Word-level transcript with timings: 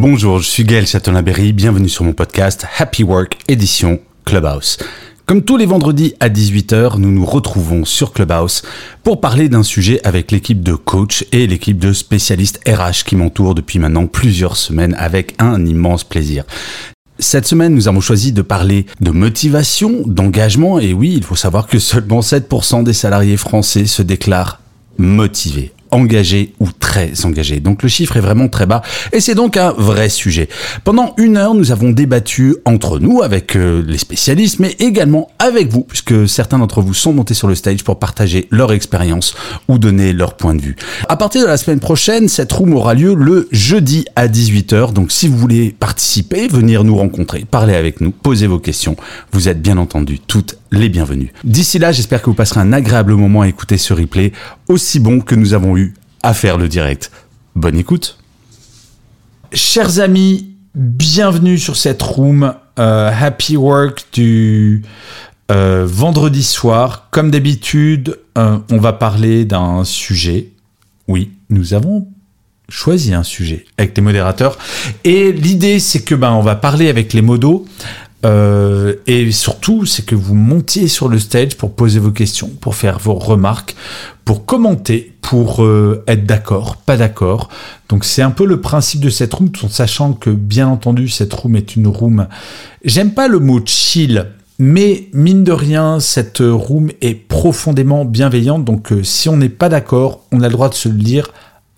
Bonjour, 0.00 0.38
je 0.38 0.48
suis 0.48 0.62
Gaël 0.62 0.86
Châtelain-Berry, 0.86 1.52
bienvenue 1.52 1.88
sur 1.88 2.04
mon 2.04 2.12
podcast 2.12 2.64
Happy 2.78 3.02
Work 3.02 3.36
édition 3.48 3.98
Clubhouse. 4.24 4.78
Comme 5.26 5.42
tous 5.42 5.56
les 5.56 5.66
vendredis 5.66 6.14
à 6.20 6.28
18h, 6.28 6.98
nous 6.98 7.10
nous 7.10 7.24
retrouvons 7.24 7.84
sur 7.84 8.12
Clubhouse 8.12 8.62
pour 9.02 9.20
parler 9.20 9.48
d'un 9.48 9.64
sujet 9.64 10.00
avec 10.04 10.30
l'équipe 10.30 10.62
de 10.62 10.74
coach 10.74 11.26
et 11.32 11.48
l'équipe 11.48 11.80
de 11.80 11.92
spécialistes 11.92 12.60
RH 12.64 13.06
qui 13.06 13.16
m'entourent 13.16 13.56
depuis 13.56 13.80
maintenant 13.80 14.06
plusieurs 14.06 14.56
semaines 14.56 14.94
avec 14.94 15.34
un 15.40 15.66
immense 15.66 16.04
plaisir. 16.04 16.44
Cette 17.18 17.48
semaine, 17.48 17.74
nous 17.74 17.88
avons 17.88 18.00
choisi 18.00 18.30
de 18.30 18.42
parler 18.42 18.86
de 19.00 19.10
motivation, 19.10 20.04
d'engagement, 20.06 20.78
et 20.78 20.92
oui, 20.92 21.14
il 21.16 21.24
faut 21.24 21.34
savoir 21.34 21.66
que 21.66 21.80
seulement 21.80 22.20
7% 22.20 22.84
des 22.84 22.92
salariés 22.92 23.36
français 23.36 23.86
se 23.86 24.02
déclarent 24.02 24.60
motivés 24.96 25.72
engagés 25.90 26.54
ou 26.60 26.68
très 26.70 27.24
engagés. 27.24 27.60
Donc 27.60 27.82
le 27.82 27.88
chiffre 27.88 28.16
est 28.16 28.20
vraiment 28.20 28.48
très 28.48 28.66
bas 28.66 28.82
et 29.12 29.20
c'est 29.20 29.34
donc 29.34 29.56
un 29.56 29.72
vrai 29.72 30.08
sujet. 30.08 30.48
Pendant 30.84 31.14
une 31.16 31.36
heure, 31.36 31.54
nous 31.54 31.72
avons 31.72 31.90
débattu 31.90 32.56
entre 32.64 32.98
nous 32.98 33.22
avec 33.22 33.56
euh, 33.56 33.82
les 33.86 33.98
spécialistes, 33.98 34.58
mais 34.58 34.76
également 34.78 35.28
avec 35.38 35.68
vous, 35.68 35.82
puisque 35.82 36.28
certains 36.28 36.58
d'entre 36.58 36.82
vous 36.82 36.94
sont 36.94 37.12
montés 37.12 37.34
sur 37.34 37.48
le 37.48 37.54
stage 37.54 37.84
pour 37.84 37.98
partager 37.98 38.48
leur 38.50 38.72
expérience 38.72 39.34
ou 39.68 39.78
donner 39.78 40.12
leur 40.12 40.34
point 40.34 40.54
de 40.54 40.60
vue. 40.60 40.76
À 41.08 41.16
partir 41.16 41.42
de 41.42 41.46
la 41.46 41.56
semaine 41.56 41.80
prochaine, 41.80 42.28
cette 42.28 42.52
room 42.52 42.74
aura 42.74 42.94
lieu 42.94 43.14
le 43.14 43.48
jeudi 43.52 44.04
à 44.16 44.28
18h. 44.28 44.92
Donc 44.92 45.12
si 45.12 45.28
vous 45.28 45.36
voulez 45.36 45.74
participer, 45.78 46.48
venir 46.48 46.84
nous 46.84 46.96
rencontrer, 46.96 47.44
parler 47.50 47.74
avec 47.74 48.00
nous, 48.00 48.10
poser 48.10 48.46
vos 48.46 48.58
questions, 48.58 48.96
vous 49.32 49.48
êtes 49.48 49.62
bien 49.62 49.78
entendu 49.78 50.18
toutes 50.18 50.56
les 50.70 50.88
bienvenus. 50.88 51.30
D'ici 51.44 51.78
là, 51.78 51.92
j'espère 51.92 52.20
que 52.20 52.26
vous 52.26 52.34
passerez 52.34 52.60
un 52.60 52.72
agréable 52.72 53.14
moment 53.14 53.42
à 53.42 53.48
écouter 53.48 53.78
ce 53.78 53.92
replay, 53.92 54.32
aussi 54.68 55.00
bon 55.00 55.20
que 55.20 55.34
nous 55.34 55.54
avons 55.54 55.76
eu 55.76 55.94
à 56.22 56.34
faire 56.34 56.58
le 56.58 56.68
direct. 56.68 57.10
Bonne 57.54 57.78
écoute. 57.78 58.18
Chers 59.52 60.00
amis, 60.00 60.54
bienvenue 60.74 61.58
sur 61.58 61.76
cette 61.76 62.02
room 62.02 62.54
euh, 62.78 63.10
Happy 63.12 63.56
Work 63.56 64.06
du 64.12 64.82
euh, 65.50 65.86
vendredi 65.88 66.42
soir. 66.42 67.08
Comme 67.10 67.30
d'habitude, 67.30 68.18
euh, 68.36 68.58
on 68.70 68.78
va 68.78 68.92
parler 68.92 69.44
d'un 69.44 69.84
sujet. 69.84 70.48
Oui, 71.08 71.32
nous 71.50 71.74
avons 71.74 72.06
choisi 72.68 73.14
un 73.14 73.22
sujet 73.22 73.64
avec 73.78 73.96
les 73.96 74.02
modérateurs. 74.02 74.58
Et 75.04 75.32
l'idée, 75.32 75.78
c'est 75.78 76.02
que 76.02 76.14
ben, 76.14 76.32
on 76.32 76.42
va 76.42 76.54
parler 76.54 76.88
avec 76.88 77.14
les 77.14 77.22
modos. 77.22 77.64
Euh, 78.24 78.94
et 79.06 79.30
surtout, 79.30 79.86
c'est 79.86 80.04
que 80.04 80.14
vous 80.14 80.34
montiez 80.34 80.88
sur 80.88 81.08
le 81.08 81.18
stage 81.18 81.56
pour 81.56 81.74
poser 81.74 82.00
vos 82.00 82.10
questions, 82.10 82.50
pour 82.60 82.74
faire 82.74 82.98
vos 82.98 83.14
remarques, 83.14 83.76
pour 84.24 84.44
commenter, 84.44 85.14
pour 85.22 85.62
euh, 85.64 86.02
être 86.08 86.26
d'accord, 86.26 86.76
pas 86.76 86.96
d'accord. 86.96 87.48
Donc 87.88 88.04
c'est 88.04 88.22
un 88.22 88.30
peu 88.30 88.44
le 88.44 88.60
principe 88.60 89.00
de 89.00 89.10
cette 89.10 89.32
room, 89.34 89.50
tout 89.50 89.66
en 89.66 89.68
sachant 89.68 90.12
que 90.12 90.30
bien 90.30 90.68
entendu 90.68 91.08
cette 91.08 91.32
room 91.32 91.56
est 91.56 91.76
une 91.76 91.86
room. 91.86 92.26
J'aime 92.84 93.12
pas 93.12 93.28
le 93.28 93.38
mot 93.38 93.60
chill, 93.64 94.26
mais 94.58 95.08
mine 95.12 95.44
de 95.44 95.52
rien, 95.52 96.00
cette 96.00 96.40
room 96.40 96.90
est 97.00 97.14
profondément 97.14 98.04
bienveillante. 98.04 98.64
Donc 98.64 98.92
euh, 98.92 99.04
si 99.04 99.28
on 99.28 99.36
n'est 99.36 99.48
pas 99.48 99.68
d'accord, 99.68 100.24
on 100.32 100.40
a 100.40 100.48
le 100.48 100.52
droit 100.52 100.68
de 100.68 100.74
se 100.74 100.88
le 100.88 100.98
dire 100.98 101.28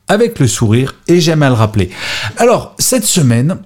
avec 0.09 0.41
le 0.41 0.49
sourire, 0.49 0.97
et 1.07 1.21
j'aime 1.21 1.45
à 1.45 1.49
le 1.49 1.55
rappeler. 1.55 1.91
Alors 2.37 2.75
cette 2.79 3.05
semaine, 3.05 3.59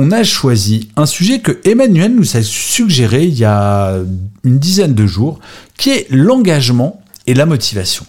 on 0.00 0.12
a 0.12 0.24
choisi 0.24 0.88
un 0.96 1.04
sujet 1.04 1.40
que 1.40 1.60
Emmanuel 1.64 2.14
nous 2.14 2.38
a 2.38 2.42
suggéré 2.42 3.24
il 3.24 3.38
y 3.38 3.44
a 3.44 3.98
une 4.44 4.58
dizaine 4.58 4.94
de 4.94 5.06
jours, 5.06 5.40
qui 5.76 5.90
est 5.90 6.06
l'engagement 6.08 7.02
et 7.26 7.34
la 7.34 7.44
motivation. 7.44 8.06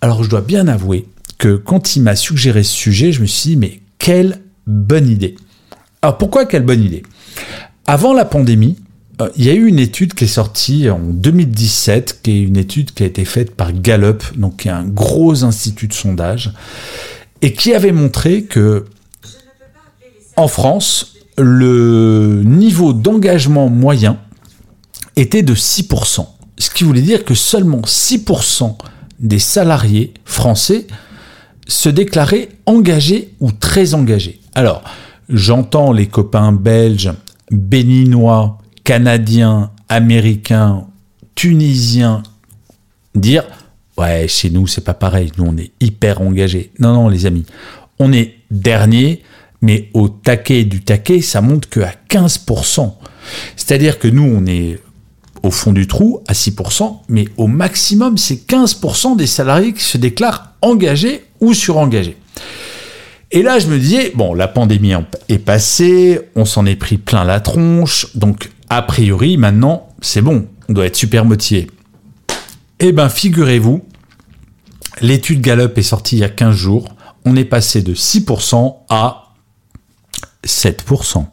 Alors 0.00 0.22
je 0.22 0.30
dois 0.30 0.42
bien 0.42 0.68
avouer 0.68 1.08
que 1.38 1.56
quand 1.56 1.96
il 1.96 2.02
m'a 2.04 2.14
suggéré 2.14 2.62
ce 2.62 2.72
sujet, 2.72 3.10
je 3.10 3.20
me 3.20 3.26
suis 3.26 3.50
dit, 3.50 3.56
mais 3.56 3.80
quelle 3.98 4.42
bonne 4.68 5.08
idée. 5.08 5.34
Alors 6.02 6.18
pourquoi 6.18 6.46
quelle 6.46 6.62
bonne 6.62 6.84
idée? 6.84 7.02
Avant 7.88 8.12
la 8.12 8.24
pandémie, 8.24 8.76
euh, 9.20 9.28
il 9.36 9.44
y 9.44 9.50
a 9.50 9.54
eu 9.54 9.66
une 9.66 9.80
étude 9.80 10.14
qui 10.14 10.24
est 10.24 10.28
sortie 10.28 10.88
en 10.88 11.00
2017, 11.00 12.20
qui 12.22 12.30
est 12.30 12.42
une 12.42 12.56
étude 12.56 12.92
qui 12.92 13.02
a 13.02 13.06
été 13.06 13.24
faite 13.24 13.56
par 13.56 13.72
Gallup, 13.72 14.22
donc 14.36 14.58
qui 14.58 14.68
est 14.68 14.72
un 14.72 14.84
gros 14.84 15.42
institut 15.42 15.88
de 15.88 15.94
sondage, 15.94 16.52
et 17.40 17.54
qui 17.54 17.74
avait 17.74 17.90
montré 17.90 18.44
que 18.44 18.84
en 20.36 20.48
France, 20.48 21.14
le 21.38 22.42
niveau 22.44 22.92
d'engagement 22.92 23.68
moyen 23.68 24.18
était 25.16 25.42
de 25.42 25.54
6%. 25.54 26.26
Ce 26.58 26.70
qui 26.70 26.84
voulait 26.84 27.02
dire 27.02 27.24
que 27.24 27.34
seulement 27.34 27.80
6% 27.80 28.76
des 29.20 29.38
salariés 29.38 30.14
français 30.24 30.86
se 31.66 31.88
déclaraient 31.88 32.48
engagés 32.66 33.34
ou 33.40 33.52
très 33.52 33.94
engagés. 33.94 34.40
Alors, 34.54 34.82
j'entends 35.28 35.92
les 35.92 36.06
copains 36.06 36.52
belges, 36.52 37.12
béninois, 37.50 38.58
canadiens, 38.84 39.70
américains, 39.88 40.86
tunisiens 41.34 42.22
dire 43.14 43.44
Ouais, 43.98 44.26
chez 44.26 44.48
nous, 44.48 44.66
c'est 44.66 44.84
pas 44.84 44.94
pareil. 44.94 45.30
Nous, 45.36 45.44
on 45.44 45.56
est 45.58 45.72
hyper 45.80 46.22
engagés. 46.22 46.72
Non, 46.78 46.94
non, 46.94 47.08
les 47.08 47.26
amis. 47.26 47.44
On 47.98 48.12
est 48.12 48.34
dernier 48.50 49.22
mais 49.62 49.88
au 49.94 50.08
taquet 50.08 50.64
du 50.64 50.82
taquet, 50.82 51.22
ça 51.22 51.40
monte 51.40 51.66
que 51.66 51.80
à 51.80 51.92
15%. 52.10 52.92
C'est-à-dire 53.56 53.98
que 53.98 54.08
nous, 54.08 54.24
on 54.24 54.44
est 54.46 54.80
au 55.42 55.50
fond 55.50 55.72
du 55.72 55.86
trou 55.86 56.20
à 56.28 56.34
6%, 56.34 56.98
mais 57.08 57.26
au 57.36 57.46
maximum, 57.46 58.18
c'est 58.18 58.46
15% 58.46 59.16
des 59.16 59.26
salariés 59.26 59.72
qui 59.72 59.82
se 59.82 59.98
déclarent 59.98 60.52
engagés 60.60 61.24
ou 61.40 61.54
surengagés. 61.54 62.16
Et 63.30 63.42
là, 63.42 63.58
je 63.58 63.66
me 63.66 63.78
disais, 63.78 64.12
bon, 64.14 64.34
la 64.34 64.46
pandémie 64.46 64.92
est 65.28 65.38
passée, 65.38 66.20
on 66.36 66.44
s'en 66.44 66.66
est 66.66 66.76
pris 66.76 66.98
plein 66.98 67.24
la 67.24 67.40
tronche, 67.40 68.14
donc 68.14 68.50
a 68.68 68.82
priori, 68.82 69.36
maintenant, 69.36 69.88
c'est 70.00 70.22
bon, 70.22 70.46
on 70.68 70.72
doit 70.72 70.86
être 70.86 70.96
super 70.96 71.24
motivé. 71.24 71.68
Eh 72.78 72.92
bien, 72.92 73.08
figurez-vous, 73.08 73.84
l'étude 75.00 75.40
Gallup 75.40 75.78
est 75.78 75.82
sortie 75.82 76.16
il 76.16 76.20
y 76.20 76.24
a 76.24 76.28
15 76.28 76.54
jours, 76.54 76.88
on 77.24 77.36
est 77.36 77.44
passé 77.44 77.82
de 77.82 77.94
6% 77.94 78.76
à 78.90 79.21
7%. 80.44 81.26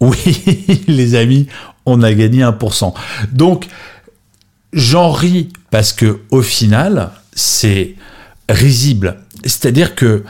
Oui, 0.00 0.84
les 0.88 1.14
amis, 1.14 1.46
on 1.84 2.02
a 2.02 2.12
gagné 2.12 2.42
1%. 2.42 2.94
Donc, 3.32 3.66
j'en 4.72 5.10
ris 5.10 5.48
parce 5.70 5.92
que 5.92 6.20
au 6.30 6.42
final, 6.42 7.10
c'est 7.34 7.94
risible. 8.48 9.18
C'est-à-dire 9.44 9.94
que 9.94 10.24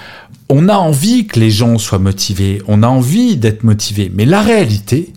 on 0.49 0.69
a 0.69 0.77
envie 0.77 1.27
que 1.27 1.41
les 1.41 1.51
gens 1.51 1.79
soient 1.79 1.99
motivés, 1.99 2.63
on 2.69 2.83
a 2.83 2.89
envie 2.89 3.37
d'être 3.37 3.65
motivés, 3.65 4.13
mais 4.15 4.25
la 4.25 4.43
réalité, 4.43 5.13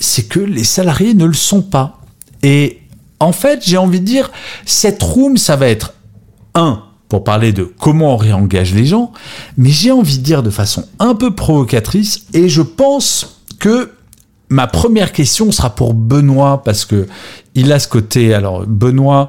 c'est 0.00 0.28
que 0.28 0.40
les 0.40 0.64
salariés 0.64 1.14
ne 1.14 1.26
le 1.26 1.34
sont 1.34 1.62
pas. 1.62 2.00
Et 2.42 2.80
en 3.20 3.32
fait, 3.32 3.62
j'ai 3.64 3.76
envie 3.76 4.00
de 4.00 4.04
dire, 4.04 4.30
cette 4.66 5.02
room, 5.02 5.36
ça 5.36 5.56
va 5.56 5.68
être 5.68 5.94
un 6.54 6.83
pour 7.08 7.24
parler 7.24 7.52
de 7.52 7.70
comment 7.78 8.14
on 8.14 8.16
réengage 8.16 8.74
les 8.74 8.86
gens, 8.86 9.12
mais 9.56 9.70
j'ai 9.70 9.92
envie 9.92 10.18
de 10.18 10.24
dire 10.24 10.42
de 10.42 10.50
façon 10.50 10.84
un 10.98 11.14
peu 11.14 11.34
provocatrice, 11.34 12.26
et 12.32 12.48
je 12.48 12.62
pense 12.62 13.42
que 13.58 13.90
ma 14.48 14.66
première 14.66 15.12
question 15.12 15.52
sera 15.52 15.74
pour 15.74 15.94
Benoît, 15.94 16.62
parce 16.64 16.84
que 16.84 17.06
il 17.54 17.72
a 17.72 17.78
ce 17.78 17.88
côté. 17.88 18.34
Alors, 18.34 18.66
Benoît, 18.66 19.28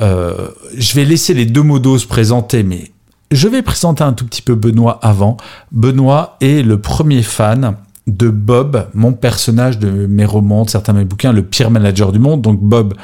euh, 0.00 0.48
je 0.76 0.94
vais 0.94 1.04
laisser 1.04 1.34
les 1.34 1.46
deux 1.46 1.62
modos 1.62 1.98
se 1.98 2.06
présenter, 2.06 2.62
mais 2.62 2.92
je 3.30 3.48
vais 3.48 3.62
présenter 3.62 4.04
un 4.04 4.12
tout 4.12 4.24
petit 4.24 4.42
peu 4.42 4.54
Benoît 4.54 4.98
avant. 5.02 5.36
Benoît 5.72 6.36
est 6.40 6.62
le 6.62 6.80
premier 6.80 7.22
fan 7.22 7.76
de 8.06 8.28
Bob, 8.28 8.88
mon 8.94 9.12
personnage 9.12 9.78
de 9.78 9.88
mes 9.88 10.24
romans, 10.24 10.64
de 10.64 10.70
certains 10.70 10.92
de 10.92 10.98
mes 10.98 11.04
bouquins, 11.04 11.32
le 11.32 11.42
pire 11.42 11.70
manager 11.70 12.12
du 12.12 12.18
monde. 12.18 12.42
Donc 12.42 12.60
Bob, 12.60 12.94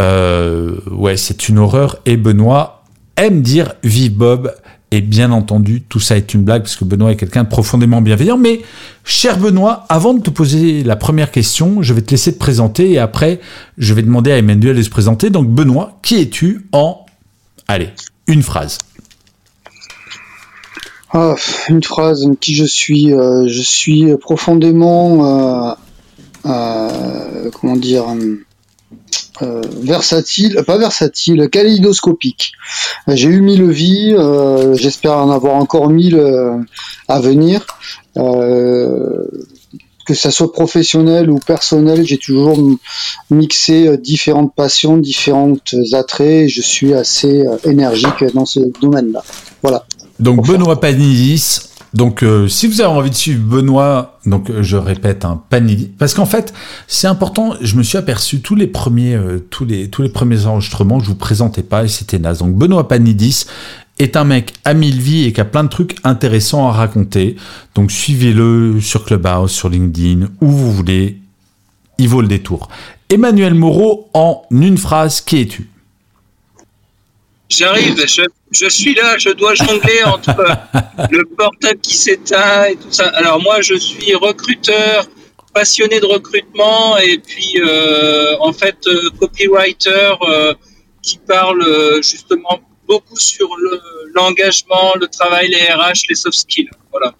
euh, 0.00 0.78
ouais, 0.90 1.16
c'est 1.16 1.48
une 1.48 1.58
horreur. 1.58 1.98
Et 2.06 2.16
Benoît 2.16 2.77
aime 3.18 3.42
dire 3.42 3.74
vive 3.82 4.14
Bob 4.14 4.54
Et 4.90 5.00
bien 5.00 5.32
entendu, 5.32 5.82
tout 5.82 6.00
ça 6.00 6.16
est 6.16 6.32
une 6.32 6.42
blague 6.42 6.62
parce 6.62 6.76
que 6.76 6.84
Benoît 6.84 7.12
est 7.12 7.16
quelqu'un 7.16 7.44
de 7.44 7.48
profondément 7.48 8.00
bienveillant. 8.00 8.38
Mais, 8.38 8.62
cher 9.04 9.38
Benoît, 9.38 9.84
avant 9.88 10.14
de 10.14 10.22
te 10.22 10.30
poser 10.30 10.82
la 10.82 10.96
première 10.96 11.30
question, 11.30 11.82
je 11.82 11.92
vais 11.92 12.00
te 12.00 12.10
laisser 12.10 12.32
te 12.32 12.38
présenter 12.38 12.92
et 12.92 12.98
après, 12.98 13.40
je 13.76 13.92
vais 13.92 14.02
demander 14.02 14.32
à 14.32 14.38
Emmanuel 14.38 14.76
de 14.76 14.82
se 14.82 14.90
présenter. 14.90 15.30
Donc, 15.30 15.48
Benoît, 15.48 15.98
qui 16.02 16.20
es-tu 16.20 16.66
en, 16.72 17.04
allez, 17.66 17.90
une 18.26 18.42
phrase 18.42 18.78
ah, 21.12 21.34
Une 21.68 21.82
phrase, 21.82 22.26
qui 22.40 22.54
je 22.54 22.64
suis 22.64 23.12
euh, 23.12 23.46
Je 23.46 23.62
suis 23.62 24.16
profondément, 24.16 25.70
euh, 25.70 25.74
euh, 26.46 27.50
comment 27.60 27.76
dire, 27.76 28.06
euh, 29.42 29.62
versatile, 29.82 30.62
pas 30.66 30.78
versatile, 30.78 31.48
kaléidoscopique. 31.48 32.52
Euh, 33.08 33.14
j'ai 33.14 33.28
eu 33.28 33.40
mille 33.40 33.70
vies, 33.70 34.14
euh, 34.16 34.74
j'espère 34.74 35.12
en 35.12 35.30
avoir 35.30 35.54
encore 35.54 35.88
mille 35.88 36.20
à 37.08 37.20
venir. 37.20 37.66
que 40.06 40.14
ça 40.14 40.30
soit 40.30 40.52
professionnel 40.52 41.28
ou 41.30 41.38
personnel, 41.38 42.04
j'ai 42.06 42.16
toujours 42.16 42.58
mixé 43.30 43.98
différentes 43.98 44.54
passions, 44.54 44.96
différentes 44.96 45.74
attraits. 45.92 46.48
je 46.48 46.62
suis 46.62 46.94
assez 46.94 47.44
énergique 47.64 48.24
dans 48.32 48.46
ce 48.46 48.60
domaine-là. 48.80 49.22
Voilà. 49.62 49.84
Donc 50.18 50.46
Benoît 50.46 50.80
Panidis, 50.80 51.67
donc, 51.94 52.22
euh, 52.22 52.48
si 52.48 52.66
vous 52.66 52.80
avez 52.80 52.90
envie 52.90 53.10
de 53.10 53.14
suivre 53.14 53.42
Benoît, 53.42 54.18
donc 54.26 54.50
euh, 54.50 54.62
je 54.62 54.76
répète, 54.76 55.24
un 55.24 55.42
hein, 55.50 55.66
parce 55.98 56.14
qu'en 56.14 56.26
fait, 56.26 56.52
c'est 56.86 57.06
important. 57.06 57.54
Je 57.60 57.76
me 57.76 57.82
suis 57.82 57.96
aperçu 57.96 58.40
tous 58.40 58.54
les 58.54 58.66
premiers, 58.66 59.14
euh, 59.14 59.38
tous 59.50 59.64
les 59.64 59.88
premiers 60.12 60.46
enregistrements, 60.46 61.00
je 61.00 61.06
vous 61.06 61.14
présentais 61.14 61.62
pas 61.62 61.84
et 61.84 61.88
c'était 61.88 62.18
naze. 62.18 62.38
Donc, 62.38 62.54
Benoît 62.54 62.88
Panidis 62.88 63.46
est 63.98 64.16
un 64.16 64.24
mec 64.24 64.52
à 64.64 64.74
mille 64.74 65.00
vies 65.00 65.24
et 65.24 65.32
qui 65.32 65.40
a 65.40 65.44
plein 65.44 65.64
de 65.64 65.68
trucs 65.68 65.96
intéressants 66.04 66.68
à 66.68 66.72
raconter. 66.72 67.36
Donc, 67.74 67.90
suivez-le 67.90 68.80
sur 68.80 69.04
Clubhouse, 69.04 69.50
sur 69.50 69.68
LinkedIn, 69.68 70.28
où 70.40 70.48
vous 70.48 70.72
voulez. 70.72 71.20
Il 72.00 72.08
vaut 72.08 72.20
le 72.20 72.28
détour. 72.28 72.68
Emmanuel 73.10 73.54
Moreau, 73.54 74.08
en 74.14 74.42
une 74.50 74.78
phrase, 74.78 75.20
qui 75.20 75.40
es-tu? 75.40 75.68
J'arrive, 77.48 78.04
je, 78.50 78.68
suis 78.68 78.94
là, 78.94 79.16
je 79.16 79.30
dois 79.30 79.54
jongler 79.54 80.02
entre 80.04 80.36
le 81.10 81.24
portable 81.24 81.80
qui 81.80 81.96
s'éteint 81.96 82.64
et 82.64 82.76
tout 82.76 82.90
ça. 82.90 83.08
Alors 83.08 83.40
moi, 83.40 83.62
je 83.62 83.74
suis 83.74 84.14
recruteur, 84.14 85.06
passionné 85.54 85.98
de 85.98 86.04
recrutement 86.04 86.98
et 86.98 87.18
puis 87.18 87.58
euh, 87.58 88.36
en 88.40 88.52
fait 88.52 88.76
euh, 88.86 89.10
copywriter 89.18 90.12
euh, 90.22 90.54
qui 91.02 91.18
parle 91.18 91.64
justement 92.02 92.60
beaucoup 92.86 93.18
sur 93.18 93.48
l'engagement, 94.14 94.94
le, 95.00 95.06
travail, 95.08 95.48
les 95.48 95.72
RH, 95.72 96.02
les 96.10 96.14
soft 96.14 96.38
skills. 96.38 96.70
Voilà, 96.90 97.14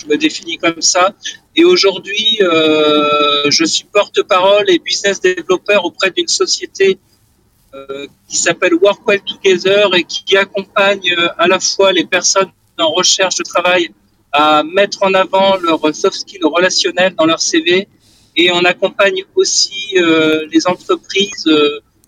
je 0.00 0.06
me 0.06 0.16
définis 0.16 0.58
comme 0.58 0.82
ça. 0.82 1.14
Et 1.56 1.64
aujourd'hui, 1.64 2.38
je 2.40 3.64
suis 3.64 3.84
porte-parole 3.84 4.68
et 4.68 4.78
business 4.78 5.20
développeur 5.20 5.84
auprès 5.84 6.10
d'une 6.10 6.28
société 6.28 6.98
euh, 6.98 7.13
qui 8.28 8.36
s'appelle 8.36 8.74
Work 8.74 9.06
Well 9.06 9.20
Together 9.22 9.94
et 9.94 10.04
qui 10.04 10.36
accompagne 10.36 11.12
euh, 11.18 11.28
à 11.38 11.46
la 11.46 11.60
fois 11.60 11.92
les 11.92 12.04
personnes 12.04 12.50
en 12.78 12.90
recherche 12.90 13.36
de 13.36 13.44
travail 13.44 13.90
à 14.32 14.62
mettre 14.64 15.02
en 15.02 15.14
avant 15.14 15.56
leurs 15.56 15.94
soft 15.94 16.16
skills 16.16 16.44
relationnels 16.44 17.14
dans 17.14 17.26
leur 17.26 17.40
CV 17.40 17.88
et 18.36 18.50
on 18.50 18.64
accompagne 18.64 19.22
aussi 19.36 19.96
euh, 19.96 20.46
les 20.50 20.66
entreprises 20.66 21.48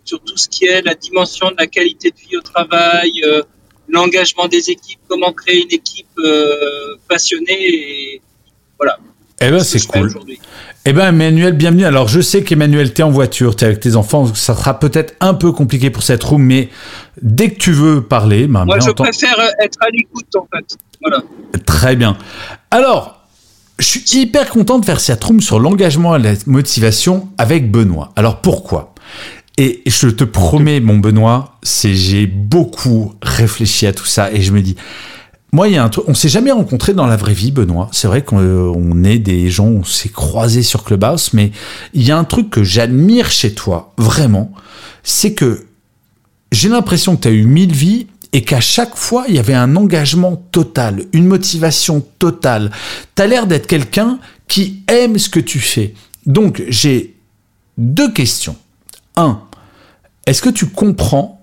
sur 0.05 0.21
tout 0.21 0.37
ce 0.37 0.49
qui 0.49 0.65
est 0.67 0.83
la 0.83 0.95
dimension 0.95 1.51
de 1.51 1.57
la 1.59 1.67
qualité 1.67 2.11
de 2.11 2.17
vie 2.17 2.37
au 2.37 2.41
travail, 2.41 3.13
l'engagement 3.89 4.49
des 4.49 4.71
équipes, 4.71 5.01
comment 5.09 5.33
créer 5.33 5.63
une 5.63 5.73
équipe 5.73 6.21
passionnée 7.09 7.63
et 7.75 8.23
voilà. 8.79 8.99
Eh 9.41 9.51
ben 9.51 9.61
c'est 9.61 9.87
cool. 9.87 10.15
Eh 10.87 10.93
ben 10.93 11.09
Emmanuel, 11.09 11.53
bienvenue. 11.53 11.85
Alors 11.85 12.09
je 12.09 12.21
sais 12.21 12.43
qu'Emmanuel, 12.43 12.95
t'es 12.95 13.03
en 13.03 13.11
voiture, 13.11 13.55
t'es 13.55 13.67
avec 13.67 13.81
tes 13.81 13.97
enfants, 13.97 14.27
ça 14.35 14.55
sera 14.55 14.79
peut-être 14.79 15.15
un 15.21 15.35
peu 15.35 15.53
compliqué 15.53 15.91
pour 15.91 16.03
cette 16.03 16.25
room, 16.25 16.43
mais 16.43 16.71
dès 17.21 17.51
que 17.51 17.59
tu 17.59 17.73
veux 17.73 18.03
parler, 18.03 18.47
ben, 18.47 18.65
moi 18.65 18.79
je 18.81 18.91
préfère 18.91 19.39
être 19.63 19.79
à 19.81 19.91
l'écoute 19.91 20.35
en 20.37 20.47
fait. 20.55 20.79
Voilà. 21.03 21.23
Très 21.67 21.97
bien. 21.97 22.17
Alors, 22.71 23.21
je 23.79 23.85
suis 23.85 24.21
hyper 24.21 24.49
content 24.49 24.79
de 24.79 24.87
faire 24.87 25.01
cette 25.01 25.23
room 25.23 25.43
sur 25.43 25.61
l'engagement 25.61 26.17
et 26.17 26.23
la 26.23 26.33
motivation 26.47 27.29
avec 27.37 27.71
Benoît. 27.71 28.13
Alors 28.17 28.41
pourquoi? 28.41 28.95
Et 29.59 29.83
je 29.87 30.09
te 30.09 30.25
promets, 30.25 30.81
mon 30.81 30.99
Benoît, 30.99 31.59
c'est 31.63 31.95
j'ai 31.95 32.27
beaucoup 32.27 33.15
réfléchi 33.23 33.87
à 33.87 33.93
tout 33.93 34.05
ça 34.07 34.31
et 34.33 34.41
je 34.41 34.53
me 34.53 34.63
dis, 34.63 34.77
moi, 35.57 35.69
il 35.69 35.75
y. 35.75 35.81
On 36.07 36.13
s'est 36.13 36.29
jamais 36.29 36.53
rencontré 36.53 36.93
dans 36.93 37.07
la 37.07 37.17
vraie 37.17 37.33
vie, 37.33 37.51
Benoît. 37.51 37.89
C'est 37.91 38.09
vrai 38.09 38.23
qu'on 38.23 39.05
est 39.05 39.19
des 39.19 39.49
gens, 39.49 39.69
on 39.69 39.85
s'est 39.85 40.11
croisés 40.11 40.63
sur 40.63 40.85
Clubhouse, 40.85 41.31
mais 41.33 41.51
il 41.95 42.03
y 42.03 42.11
a 42.11 42.19
un 42.19 42.25
truc 42.25 42.51
que 42.51 42.63
j'admire 42.63 43.31
chez 43.31 43.55
toi, 43.55 43.95
vraiment. 43.97 44.53
C'est 45.03 45.33
que 45.33 45.65
j'ai 46.53 46.69
l'impression 46.69 47.17
que 47.17 47.23
tu 47.23 47.29
as 47.29 47.31
eu 47.31 47.47
mille 47.47 47.73
vies 47.73 48.07
et 48.35 48.43
qu'à 48.43 48.61
chaque 48.61 48.97
fois, 48.97 49.25
il 49.29 49.35
y 49.35 49.39
avait 49.39 49.55
un 49.55 49.77
engagement 49.77 50.37
total, 50.53 51.07
une 51.15 51.27
motivation 51.27 52.05
totale. 52.19 52.71
Tu 53.15 53.23
as 53.23 53.27
l'air 53.27 53.47
d'être 53.47 53.67
quelqu'un 53.67 54.19
qui 54.49 54.83
aime 54.89 55.19
ce 55.19 55.31
que 55.31 55.41
tu 55.41 55.59
fais. 55.59 55.95
Donc, 56.27 56.65
j'ai 56.69 57.17
deux 57.79 58.13
questions. 58.13 58.57
Un, 59.17 59.41
est-ce 60.27 60.43
que 60.43 60.51
tu 60.51 60.67
comprends 60.67 61.36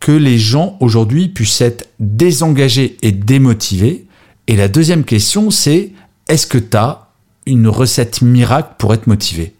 que 0.00 0.12
les 0.12 0.38
gens 0.38 0.76
aujourd'hui 0.80 1.28
puissent 1.28 1.60
être 1.60 1.88
désengagés 1.98 2.96
et 3.02 3.12
démotivés 3.12 4.06
Et 4.46 4.56
la 4.56 4.68
deuxième 4.68 5.04
question, 5.04 5.50
c'est 5.50 5.92
est-ce 6.28 6.46
que 6.46 6.58
tu 6.58 6.76
as 6.76 7.08
une 7.46 7.68
recette 7.68 8.22
miracle 8.22 8.74
pour 8.78 8.94
être 8.94 9.06
motivé? 9.06 9.54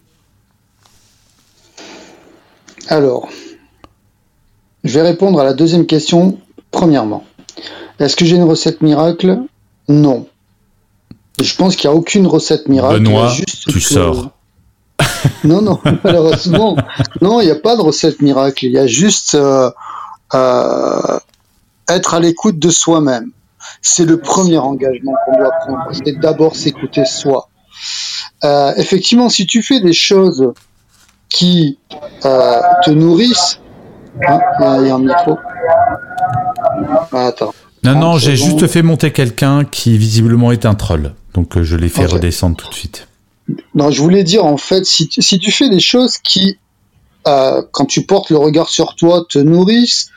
Alors, 2.88 3.28
je 4.84 4.94
vais 4.94 5.02
répondre 5.02 5.40
à 5.40 5.44
la 5.44 5.54
deuxième 5.54 5.86
question 5.86 6.38
premièrement. 6.70 7.24
Est-ce 7.98 8.16
que 8.16 8.24
j'ai 8.24 8.36
une 8.36 8.44
recette 8.44 8.80
miracle? 8.80 9.40
Non. 9.88 10.26
Je 11.42 11.54
pense 11.54 11.76
qu'il 11.76 11.88
n'y 11.88 11.96
a 11.96 11.98
aucune 11.98 12.26
recette 12.26 12.68
miracle. 12.68 13.00
Benoît, 13.00 13.32
tu 13.68 13.80
sors. 13.80 14.30
non, 15.44 15.62
non, 15.62 15.78
malheureusement. 16.04 16.76
non, 17.20 17.40
il 17.40 17.46
n'y 17.46 17.50
a 17.50 17.56
pas 17.56 17.76
de 17.76 17.82
recette 17.82 18.20
miracle. 18.20 18.66
Il 18.66 18.72
y 18.72 18.78
a 18.78 18.86
juste 18.86 19.34
euh, 19.34 19.70
être 20.34 22.14
à 22.14 22.20
l'écoute 22.20 22.58
de 22.58 22.70
soi-même. 22.70 23.30
C'est 23.82 24.04
le 24.04 24.18
premier 24.18 24.58
engagement 24.58 25.14
qu'on 25.24 25.38
doit 25.38 25.50
prendre. 25.60 25.84
C'est 25.92 26.18
d'abord 26.18 26.56
s'écouter 26.56 27.04
soi. 27.04 27.48
Euh, 28.44 28.72
effectivement, 28.76 29.28
si 29.28 29.46
tu 29.46 29.62
fais 29.62 29.80
des 29.80 29.92
choses 29.92 30.52
qui 31.28 31.78
euh, 32.24 32.60
te 32.84 32.90
nourrissent, 32.90 33.60
hein, 34.26 34.40
il 34.80 34.86
y, 34.86 34.90
a 34.90 34.94
un 34.94 34.98
micro. 34.98 35.36
Ah, 37.12 37.26
attends. 37.26 37.52
Non, 37.84 37.94
non, 37.94 38.18
j'ai 38.18 38.36
juste 38.36 38.66
fait 38.66 38.82
monter 38.82 39.12
quelqu'un 39.12 39.64
qui 39.64 39.98
visiblement 39.98 40.52
est 40.52 40.66
un 40.66 40.74
troll. 40.74 41.14
Donc 41.34 41.56
euh, 41.56 41.62
je 41.62 41.76
l'ai 41.76 41.88
fait 41.88 42.06
redescendre 42.06 42.56
tout 42.56 42.68
de 42.68 42.74
suite. 42.74 43.08
Non, 43.74 43.90
je 43.90 44.02
voulais 44.02 44.24
dire 44.24 44.44
en 44.44 44.56
fait, 44.56 44.84
si 44.84 45.08
tu, 45.08 45.22
si 45.22 45.38
tu 45.38 45.50
fais 45.50 45.70
des 45.70 45.80
choses 45.80 46.18
qui, 46.18 46.58
euh, 47.26 47.62
quand 47.72 47.86
tu 47.86 48.04
portes 48.04 48.30
le 48.30 48.36
regard 48.36 48.68
sur 48.68 48.94
toi, 48.94 49.24
te 49.28 49.38
nourrissent, 49.38 50.10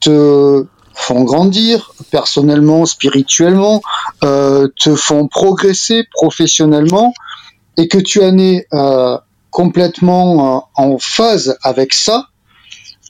te 0.00 0.66
font 0.94 1.22
grandir 1.24 1.92
personnellement, 2.10 2.86
spirituellement, 2.86 3.80
euh, 4.24 4.68
te 4.78 4.94
font 4.94 5.28
progresser 5.28 6.04
professionnellement, 6.12 7.14
et 7.76 7.88
que 7.88 7.98
tu 7.98 8.22
en 8.22 8.36
es 8.38 8.66
euh, 8.72 9.16
complètement 9.50 10.56
euh, 10.56 10.60
en 10.74 10.98
phase 10.98 11.56
avec 11.62 11.94
ça, 11.94 12.26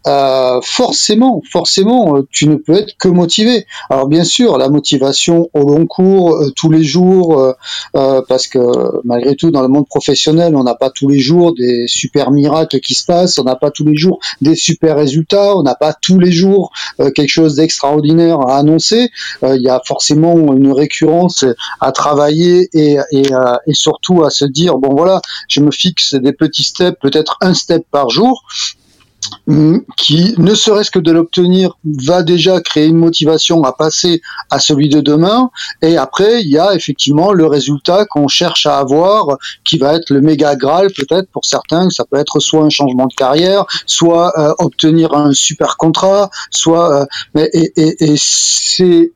euh, 0.07 0.61
forcément, 0.63 1.43
forcément, 1.51 2.17
euh, 2.17 2.27
tu 2.31 2.49
ne 2.49 2.57
peux 2.57 2.75
être 2.75 2.97
que 2.99 3.09
motivé. 3.09 3.67
Alors 3.91 4.07
bien 4.07 4.25
sûr, 4.25 4.57
la 4.57 4.69
motivation 4.69 5.51
au 5.55 5.69
long 5.69 5.87
cours, 5.87 6.37
euh, 6.37 6.51
tous 6.57 6.71
les 6.71 6.85
jours, 6.85 7.55
parce 7.93 8.47
que 8.47 8.59
malgré 9.05 9.35
tout, 9.35 9.51
dans 9.51 9.63
le 9.63 9.69
monde 9.69 9.87
professionnel, 9.87 10.55
on 10.57 10.65
n'a 10.65 10.75
pas 10.75 10.91
tous 10.91 11.09
les 11.09 11.19
jours 11.19 11.55
des 11.55 11.87
super 11.87 12.31
miracles 12.31 12.81
qui 12.81 12.95
se 12.95 13.05
passent, 13.05 13.39
on 13.39 13.45
n'a 13.45 13.57
pas 13.57 13.71
tous 13.71 13.85
les 13.85 13.97
jours 13.97 14.19
des 14.41 14.55
super 14.55 14.97
résultats, 14.97 15.57
on 15.57 15.63
n'a 15.63 15.75
pas 15.75 15.93
tous 15.93 16.19
les 16.19 16.33
jours 16.33 16.71
quelque 17.15 17.29
chose 17.29 17.57
d'extraordinaire 17.57 18.41
à 18.41 18.59
annoncer. 18.59 19.11
Il 19.43 19.63
y 19.63 19.69
a 19.69 19.81
forcément 19.85 20.35
une 20.53 20.73
récurrence 20.73 21.45
à 21.81 21.93
travailler 21.93 22.69
et, 22.73 22.99
et, 23.13 23.23
et 23.67 23.75
surtout 23.75 24.25
à 24.25 24.31
se 24.31 24.45
dire 24.45 24.79
bon 24.79 24.95
voilà, 24.95 25.21
je 25.49 25.61
me 25.61 25.71
fixe 25.71 26.15
des 26.15 26.33
petits 26.33 26.65
steps, 26.65 26.99
peut-être 27.01 27.37
un 27.41 27.55
step 27.55 27.85
par 27.91 28.11
jour, 28.11 28.45
qui, 29.97 30.35
ne 30.39 30.55
serait-ce 30.55 30.91
que 30.91 30.99
de 30.99 31.13
l'obtenir, 31.13 31.77
va 31.85 32.23
déjà 32.23 32.61
créer 32.61 32.87
une 32.87 32.99
motivation 32.99 33.63
à 33.65 33.73
passer 33.73 34.21
à 34.51 34.59
celui 34.59 34.89
de 34.89 35.01
demain. 35.01 35.51
Et 35.83 35.97
après, 35.97 36.43
il 36.43 36.49
y 36.49 36.59
a 36.59 36.75
effectivement 36.75 37.33
le 37.33 37.47
résultat 37.47 38.05
qu'on 38.07 38.29
cherche 38.29 38.67
à 38.67 38.79
avoir, 38.79 39.39
qui 39.65 39.79
va 39.79 39.95
être 39.95 40.11
le 40.11 40.21
méga 40.21 40.57
graal 40.57 40.89
peut-être 40.93 41.31
pour 41.31 41.45
certains. 41.45 41.89
Ça 41.91 42.05
peut 42.05 42.19
être 42.19 42.41
soit 42.41 42.63
un 42.63 42.71
changement 42.71 43.07
de 43.07 43.15
carrière, 43.15 43.65
soit 43.87 44.33
euh, 44.39 44.55
obtenir 44.59 45.15
un 45.15 45.33
super 45.33 45.77
contrat, 45.77 46.31
soit. 46.51 47.07
Euh, 47.37 47.47
et, 47.53 47.73
et, 47.77 48.13
et 48.13 48.15
c'est 48.17 49.13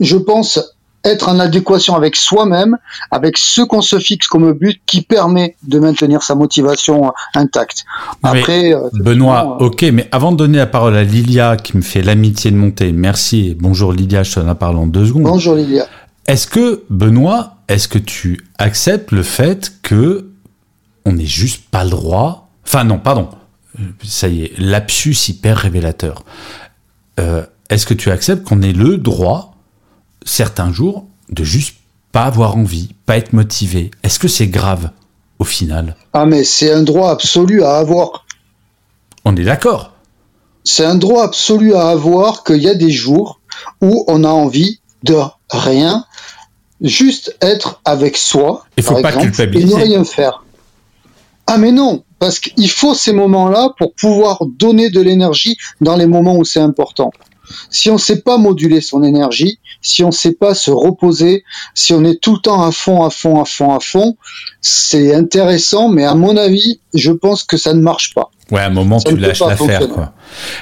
je 0.00 0.16
pense, 0.16 0.60
être 1.04 1.28
en 1.28 1.38
adéquation 1.38 1.94
avec 1.94 2.16
soi-même, 2.16 2.76
avec 3.10 3.38
ce 3.38 3.62
qu'on 3.62 3.82
se 3.82 3.98
fixe 3.98 4.26
comme 4.26 4.52
but 4.52 4.80
qui 4.86 5.02
permet 5.02 5.56
de 5.62 5.78
maintenir 5.78 6.22
sa 6.22 6.34
motivation 6.34 7.12
intacte. 7.34 7.84
Après, 8.22 8.74
euh, 8.74 8.88
Benoît, 8.94 9.58
euh, 9.60 9.66
ok, 9.66 9.82
mais 9.92 10.08
avant 10.12 10.32
de 10.32 10.36
donner 10.36 10.58
la 10.58 10.66
parole 10.66 10.96
à 10.96 11.04
Lilia 11.04 11.56
qui 11.56 11.76
me 11.76 11.82
fait 11.82 12.02
l'amitié 12.02 12.50
de 12.50 12.56
monter, 12.56 12.92
merci, 12.92 13.56
bonjour 13.58 13.92
Lilia, 13.92 14.22
je 14.22 14.34
te 14.34 14.40
la 14.40 14.54
parle 14.54 14.76
en 14.76 14.86
deux 14.86 15.06
secondes. 15.06 15.22
Bonjour 15.22 15.54
Lilia. 15.54 15.86
Est-ce 16.26 16.46
que, 16.46 16.84
Benoît, 16.90 17.54
est-ce 17.68 17.88
que 17.88 17.98
tu 17.98 18.44
acceptes 18.58 19.12
le 19.12 19.22
fait 19.22 19.72
que 19.82 20.28
on 21.04 21.12
n'est 21.12 21.26
juste 21.26 21.64
pas 21.70 21.84
le 21.84 21.90
droit, 21.90 22.50
enfin 22.66 22.84
non, 22.84 22.98
pardon, 22.98 23.30
ça 24.04 24.28
y 24.28 24.42
est, 24.42 24.58
lapsus 24.58 25.16
hyper 25.28 25.56
révélateur. 25.56 26.24
Euh, 27.18 27.44
est-ce 27.70 27.86
que 27.86 27.94
tu 27.94 28.10
acceptes 28.10 28.44
qu'on 28.44 28.62
ait 28.62 28.72
le 28.72 28.98
droit 28.98 29.57
certains 30.28 30.72
jours 30.72 31.06
de 31.30 31.44
juste 31.44 31.76
pas 32.12 32.24
avoir 32.24 32.56
envie, 32.56 32.90
pas 33.06 33.16
être 33.16 33.32
motivé. 33.32 33.90
Est-ce 34.02 34.18
que 34.18 34.28
c'est 34.28 34.46
grave 34.48 34.90
au 35.38 35.44
final? 35.44 35.96
Ah 36.12 36.26
mais 36.26 36.44
c'est 36.44 36.72
un 36.72 36.82
droit 36.82 37.10
absolu 37.10 37.62
à 37.62 37.76
avoir. 37.76 38.26
On 39.24 39.36
est 39.36 39.44
d'accord. 39.44 39.92
C'est 40.64 40.84
un 40.84 40.96
droit 40.96 41.24
absolu 41.24 41.74
à 41.74 41.88
avoir 41.88 42.44
qu'il 42.44 42.62
y 42.62 42.68
a 42.68 42.74
des 42.74 42.90
jours 42.90 43.40
où 43.80 44.04
on 44.06 44.24
a 44.24 44.28
envie 44.28 44.80
de 45.02 45.16
rien, 45.50 46.04
juste 46.80 47.36
être 47.40 47.80
avec 47.84 48.16
soi. 48.16 48.64
Il 48.76 48.82
faut 48.82 49.00
pas 49.00 49.12
culpabiliser. 49.12 49.72
Et 49.72 49.76
ne 49.76 49.82
rien 49.82 50.04
faire. 50.04 50.44
Ah 51.46 51.56
mais 51.56 51.72
non, 51.72 52.04
parce 52.18 52.38
qu'il 52.40 52.70
faut 52.70 52.94
ces 52.94 53.12
moments-là 53.12 53.70
pour 53.78 53.94
pouvoir 53.94 54.42
donner 54.58 54.90
de 54.90 55.00
l'énergie 55.00 55.56
dans 55.80 55.96
les 55.96 56.06
moments 56.06 56.36
où 56.36 56.44
c'est 56.44 56.60
important. 56.60 57.10
Si 57.70 57.88
on 57.90 57.94
ne 57.94 57.98
sait 57.98 58.20
pas 58.20 58.36
moduler 58.36 58.82
son 58.82 59.02
énergie, 59.02 59.58
si 59.80 60.02
on 60.02 60.08
ne 60.08 60.12
sait 60.12 60.32
pas 60.32 60.54
se 60.54 60.70
reposer, 60.70 61.44
si 61.74 61.92
on 61.92 62.04
est 62.04 62.20
tout 62.20 62.34
le 62.34 62.40
temps 62.40 62.62
à 62.62 62.72
fond, 62.72 63.04
à 63.04 63.10
fond, 63.10 63.40
à 63.40 63.44
fond, 63.44 63.74
à 63.74 63.80
fond, 63.80 64.16
c'est 64.60 65.14
intéressant, 65.14 65.88
mais 65.88 66.04
à 66.04 66.14
mon 66.14 66.36
avis, 66.36 66.80
je 66.94 67.12
pense 67.12 67.44
que 67.44 67.56
ça 67.56 67.74
ne 67.74 67.80
marche 67.80 68.14
pas. 68.14 68.30
Ouais, 68.50 68.60
à 68.60 68.66
un 68.66 68.70
moment, 68.70 68.98
tu 68.98 69.16
lâches 69.16 69.40
l'affaire, 69.40 69.88
quoi. 69.88 70.14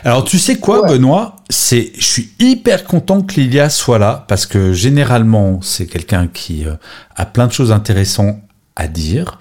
Alors, 0.05 0.25
tu 0.25 0.39
sais 0.39 0.59
quoi, 0.59 0.87
Benoît? 0.89 1.37
C'est, 1.49 1.93
je 1.97 2.05
suis 2.05 2.31
hyper 2.41 2.85
content 2.85 3.23
que 3.23 3.41
Lilia 3.41 3.71
soit 3.71 3.99
là, 3.99 4.25
parce 4.29 4.45
que 4.45 4.73
généralement, 4.73 5.61
c'est 5.63 5.87
quelqu'un 5.87 6.27
qui 6.27 6.67
euh, 6.67 6.75
a 7.15 7.27
plein 7.27 7.47
de 7.47 7.53
choses 7.53 7.71
intéressantes 7.71 8.37
à 8.75 8.89
dire. 8.89 9.39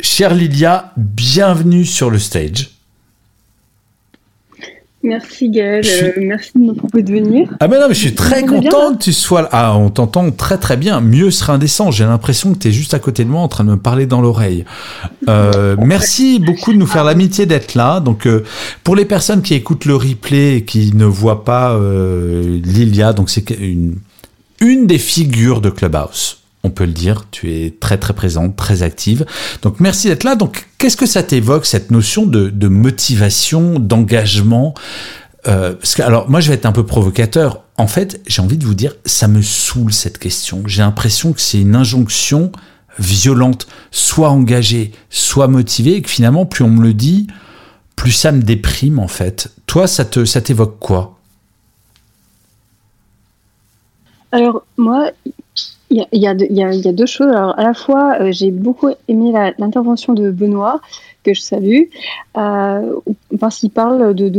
Chère 0.00 0.34
Lilia, 0.34 0.92
bienvenue 0.96 1.84
sur 1.84 2.10
le 2.10 2.18
stage. 2.18 2.73
Merci 5.04 5.50
Gaël, 5.50 5.84
euh, 5.86 6.12
merci 6.16 6.52
de 6.54 6.60
me 6.60 6.72
proposer 6.72 7.02
de 7.02 7.12
venir. 7.12 7.54
Ah 7.60 7.68
ben 7.68 7.78
non, 7.78 7.88
mais 7.88 7.94
je 7.94 8.00
suis 8.00 8.14
très 8.14 8.42
content 8.42 8.94
que 8.94 9.02
tu 9.02 9.12
sois 9.12 9.42
là. 9.42 9.48
Ah, 9.52 9.76
on 9.76 9.90
t'entend 9.90 10.30
très 10.30 10.56
très 10.56 10.78
bien. 10.78 11.02
Mieux 11.02 11.30
serait 11.30 11.52
indécent. 11.52 11.90
J'ai 11.90 12.04
l'impression 12.04 12.54
que 12.54 12.58
tu 12.58 12.68
es 12.68 12.72
juste 12.72 12.94
à 12.94 12.98
côté 12.98 13.22
de 13.22 13.28
moi 13.28 13.42
en 13.42 13.48
train 13.48 13.64
de 13.64 13.70
me 13.70 13.76
parler 13.76 14.06
dans 14.06 14.22
l'oreille. 14.22 14.64
Euh, 15.28 15.76
merci 15.78 16.38
beaucoup 16.38 16.72
de 16.72 16.78
nous 16.78 16.86
faire 16.86 17.04
l'amitié 17.04 17.44
d'être 17.44 17.74
là. 17.74 18.00
Donc, 18.00 18.26
euh, 18.26 18.44
pour 18.82 18.96
les 18.96 19.04
personnes 19.04 19.42
qui 19.42 19.52
écoutent 19.52 19.84
le 19.84 19.94
replay 19.94 20.56
et 20.56 20.64
qui 20.64 20.94
ne 20.94 21.04
voient 21.04 21.44
pas 21.44 21.78
Lilia, 21.78 23.12
donc 23.12 23.28
c'est 23.28 23.50
une, 23.50 23.96
une 24.60 24.86
des 24.86 24.98
figures 24.98 25.60
de 25.60 25.68
Clubhouse 25.68 26.43
on 26.64 26.70
peut 26.70 26.86
le 26.86 26.92
dire, 26.92 27.26
tu 27.30 27.52
es 27.52 27.70
très 27.78 27.98
très 27.98 28.14
présente, 28.14 28.56
très 28.56 28.82
active. 28.82 29.26
Donc 29.62 29.78
merci 29.78 30.08
d'être 30.08 30.24
là. 30.24 30.34
Donc 30.34 30.66
qu'est-ce 30.78 30.96
que 30.96 31.06
ça 31.06 31.22
t'évoque, 31.22 31.66
cette 31.66 31.90
notion 31.90 32.26
de, 32.26 32.68
motivation, 32.68 33.78
d'engagement 33.78 34.74
euh, 35.46 35.74
alors 35.98 36.30
moi 36.30 36.40
je 36.40 36.48
vais 36.48 36.54
être 36.54 36.64
un 36.64 36.72
peu 36.72 36.86
provocateur. 36.86 37.60
En 37.76 37.86
fait, 37.86 38.22
j'ai 38.26 38.40
envie 38.40 38.56
de 38.56 38.64
vous 38.64 38.74
dire, 38.74 38.94
ça 39.04 39.28
me 39.28 39.42
saoule 39.42 39.92
cette 39.92 40.18
question. 40.18 40.62
J'ai 40.64 40.80
l'impression 40.80 41.34
que 41.34 41.40
c'est 41.40 41.60
une 41.60 41.76
injonction 41.76 42.50
violente, 42.98 43.66
soit 43.90 44.30
engagé, 44.30 44.92
soit 45.10 45.48
motivé, 45.48 45.96
et 45.96 46.02
que 46.02 46.08
finalement, 46.08 46.46
plus 46.46 46.64
on 46.64 46.70
me 46.70 46.82
le 46.82 46.94
dit, 46.94 47.26
plus 47.96 48.12
ça 48.12 48.32
me 48.32 48.42
déprime 48.42 48.98
en 48.98 49.08
fait. 49.08 49.52
Toi, 49.66 49.86
ça 49.86 50.06
te, 50.06 50.24
ça 50.24 50.40
t'évoque 50.40 50.78
quoi? 50.78 51.18
Alors 54.32 54.64
moi, 54.78 55.10
il 56.12 56.20
y, 56.20 56.26
a, 56.26 56.92
deux 56.92 57.06
choses. 57.06 57.28
Alors, 57.28 57.58
à 57.58 57.62
la 57.62 57.74
fois, 57.74 58.16
euh, 58.20 58.32
j'ai 58.32 58.50
beaucoup 58.50 58.90
aimé 59.06 59.32
l'intervention 59.58 60.12
de 60.12 60.30
Benoît, 60.30 60.80
que 61.22 61.34
je 61.34 61.40
salue, 61.40 61.84
euh, 62.36 62.94
parce 63.38 63.58
qu'il 63.58 63.70
parle 63.70 64.14
de, 64.14 64.30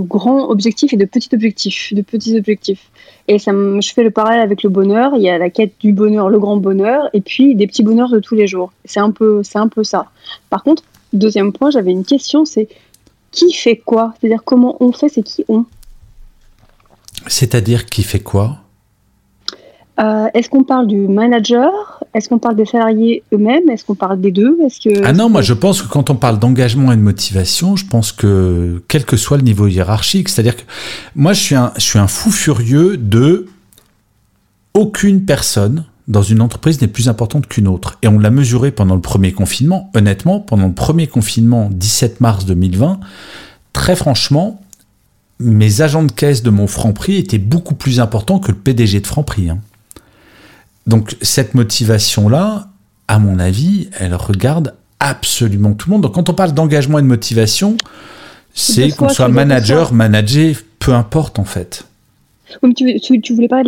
grands 0.00 0.48
objectifs 0.48 0.92
et 0.92 0.96
de 0.96 1.04
petits 1.04 1.28
objectifs, 1.32 1.92
de 1.92 2.02
petits 2.02 2.36
objectifs. 2.36 2.90
Et 3.28 3.38
ça 3.38 3.52
je 3.52 3.92
fais 3.92 4.02
le 4.02 4.10
parallèle 4.10 4.40
avec 4.40 4.62
le 4.62 4.70
bonheur. 4.70 5.12
Il 5.16 5.22
y 5.22 5.28
a 5.28 5.38
la 5.38 5.50
quête 5.50 5.74
du 5.80 5.92
bonheur, 5.92 6.30
le 6.30 6.38
grand 6.38 6.56
bonheur, 6.56 7.10
et 7.12 7.20
puis 7.20 7.54
des 7.54 7.66
petits 7.66 7.82
bonheurs 7.82 8.10
de 8.10 8.20
tous 8.20 8.34
les 8.34 8.46
jours. 8.46 8.72
C'est 8.84 9.00
un 9.00 9.10
peu, 9.10 9.42
c'est 9.42 9.58
un 9.58 9.68
peu 9.68 9.84
ça. 9.84 10.06
Par 10.48 10.62
contre, 10.62 10.82
deuxième 11.12 11.52
point, 11.52 11.70
j'avais 11.70 11.92
une 11.92 12.04
question, 12.04 12.44
c'est 12.44 12.68
qui 13.32 13.52
fait 13.52 13.76
quoi? 13.76 14.14
C'est-à-dire 14.20 14.42
comment 14.44 14.76
on 14.80 14.92
fait, 14.92 15.08
c'est 15.08 15.22
qui 15.22 15.44
on? 15.48 15.64
C'est-à-dire 17.26 17.86
qui 17.86 18.02
fait 18.02 18.20
quoi? 18.20 18.59
Euh, 20.00 20.28
est-ce 20.34 20.48
qu'on 20.48 20.64
parle 20.64 20.86
du 20.86 20.96
manager? 20.96 22.02
Est-ce 22.14 22.28
qu'on 22.28 22.38
parle 22.38 22.56
des 22.56 22.64
salariés 22.64 23.22
eux-mêmes? 23.32 23.68
Est-ce 23.68 23.84
qu'on 23.84 23.94
parle 23.94 24.20
des 24.20 24.32
deux? 24.32 24.56
Est-ce 24.64 24.80
que 24.80 25.04
ah 25.04 25.12
non, 25.12 25.28
moi 25.28 25.42
je 25.42 25.52
pense 25.52 25.82
que 25.82 25.88
quand 25.88 26.10
on 26.10 26.16
parle 26.16 26.38
d'engagement 26.38 26.90
et 26.92 26.96
de 26.96 27.02
motivation, 27.02 27.76
je 27.76 27.86
pense 27.86 28.12
que 28.12 28.82
quel 28.88 29.04
que 29.04 29.16
soit 29.16 29.36
le 29.36 29.42
niveau 29.42 29.66
hiérarchique, 29.66 30.28
c'est-à-dire 30.28 30.56
que 30.56 30.62
moi 31.14 31.32
je 31.34 31.40
suis 31.40 31.54
un, 31.54 31.72
je 31.76 31.82
suis 31.82 31.98
un 31.98 32.06
fou 32.06 32.30
furieux 32.30 32.96
de 32.96 33.46
aucune 34.74 35.24
personne 35.24 35.84
dans 36.08 36.22
une 36.22 36.40
entreprise 36.40 36.80
n'est 36.80 36.88
plus 36.88 37.08
importante 37.08 37.46
qu'une 37.46 37.68
autre. 37.68 37.98
Et 38.02 38.08
on 38.08 38.18
l'a 38.18 38.30
mesuré 38.30 38.72
pendant 38.72 38.96
le 38.96 39.00
premier 39.00 39.32
confinement. 39.32 39.90
Honnêtement, 39.94 40.40
pendant 40.40 40.66
le 40.66 40.72
premier 40.72 41.06
confinement, 41.06 41.68
17 41.70 42.20
mars 42.20 42.46
2020, 42.46 42.98
très 43.72 43.94
franchement, 43.94 44.60
mes 45.38 45.82
agents 45.82 46.02
de 46.02 46.10
caisse 46.10 46.42
de 46.42 46.50
mon 46.50 46.66
Franprix 46.66 47.16
étaient 47.16 47.38
beaucoup 47.38 47.74
plus 47.74 48.00
importants 48.00 48.40
que 48.40 48.50
le 48.50 48.58
PDG 48.58 49.00
de 49.00 49.06
Franprix. 49.06 49.50
Hein. 49.50 49.58
Donc 50.86 51.16
cette 51.22 51.54
motivation-là, 51.54 52.68
à 53.08 53.18
mon 53.18 53.38
avis, 53.38 53.88
elle 53.98 54.14
regarde 54.14 54.74
absolument 54.98 55.72
tout 55.72 55.88
le 55.88 55.94
monde. 55.94 56.02
Donc 56.02 56.14
quand 56.14 56.28
on 56.28 56.34
parle 56.34 56.52
d'engagement 56.52 56.98
et 56.98 57.02
de 57.02 57.06
motivation, 57.06 57.76
c'est 58.54 58.90
qu'on 58.90 59.08
soit 59.08 59.28
manager, 59.28 59.92
manager, 59.92 60.56
peu 60.78 60.92
importe 60.92 61.38
en 61.38 61.44
fait. 61.44 61.84
tu, 62.76 63.20
tu, 63.20 63.34
voulais 63.34 63.48
parler 63.48 63.64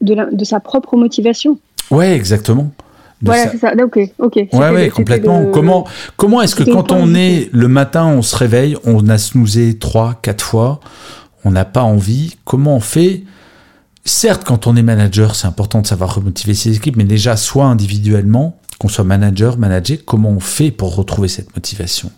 de, 0.00 0.14
la, 0.14 0.26
de, 0.30 0.44
sa 0.44 0.60
propre 0.60 0.96
motivation 0.96 1.58
Ouais, 1.90 2.14
exactement. 2.14 2.72
voilà, 3.20 3.50
c'est 3.50 3.58
ça. 3.58 3.72
Ok, 3.82 3.98
ok. 4.18 4.36
Ouais, 4.52 4.70
ouais, 4.70 4.88
complètement. 4.88 5.46
Comment, 5.52 5.86
comment 6.16 6.42
est-ce 6.42 6.54
que 6.54 6.64
quand 6.64 6.92
on 6.92 7.14
est 7.14 7.50
le 7.52 7.68
matin, 7.68 8.06
on 8.06 8.22
se 8.22 8.36
réveille, 8.36 8.76
on 8.84 9.08
a 9.08 9.18
snoozé 9.18 9.78
trois, 9.78 10.18
quatre 10.22 10.44
fois, 10.44 10.80
on 11.44 11.50
n'a 11.50 11.64
pas 11.64 11.82
envie. 11.82 12.36
Comment 12.44 12.76
on 12.76 12.80
fait 12.80 13.22
certes, 14.04 14.44
quand 14.44 14.66
on 14.66 14.76
est 14.76 14.82
manager, 14.82 15.34
c'est 15.34 15.46
important 15.46 15.80
de 15.80 15.86
savoir 15.86 16.14
remotiver 16.14 16.54
ses 16.54 16.76
équipes, 16.76 16.96
mais 16.96 17.04
déjà, 17.04 17.36
soit 17.36 17.66
individuellement, 17.66 18.56
qu'on 18.78 18.88
soit 18.88 19.04
manager, 19.04 19.58
manager, 19.58 19.98
comment 20.04 20.30
on 20.30 20.40
fait 20.40 20.70
pour 20.70 20.96
retrouver 20.96 21.28
cette 21.28 21.54
motivation? 21.54 22.10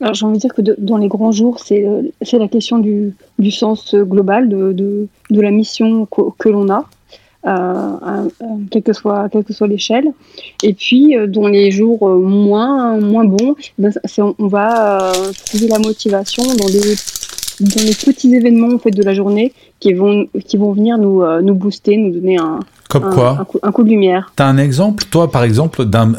Alors 0.00 0.14
j'ai 0.14 0.26
envie 0.26 0.36
de 0.36 0.40
dire 0.40 0.54
que 0.54 0.62
dans 0.62 0.96
les 0.96 1.08
grands 1.08 1.32
jours, 1.32 1.58
c'est 1.58 1.84
euh, 1.84 2.02
la 2.32 2.48
question 2.48 2.78
du, 2.78 3.14
sens 3.50 3.94
global 3.94 4.48
de, 4.48 5.08
la 5.30 5.50
mission 5.50 6.06
que, 6.06 6.48
l'on 6.48 6.70
a, 6.70 6.84
euh, 7.46 8.28
quelle 8.70 8.82
que 8.84 8.92
soit, 8.92 9.28
l'échelle. 9.66 10.12
Et 10.62 10.72
puis 10.72 11.16
euh, 11.16 11.26
dans 11.26 11.48
les 11.48 11.72
jours 11.72 12.08
moins, 12.08 12.96
bons, 12.96 13.56
ben, 13.76 13.92
on, 14.38 14.46
va 14.46 15.12
trouver 15.46 15.66
la 15.66 15.80
motivation 15.80 16.44
dans 16.44 16.66
des 16.66 16.94
dans 17.60 17.82
les 17.82 17.94
petits 17.94 18.34
événements 18.34 18.74
en 18.74 18.78
fait, 18.78 18.90
de 18.90 19.02
la 19.02 19.14
journée 19.14 19.52
qui 19.80 19.92
vont, 19.92 20.28
qui 20.46 20.56
vont 20.56 20.72
venir 20.72 20.98
nous, 20.98 21.22
euh, 21.22 21.40
nous 21.40 21.54
booster, 21.54 21.96
nous 21.96 22.12
donner 22.12 22.38
un, 22.38 22.60
Comme 22.88 23.10
quoi 23.12 23.46
un, 23.62 23.72
coup, 23.72 23.82
de 23.82 23.88
lumière. 23.88 24.32
Tu 24.36 24.42
as 24.42 24.46
un 24.46 24.58
exemple, 24.58 25.04
toi, 25.10 25.30
par 25.30 25.44
exemple, 25.44 25.84
d'un. 25.84 26.12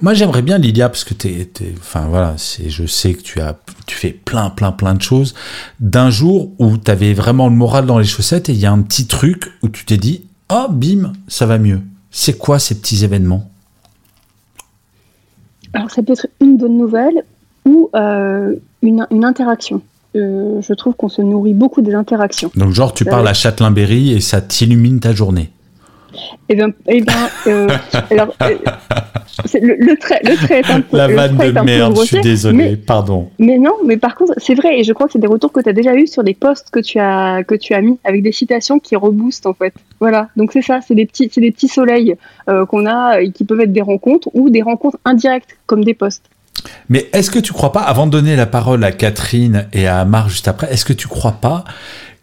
Moi, 0.00 0.12
j'aimerais 0.12 0.42
bien, 0.42 0.58
Lydia, 0.58 0.88
parce 0.88 1.04
que 1.04 1.14
t'es, 1.14 1.48
enfin 1.78 2.06
voilà, 2.08 2.34
c'est, 2.36 2.68
je 2.68 2.84
sais 2.84 3.14
que 3.14 3.22
tu 3.22 3.40
as, 3.40 3.56
tu 3.86 3.96
fais 3.96 4.10
plein, 4.10 4.50
plein, 4.50 4.72
plein 4.72 4.94
de 4.94 5.02
choses. 5.02 5.34
D'un 5.80 6.10
jour 6.10 6.50
où 6.58 6.76
tu 6.76 6.90
avais 6.90 7.14
vraiment 7.14 7.48
le 7.48 7.54
moral 7.54 7.86
dans 7.86 7.98
les 7.98 8.04
chaussettes 8.04 8.48
et 8.48 8.52
il 8.52 8.58
y 8.58 8.66
a 8.66 8.72
un 8.72 8.82
petit 8.82 9.06
truc 9.06 9.52
où 9.62 9.68
tu 9.68 9.84
t'es 9.84 9.96
dit, 9.96 10.24
oh, 10.52 10.66
bim, 10.68 11.12
ça 11.28 11.46
va 11.46 11.58
mieux. 11.58 11.80
C'est 12.10 12.36
quoi 12.36 12.58
ces 12.58 12.74
petits 12.74 13.04
événements? 13.04 13.50
Alors, 15.72 15.90
ça 15.90 16.02
peut 16.02 16.12
être 16.12 16.28
une 16.40 16.56
bonne 16.56 16.76
nouvelle 16.76 17.24
ou 17.64 17.90
euh, 17.94 18.54
une, 18.82 19.06
une 19.10 19.24
interaction. 19.24 19.80
Euh, 20.16 20.60
je 20.60 20.72
trouve 20.74 20.94
qu'on 20.94 21.08
se 21.08 21.22
nourrit 21.22 21.54
beaucoup 21.54 21.82
des 21.82 21.94
interactions. 21.94 22.50
Donc, 22.54 22.72
genre, 22.72 22.94
tu 22.94 23.04
parles 23.04 23.26
à 23.26 23.34
Châtelain-Berry 23.34 24.12
et 24.12 24.20
ça 24.20 24.40
t'illumine 24.40 25.00
ta 25.00 25.12
journée 25.12 25.50
Eh 26.48 26.54
bien, 26.54 26.68
eh 26.86 27.04
euh, 27.48 27.68
alors, 28.10 28.32
euh, 28.42 28.56
le, 29.60 29.74
le, 29.74 29.96
trait, 29.96 30.20
le 30.24 30.36
trait 30.36 30.60
est 30.60 30.70
un 30.70 30.80
peu. 30.80 30.96
La 30.96 31.08
vanne 31.08 31.36
de 31.36 31.60
merde, 31.60 31.96
je 32.00 32.04
suis 32.04 32.20
désolé, 32.20 32.76
pardon. 32.76 33.28
Mais 33.38 33.58
non, 33.58 33.72
mais 33.84 33.96
par 33.96 34.14
contre, 34.14 34.34
c'est 34.36 34.54
vrai, 34.54 34.78
et 34.78 34.84
je 34.84 34.92
crois 34.92 35.06
que 35.06 35.12
c'est 35.12 35.18
des 35.18 35.26
retours 35.26 35.52
que 35.52 35.60
tu 35.60 35.68
as 35.68 35.72
déjà 35.72 35.94
eu 35.94 36.06
sur 36.06 36.22
des 36.22 36.34
posts 36.34 36.70
que 36.70 36.80
tu 36.80 36.98
as, 37.00 37.42
que 37.42 37.56
tu 37.56 37.74
as 37.74 37.80
mis 37.80 37.98
avec 38.04 38.22
des 38.22 38.32
citations 38.32 38.78
qui 38.78 38.94
reboostent 38.94 39.46
en 39.46 39.54
fait. 39.54 39.74
Voilà, 40.00 40.28
donc 40.36 40.52
c'est 40.52 40.62
ça, 40.62 40.80
c'est 40.86 40.94
des 40.94 41.06
petits, 41.06 41.28
des 41.28 41.50
petits 41.50 41.68
soleils 41.68 42.16
euh, 42.48 42.66
qu'on 42.66 42.86
a 42.86 43.20
et 43.20 43.30
qui 43.32 43.44
peuvent 43.44 43.60
être 43.60 43.72
des 43.72 43.82
rencontres 43.82 44.28
ou 44.34 44.50
des 44.50 44.62
rencontres 44.62 44.98
indirectes 45.04 45.56
comme 45.66 45.84
des 45.84 45.94
posts. 45.94 46.24
Mais 46.88 47.08
est-ce 47.12 47.30
que 47.30 47.38
tu 47.38 47.52
crois 47.52 47.72
pas, 47.72 47.82
avant 47.82 48.06
de 48.06 48.12
donner 48.12 48.36
la 48.36 48.46
parole 48.46 48.84
à 48.84 48.92
Catherine 48.92 49.66
et 49.72 49.86
à 49.86 50.00
Amar 50.00 50.28
juste 50.28 50.48
après, 50.48 50.72
est-ce 50.72 50.84
que 50.84 50.92
tu 50.92 51.08
crois 51.08 51.38
pas 51.40 51.64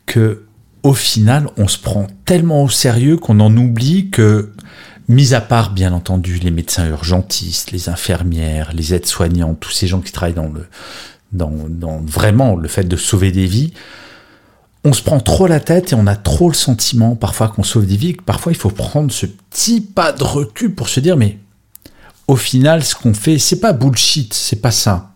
que 0.06 0.44
au 0.84 0.94
final, 0.94 1.48
on 1.58 1.68
se 1.68 1.78
prend 1.78 2.08
tellement 2.26 2.64
au 2.64 2.70
sérieux 2.70 3.18
qu'on 3.18 3.40
en 3.40 3.56
oublie 3.56 4.10
que 4.10 4.52
Mis 5.12 5.34
à 5.34 5.42
part, 5.42 5.74
bien 5.74 5.92
entendu, 5.92 6.40
les 6.40 6.52
médecins 6.52 6.88
urgentistes, 6.88 7.72
les 7.72 7.90
infirmières, 7.90 8.72
les 8.74 8.94
aides-soignants, 8.94 9.56
tous 9.56 9.72
ces 9.72 9.86
gens 9.86 10.00
qui 10.00 10.14
travaillent 10.14 10.34
dans 10.34 10.48
le, 10.48 10.68
dans, 11.34 11.52
dans, 11.68 12.00
vraiment 12.00 12.56
le 12.56 12.70
fait 12.70 12.86
de 12.86 12.96
sauver 12.96 13.34
des 13.34 13.46
vies, 13.46 13.74
on 14.86 14.94
se 14.94 15.04
prend 15.04 15.20
trop 15.20 15.48
la 15.48 15.60
tête 15.60 15.92
et 15.92 15.96
on 15.96 16.08
a 16.08 16.16
trop 16.16 16.48
le 16.48 16.56
sentiment 16.56 17.18
parfois 17.18 17.50
qu'on 17.50 17.64
sauve 17.64 17.88
des 17.88 17.98
vies, 17.98 18.16
que 18.16 18.24
parfois 18.24 18.54
il 18.54 18.58
faut 18.58 18.70
prendre 18.70 19.12
ce 19.12 19.26
petit 19.26 19.82
pas 19.82 20.14
de 20.14 20.24
recul 20.24 20.74
pour 20.74 20.88
se 20.88 21.02
dire, 21.02 21.18
mais 21.18 21.40
au 22.28 22.36
final, 22.36 22.84
ce 22.84 22.96
qu'on 22.96 23.14
fait, 23.14 23.38
c'est 23.38 23.60
pas 23.60 23.74
bullshit, 23.74 24.34
c'est 24.34 24.62
pas 24.62 24.72
ça. 24.72 25.12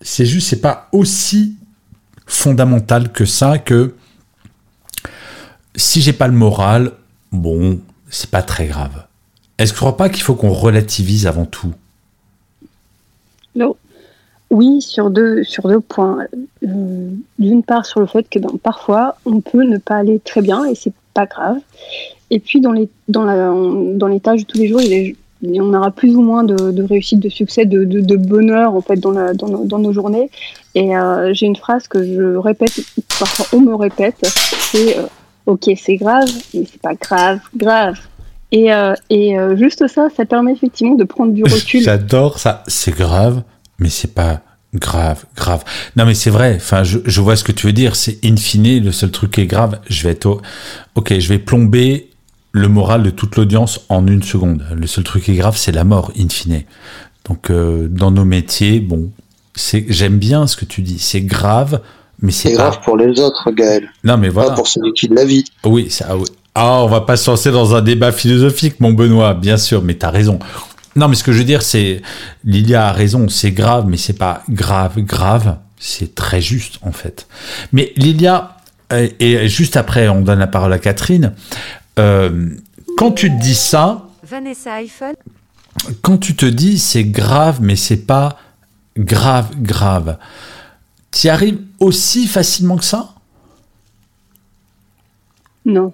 C'est 0.00 0.26
juste, 0.26 0.48
c'est 0.48 0.60
pas 0.60 0.88
aussi 0.92 1.56
fondamental 2.26 3.10
que 3.10 3.24
ça 3.24 3.58
que 3.58 3.94
si 5.74 6.00
j'ai 6.00 6.12
pas 6.12 6.28
le 6.28 6.34
moral, 6.34 6.92
bon, 7.32 7.80
c'est 8.08 8.30
pas 8.30 8.42
très 8.42 8.66
grave. 8.66 9.06
Est-ce 9.58 9.72
que 9.72 9.78
tu 9.78 9.80
crois 9.80 9.96
pas 9.96 10.08
qu'il 10.08 10.22
faut 10.22 10.34
qu'on 10.34 10.52
relativise 10.52 11.26
avant 11.26 11.44
tout? 11.44 11.72
Non. 13.54 13.76
Oui, 14.50 14.80
sur 14.80 15.10
deux, 15.10 15.44
sur 15.44 15.68
deux 15.68 15.80
points. 15.80 16.26
Euh, 16.64 17.10
d'une 17.38 17.62
part, 17.62 17.86
sur 17.86 18.00
le 18.00 18.06
fait 18.06 18.28
que 18.28 18.38
ben, 18.38 18.50
parfois, 18.62 19.16
on 19.24 19.40
peut 19.40 19.62
ne 19.62 19.78
pas 19.78 19.96
aller 19.96 20.18
très 20.20 20.42
bien 20.42 20.64
et 20.64 20.74
c'est 20.74 20.92
pas 21.14 21.26
grave. 21.26 21.58
Et 22.30 22.40
puis, 22.40 22.60
dans, 22.60 22.72
les, 22.72 22.88
dans, 23.08 23.24
la, 23.24 23.48
dans 23.96 24.08
de 24.08 24.44
tous 24.44 24.58
les 24.58 24.68
jours, 24.68 24.80
il 24.80 25.16
on 25.42 25.74
aura 25.74 25.90
plus 25.90 26.14
ou 26.16 26.22
moins 26.22 26.44
de, 26.44 26.82
réussite, 26.82 27.20
de 27.20 27.28
succès, 27.28 27.64
de, 27.64 27.84
de, 27.84 28.16
bonheur 28.16 28.74
en 28.74 28.80
fait 28.80 28.96
dans, 28.96 29.12
la, 29.12 29.32
dans, 29.34 29.48
nos, 29.48 29.64
dans 29.64 29.78
nos, 29.78 29.92
journées. 29.92 30.30
Et 30.74 30.96
euh, 30.96 31.32
j'ai 31.32 31.46
une 31.46 31.56
phrase 31.56 31.88
que 31.88 32.02
je 32.04 32.36
répète, 32.36 32.80
parfois 33.18 33.46
on 33.52 33.60
me 33.60 33.74
répète, 33.74 34.20
c'est 34.22 34.98
euh, 34.98 35.06
ok, 35.46 35.70
c'est 35.76 35.96
grave, 35.96 36.28
mais 36.54 36.64
c'est 36.70 36.80
pas 36.80 36.94
grave, 36.94 37.40
grave. 37.56 37.98
Et, 38.52 38.72
euh, 38.72 38.94
et 39.08 39.36
juste 39.54 39.86
ça, 39.86 40.08
ça 40.14 40.24
permet 40.24 40.52
effectivement 40.52 40.96
de 40.96 41.04
prendre 41.04 41.32
du 41.32 41.44
recul. 41.44 41.82
J'adore 41.82 42.38
ça. 42.38 42.62
C'est 42.66 42.96
grave, 42.96 43.42
mais 43.78 43.88
c'est 43.88 44.12
pas 44.12 44.40
grave, 44.74 45.24
grave. 45.36 45.64
Non, 45.96 46.04
mais 46.04 46.14
c'est 46.14 46.30
vrai. 46.30 46.56
Enfin, 46.56 46.82
je, 46.82 46.98
je, 47.04 47.20
vois 47.20 47.36
ce 47.36 47.44
que 47.44 47.52
tu 47.52 47.66
veux 47.66 47.72
dire. 47.72 47.96
C'est 47.96 48.18
in 48.24 48.36
fine, 48.36 48.84
le 48.84 48.92
seul 48.92 49.10
truc 49.10 49.32
qui 49.32 49.42
est 49.42 49.46
grave. 49.46 49.80
Je 49.88 50.02
vais 50.02 50.10
être, 50.10 50.40
ok, 50.96 51.18
je 51.18 51.28
vais 51.28 51.38
plomber 51.38 52.09
le 52.52 52.68
moral 52.68 53.02
de 53.02 53.10
toute 53.10 53.36
l'audience 53.36 53.80
en 53.88 54.06
une 54.06 54.22
seconde. 54.22 54.64
Le 54.74 54.86
seul 54.86 55.04
truc 55.04 55.24
qui 55.24 55.32
est 55.32 55.36
grave, 55.36 55.56
c'est 55.56 55.72
la 55.72 55.84
mort, 55.84 56.12
in 56.18 56.28
fine. 56.28 56.62
Donc, 57.28 57.50
euh, 57.50 57.88
dans 57.88 58.10
nos 58.10 58.24
métiers, 58.24 58.80
bon, 58.80 59.10
j'aime 59.54 60.18
bien 60.18 60.46
ce 60.46 60.56
que 60.56 60.64
tu 60.64 60.82
dis. 60.82 60.98
C'est 60.98 61.20
grave, 61.20 61.80
mais 62.20 62.32
c'est, 62.32 62.52
grave 62.52 62.80
pour 62.84 62.96
les 62.96 63.20
autres, 63.20 63.50
Gaël. 63.50 63.88
Non, 64.04 64.16
mais 64.16 64.28
voilà. 64.28 64.50
Pas 64.50 64.56
pour 64.56 64.68
celui 64.68 64.92
qui 64.92 65.08
la 65.08 65.24
vit. 65.24 65.44
Oui, 65.64 65.90
ça, 65.90 66.16
oui. 66.16 66.24
Ah, 66.54 66.82
on 66.82 66.88
va 66.88 67.02
pas 67.02 67.16
se 67.16 67.30
lancer 67.30 67.52
dans 67.52 67.74
un 67.74 67.82
débat 67.82 68.10
philosophique, 68.10 68.80
mon 68.80 68.92
Benoît, 68.92 69.34
bien 69.34 69.56
sûr, 69.56 69.82
mais 69.82 69.94
t'as 69.94 70.10
raison. 70.10 70.40
Non, 70.96 71.06
mais 71.06 71.14
ce 71.14 71.22
que 71.22 71.32
je 71.32 71.38
veux 71.38 71.44
dire, 71.44 71.62
c'est, 71.62 72.02
Lilia 72.44 72.88
a 72.88 72.92
raison, 72.92 73.28
c'est 73.28 73.52
grave, 73.52 73.84
mais 73.86 73.96
c'est 73.96 74.18
pas 74.18 74.42
grave, 74.48 75.00
grave, 75.00 75.58
c'est 75.78 76.16
très 76.16 76.40
juste, 76.40 76.78
en 76.82 76.90
fait. 76.90 77.28
Mais 77.72 77.92
Lilia, 77.96 78.56
euh, 78.92 79.08
et 79.20 79.48
juste 79.48 79.76
après, 79.76 80.08
on 80.08 80.22
donne 80.22 80.40
la 80.40 80.48
parole 80.48 80.72
à 80.72 80.80
Catherine, 80.80 81.32
quand 81.96 83.12
tu 83.12 83.30
te 83.30 83.40
dis 83.40 83.54
ça, 83.54 84.06
Vanessa 84.22 84.74
iPhone. 84.74 85.14
Quand 86.02 86.18
tu 86.18 86.34
te 86.34 86.46
dis 86.46 86.78
c'est 86.78 87.04
grave, 87.04 87.60
mais 87.60 87.76
c'est 87.76 88.06
pas 88.06 88.38
grave, 88.96 89.50
grave, 89.60 90.18
tu 91.10 91.26
y 91.26 91.30
arrives 91.30 91.60
aussi 91.78 92.26
facilement 92.26 92.76
que 92.76 92.84
ça? 92.84 93.14
Non. 95.64 95.92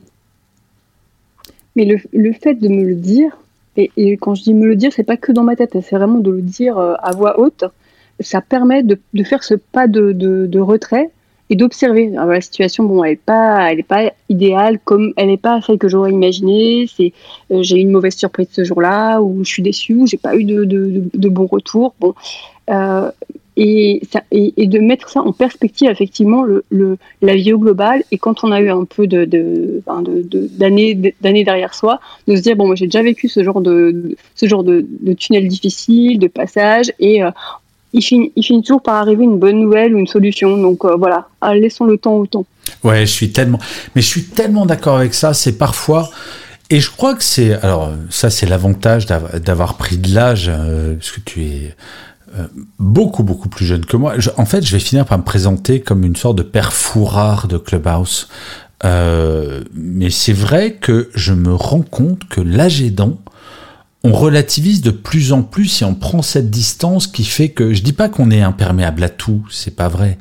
Mais 1.75 1.85
le, 1.85 1.99
le, 2.13 2.33
fait 2.33 2.55
de 2.55 2.69
me 2.69 2.85
le 2.85 2.95
dire, 2.95 3.37
et, 3.77 3.91
et, 3.97 4.17
quand 4.17 4.35
je 4.35 4.45
dis 4.45 4.55
me 4.55 4.67
le 4.67 4.77
dire, 4.77 4.93
c'est 4.95 5.03
pas 5.03 5.17
que 5.17 5.33
dans 5.33 5.45
ma 5.45 5.57
tête, 5.57 5.73
c'est 5.73 5.97
vraiment 5.97 6.19
de 6.19 6.31
le 6.31 6.43
dire 6.43 6.79
euh, 6.79 6.95
à 7.03 7.13
voix 7.13 7.39
haute, 7.39 7.65
ça 8.21 8.41
permet 8.41 8.83
de, 8.83 8.99
de 9.13 9.25
faire 9.25 9.45
ce 9.45 9.55
pas 9.55 9.87
de, 9.87 10.13
de, 10.13 10.47
de 10.47 10.61
retrait 10.61 11.11
et 11.51 11.57
d'observer. 11.57 12.11
La 12.11 12.41
situation, 12.41 12.85
bon, 12.85 13.05
elle 13.05 13.13
n'est 13.13 13.17
pas, 13.17 13.71
elle 13.71 13.81
est 13.81 13.85
pas 13.85 14.13
idéale, 14.29 14.79
comme 14.85 15.13
elle 15.17 15.29
n'est 15.29 15.37
pas 15.37 15.61
celle 15.61 15.79
que 15.79 15.89
j'aurais 15.89 16.11
imaginé. 16.11 16.87
C'est, 16.95 17.13
euh, 17.51 17.63
j'ai 17.63 17.77
eu 17.77 17.81
une 17.81 17.93
mauvaise 17.93 18.17
surprise 18.17 18.49
ce 18.51 18.65
jour-là, 18.65 19.21
ou 19.21 19.45
je 19.45 19.49
suis 19.49 19.63
déçue, 19.63 19.95
ou 19.95 20.07
j'ai 20.07 20.17
pas 20.17 20.37
eu 20.37 20.45
de, 20.45 20.65
de, 20.65 21.03
de, 21.13 21.29
bons 21.29 21.47
retours. 21.47 21.95
Bon, 22.01 22.15
euh, 22.71 23.11
et, 23.59 24.03
ça, 24.13 24.23
et, 24.31 24.67
de 24.67 24.79
mettre 24.81 25.09
ça 25.09 25.23
en 25.23 25.33
perspective, 25.33 25.89
effectivement, 25.89 26.43
le, 26.43 26.65
le, 26.69 26.99
la 27.23 27.35
vie 27.37 27.55
au 27.55 27.59
global. 27.59 28.03
Et 28.11 28.19
quand 28.19 28.45
on 28.45 28.53
a 28.53 28.61
eu 28.61 28.69
un 28.69 28.85
peu 28.85 29.07
de, 29.07 29.25
de, 29.25 29.83
de, 29.87 30.49
d'années, 30.59 31.15
d'années 31.23 31.45
derrière 31.45 31.75
soi, 31.75 32.01
de 32.27 32.37
se 32.37 32.43
dire 32.43 32.55
bon, 32.57 32.67
moi 32.67 32.75
j'ai 32.75 32.85
déjà 32.87 33.03
vécu 33.03 33.29
ce 33.29 33.43
genre 33.43 33.63
de, 33.63 34.17
ce 34.35 34.47
genre 34.47 34.63
de 34.63 34.85
tunnel 35.15 35.49
difficile, 35.49 36.19
de 36.19 36.27
passage, 36.27 36.93
et 36.99 37.23
euh, 37.23 37.31
il, 37.93 38.03
finit, 38.03 38.33
toujours 38.63 38.83
par 38.83 38.97
arriver 38.97 39.25
une 39.25 39.39
bonne 39.39 39.61
nouvelle 39.61 39.95
ou 39.95 39.99
une 39.99 40.07
solution. 40.07 40.57
Donc 40.57 40.85
euh, 40.85 40.97
voilà, 40.97 41.29
ah, 41.41 41.55
laissons 41.55 41.85
le 41.85 41.99
temps 41.99 42.15
au 42.15 42.27
temps. 42.27 42.47
Ouais, 42.85 43.01
je 43.01 43.13
suis 43.13 43.33
tellement, 43.33 43.59
mais 43.95 44.03
je 44.03 44.07
suis 44.07 44.25
tellement 44.25 44.67
d'accord 44.67 44.97
avec 44.99 45.15
ça. 45.15 45.35
C'est 45.35 45.57
parfois. 45.57 46.11
Et 46.69 46.81
je 46.81 46.91
crois 46.91 47.15
que 47.15 47.23
c'est 47.23 47.53
alors 47.63 47.93
ça 48.11 48.29
c'est 48.29 48.47
l'avantage 48.47 49.07
d'avoir 49.07 49.77
pris 49.77 49.99
de 49.99 50.13
l'âge 50.13 50.51
euh, 50.53 50.97
parce 50.97 51.13
que 51.13 51.21
tu 51.21 51.45
es 51.45 51.77
euh, 52.37 52.47
beaucoup 52.81 53.23
beaucoup 53.23 53.49
plus 53.49 53.65
jeune 53.65 53.85
que 53.85 53.97
moi. 53.97 54.15
en 54.37 54.47
fait, 54.47 54.67
je 54.67 54.73
vais 54.73 54.81
finir 54.81 55.07
par 55.07 55.17
me 55.17 55.23
présenter 55.23 55.81
comme 55.81 56.05
une 56.05 56.17
sorte 56.17 56.37
de 56.37 56.43
père 56.43 56.73
fourrard 56.73 57.47
de 57.47 57.57
Clubhouse. 57.57 58.29
Euh, 58.85 59.63
mais 59.75 60.11
c'est 60.11 60.35
vrai 60.35 60.75
que 60.75 61.09
je 61.15 61.33
me 61.33 61.55
rends 61.55 61.83
compte 61.83 62.29
que 62.29 62.41
l'âge 62.41 62.83
aidant, 62.83 63.19
on 64.07 64.13
relativise 64.13 64.83
de 64.83 64.93
plus 64.93 65.33
en 65.33 65.43
plus 65.43 65.83
et 65.83 65.85
on 65.85 65.95
prend 65.95 66.23
cette 66.23 66.49
distance 66.49 67.09
qui 67.09 67.25
fait 67.25 67.49
que 67.49 67.75
je 67.75 67.83
dis 67.83 67.93
pas 67.93 68.09
qu'on 68.09 68.31
est 68.31 68.41
imperméable 68.41 69.03
à 69.03 69.09
tout, 69.09 69.45
c'est 69.51 69.75
pas 69.75 69.89
vrai. 69.89 70.17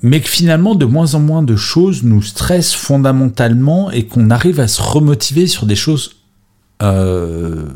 Mais 0.00 0.20
que 0.20 0.28
finalement, 0.28 0.74
de 0.74 0.86
moins 0.86 1.14
en 1.14 1.20
moins 1.20 1.42
de 1.42 1.54
choses 1.54 2.02
nous 2.02 2.22
stressent 2.22 2.74
fondamentalement 2.74 3.90
et 3.90 4.06
qu'on 4.06 4.30
arrive 4.30 4.58
à 4.58 4.68
se 4.68 4.80
remotiver 4.80 5.46
sur 5.46 5.66
des 5.66 5.76
choses 5.76 6.16
euh, 6.82 7.66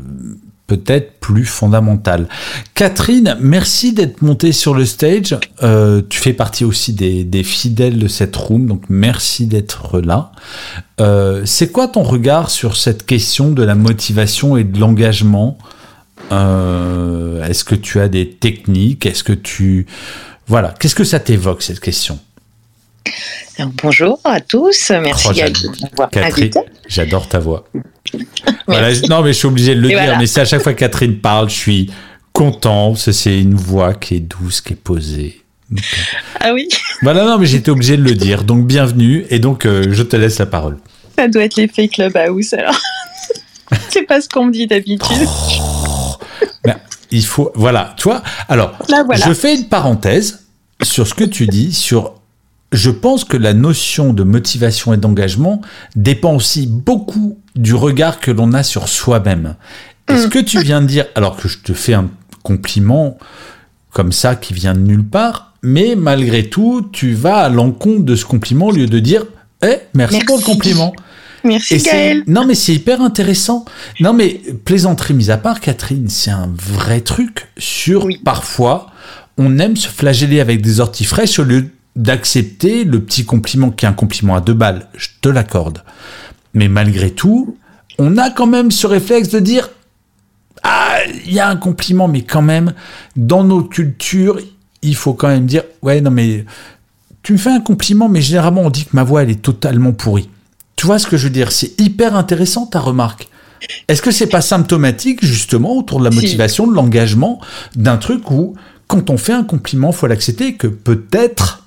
peut-être 0.67 1.19
plus 1.19 1.45
fondamentale. 1.45 2.27
Catherine, 2.73 3.37
merci 3.41 3.93
d'être 3.93 4.21
montée 4.21 4.51
sur 4.51 4.73
le 4.73 4.85
stage. 4.85 5.37
Euh, 5.61 6.01
tu 6.09 6.19
fais 6.19 6.33
partie 6.33 6.63
aussi 6.63 6.93
des, 6.93 7.43
fidèles 7.43 7.99
de 7.99 8.07
cette 8.07 8.35
room, 8.35 8.67
donc 8.67 8.83
merci 8.89 9.45
d'être 9.45 9.99
là. 9.99 10.31
Euh, 11.01 11.43
c'est 11.45 11.71
quoi 11.71 11.87
ton 11.87 12.03
regard 12.03 12.49
sur 12.49 12.77
cette 12.77 13.05
question 13.05 13.51
de 13.51 13.63
la 13.63 13.75
motivation 13.75 14.55
et 14.57 14.63
de 14.63 14.79
l'engagement? 14.79 15.57
Euh, 16.31 17.43
Est-ce 17.45 17.63
que 17.63 17.75
tu 17.75 17.99
as 17.99 18.07
des 18.07 18.29
techniques? 18.29 19.05
Est-ce 19.05 19.23
que 19.23 19.33
tu... 19.33 19.85
Voilà, 20.47 20.73
qu'est-ce 20.79 20.95
que 20.95 21.03
ça 21.03 21.19
t'évoque 21.19 21.61
cette 21.61 21.79
question? 21.79 22.19
Bonjour 23.83 24.19
à 24.23 24.39
tous, 24.39 24.89
merci 24.89 25.27
oh, 25.29 25.33
de 25.33 25.81
m'avoir 25.81 26.09
J'adore 26.87 27.27
ta 27.27 27.39
voix. 27.39 27.65
voilà, 28.67 28.89
non, 29.09 29.21
mais 29.21 29.33
je 29.33 29.37
suis 29.39 29.47
obligé 29.47 29.75
de 29.75 29.81
le 29.81 29.89
dire, 29.89 30.17
mais 30.17 30.25
c'est 30.25 30.41
à 30.41 30.45
chaque 30.45 30.61
fois 30.61 30.73
que 30.73 30.79
Catherine 30.79 31.17
parle, 31.17 31.49
je 31.49 31.55
suis 31.55 31.91
content, 32.33 32.95
c'est 32.95 33.39
une 33.39 33.55
voix 33.55 33.93
qui 33.93 34.15
est 34.15 34.19
douce, 34.19 34.61
qui 34.61 34.73
est 34.73 34.77
posée. 34.77 35.43
ah 36.39 36.53
oui 36.53 36.67
Voilà, 37.01 37.23
non, 37.25 37.37
mais 37.37 37.45
j'étais 37.45 37.71
obligé 37.71 37.97
de 37.97 38.03
le 38.03 38.13
dire, 38.15 38.43
donc 38.43 38.65
bienvenue, 38.65 39.25
et 39.29 39.39
donc 39.39 39.65
euh, 39.65 39.85
je 39.91 40.03
te 40.03 40.15
laisse 40.15 40.39
la 40.39 40.45
parole. 40.45 40.77
Ça 41.17 41.27
doit 41.27 41.43
être 41.43 41.55
l'effet 41.55 41.87
Clubhouse, 41.87 42.53
alors. 42.53 42.79
c'est 43.89 44.03
pas 44.03 44.21
ce 44.21 44.27
qu'on 44.29 44.45
me 44.45 44.51
dit 44.51 44.67
d'habitude. 44.67 45.27
Oh, 45.61 46.15
ben, 46.63 46.75
il 47.11 47.25
faut, 47.25 47.51
voilà, 47.55 47.93
tu 47.97 48.03
vois, 48.03 48.23
alors, 48.49 48.77
je 48.89 49.33
fais 49.33 49.55
une 49.55 49.67
parenthèse 49.67 50.45
sur 50.81 51.07
ce 51.07 51.13
que 51.13 51.23
tu 51.23 51.47
dis, 51.47 51.71
sur 51.71 52.15
je 52.73 52.89
pense 52.89 53.23
que 53.23 53.37
la 53.37 53.53
notion 53.53 54.13
de 54.13 54.23
motivation 54.23 54.93
et 54.93 54.97
d'engagement 54.97 55.61
dépend 55.95 56.35
aussi 56.35 56.67
beaucoup 56.67 57.39
du 57.55 57.75
regard 57.75 58.19
que 58.19 58.31
l'on 58.31 58.53
a 58.53 58.63
sur 58.63 58.89
soi-même. 58.89 59.55
est 60.09 60.17
ce 60.17 60.27
mm. 60.27 60.29
que 60.29 60.39
tu 60.39 60.59
viens 60.61 60.81
de 60.81 60.87
dire, 60.87 61.05
alors 61.15 61.37
que 61.37 61.47
je 61.47 61.59
te 61.59 61.73
fais 61.73 61.93
un 61.93 62.09
compliment 62.41 63.17
comme 63.91 64.11
ça 64.11 64.35
qui 64.35 64.53
vient 64.53 64.73
de 64.73 64.79
nulle 64.79 65.05
part, 65.05 65.53
mais 65.61 65.95
malgré 65.95 66.49
tout, 66.49 66.89
tu 66.91 67.13
vas 67.13 67.37
à 67.37 67.49
l'encontre 67.49 68.03
de 68.03 68.15
ce 68.15 68.25
compliment 68.25 68.67
au 68.67 68.71
lieu 68.71 68.87
de 68.87 68.99
dire 68.99 69.23
Eh, 69.63 69.77
merci, 69.93 70.19
pour 70.25 70.37
le 70.37 70.43
compliment. 70.43 70.93
Merci 71.45 71.77
Gaël. 71.77 72.23
Non 72.25 72.45
mais 72.45 72.55
c'est 72.55 72.73
hyper 72.73 73.01
intéressant. 73.01 73.65
Non 73.99 74.13
mais 74.13 74.41
plaisanterie 74.63 75.13
mise 75.13 75.29
à 75.29 75.37
part, 75.37 75.59
Catherine, 75.59 76.07
c'est 76.07 76.31
un 76.31 76.49
vrai 76.55 77.01
truc 77.01 77.49
sur 77.57 78.07
parfois 78.23 78.87
on 79.37 79.59
aime 79.59 79.75
se 79.75 79.87
flageller 79.87 80.39
avec 80.39 80.61
des 80.61 80.79
orties 80.79 81.05
fraîches 81.05 81.39
au 81.39 81.43
lieu 81.43 81.69
d'accepter 81.95 82.83
le 82.83 83.01
petit 83.01 83.25
compliment 83.25 83.69
qui 83.69 83.85
est 83.85 83.87
un 83.87 83.93
compliment 83.93 84.35
à 84.35 84.41
deux 84.41 84.53
balles. 84.53 84.87
Je 84.95 85.09
te 85.21 85.29
l'accorde. 85.29 85.83
Mais 86.53 86.67
malgré 86.67 87.11
tout, 87.11 87.57
on 87.99 88.17
a 88.17 88.29
quand 88.29 88.47
même 88.47 88.71
ce 88.71 88.87
réflexe 88.87 89.29
de 89.29 89.39
dire 89.39 89.69
ah 90.63 90.97
il 91.25 91.33
y 91.33 91.39
a 91.39 91.49
un 91.49 91.55
compliment, 91.55 92.07
mais 92.07 92.21
quand 92.21 92.41
même 92.41 92.73
dans 93.15 93.43
nos 93.43 93.63
cultures 93.63 94.39
il 94.81 94.95
faut 94.95 95.13
quand 95.13 95.27
même 95.27 95.45
dire 95.45 95.63
ouais 95.81 96.01
non 96.01 96.11
mais 96.11 96.45
tu 97.21 97.33
me 97.33 97.37
fais 97.37 97.51
un 97.51 97.61
compliment, 97.61 98.09
mais 98.09 98.21
généralement 98.21 98.61
on 98.61 98.69
dit 98.69 98.85
que 98.85 98.91
ma 98.93 99.03
voix 99.03 99.23
elle 99.23 99.29
est 99.29 99.41
totalement 99.41 99.93
pourrie. 99.93 100.29
Tu 100.75 100.85
vois 100.85 100.99
ce 100.99 101.07
que 101.07 101.15
je 101.15 101.25
veux 101.25 101.33
dire? 101.33 101.51
C'est 101.51 101.79
hyper 101.79 102.15
intéressant 102.15 102.65
ta 102.65 102.79
remarque. 102.79 103.29
Est-ce 103.87 104.01
que 104.01 104.11
c'est 104.11 104.27
pas 104.27 104.41
symptomatique 104.41 105.23
justement 105.23 105.77
autour 105.77 105.99
de 105.99 106.03
la 106.03 106.11
motivation, 106.11 106.67
de 106.67 106.73
l'engagement, 106.73 107.39
d'un 107.75 107.95
truc 107.95 108.29
où 108.29 108.55
quand 108.87 109.09
on 109.09 109.17
fait 109.17 109.33
un 109.33 109.45
compliment, 109.45 109.93
faut 109.93 110.07
l'accepter 110.07 110.55
que 110.55 110.67
peut-être 110.67 111.62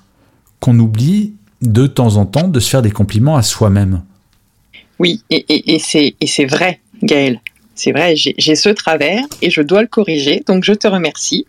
qu'on 0.59 0.77
oublie 0.79 1.33
de 1.61 1.87
temps 1.87 2.17
en 2.17 2.25
temps 2.25 2.47
de 2.47 2.59
se 2.59 2.69
faire 2.69 2.81
des 2.81 2.91
compliments 2.91 3.35
à 3.35 3.41
soi-même. 3.41 4.03
Oui, 4.99 5.21
et, 5.29 5.75
et 5.75 5.79
c'est 5.79 6.45
vrai, 6.45 6.79
Gaël. 7.03 7.39
C'est 7.77 7.91
vrai, 7.91 8.15
j'ai 8.15 8.55
ce 8.55 8.69
travers 8.69 9.21
et 9.43 9.51
je 9.51 9.61
dois 9.61 9.81
le 9.81 9.87
corriger, 9.87 10.41
donc 10.47 10.63
je 10.63 10.73
te 10.73 10.87
remercie. 10.87 11.45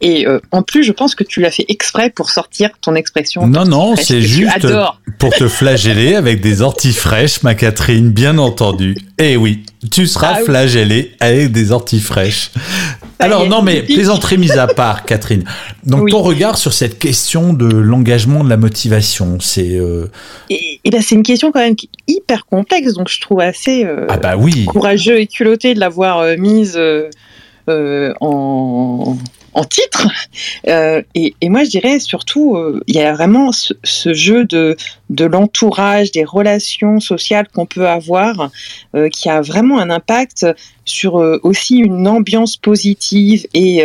Et 0.00 0.24
euh, 0.24 0.38
en 0.52 0.62
plus, 0.62 0.84
je 0.84 0.92
pense 0.92 1.16
que 1.16 1.24
tu 1.24 1.40
l'as 1.40 1.50
fait 1.50 1.64
exprès 1.66 2.08
pour 2.08 2.30
sortir 2.30 2.70
ton 2.80 2.94
expression. 2.94 3.48
Non, 3.48 3.64
non, 3.64 3.96
c'est 3.96 4.22
juste 4.22 4.64
pour 5.18 5.30
te 5.30 5.48
flageller 5.48 6.14
avec 6.14 6.40
des 6.40 6.62
orties 6.62 6.92
fraîches, 6.92 7.42
ma 7.42 7.56
Catherine, 7.56 8.10
bien 8.10 8.38
entendu. 8.38 8.96
Eh 9.18 9.36
oui, 9.36 9.64
tu 9.90 10.06
seras 10.06 10.36
ah 10.36 10.44
flagellée 10.44 11.12
avec 11.20 11.52
des 11.52 11.72
orties 11.72 12.00
fraîches. 12.00 12.50
Alors 13.18 13.46
non, 13.46 13.62
mais 13.62 13.82
plaisanterie 13.82 14.38
mise 14.38 14.58
à 14.58 14.66
part, 14.66 15.04
Catherine. 15.04 15.44
Donc 15.84 16.10
ton 16.10 16.22
regard 16.22 16.58
sur 16.58 16.72
cette 16.72 16.98
question 16.98 17.52
de 17.52 17.66
l'engagement, 17.66 18.44
de 18.44 18.48
la 18.48 18.56
motivation, 18.56 19.38
c'est. 19.40 19.76
Euh... 19.76 20.06
Et, 20.48 20.80
et 20.84 20.90
ben, 20.90 21.02
c'est 21.02 21.14
une 21.14 21.22
question 21.22 21.52
quand 21.52 21.60
même 21.60 21.76
hyper 22.06 22.46
complexe, 22.46 22.94
donc 22.94 23.08
je 23.08 23.20
trouve 23.20 23.40
assez 23.40 23.84
euh, 23.84 24.06
ah 24.08 24.16
bah 24.16 24.36
oui. 24.36 24.64
courageux 24.66 25.18
et 25.18 25.26
culotté 25.26 25.74
de 25.74 25.80
l'avoir 25.80 26.18
euh, 26.18 26.36
mise 26.36 26.76
euh, 26.76 28.12
en, 28.20 29.16
en 29.54 29.64
titre. 29.64 30.08
Euh, 30.68 31.02
et, 31.14 31.34
moi, 31.48 31.64
je 31.64 31.70
dirais 31.70 31.98
surtout, 31.98 32.56
euh, 32.56 32.80
il 32.86 32.94
y 32.94 33.00
a 33.00 33.12
vraiment 33.12 33.50
ce, 33.52 34.12
jeu 34.12 34.44
de, 34.44 34.76
l'entourage, 35.10 36.12
des 36.12 36.24
relations 36.24 37.00
sociales 37.00 37.48
qu'on 37.52 37.66
peut 37.66 37.88
avoir, 37.88 38.50
euh, 38.94 39.08
qui 39.08 39.28
a 39.28 39.40
vraiment 39.40 39.78
un 39.78 39.90
impact 39.90 40.46
sur 40.84 41.14
aussi 41.14 41.78
une 41.78 42.06
ambiance 42.06 42.56
positive 42.56 43.46
et, 43.54 43.84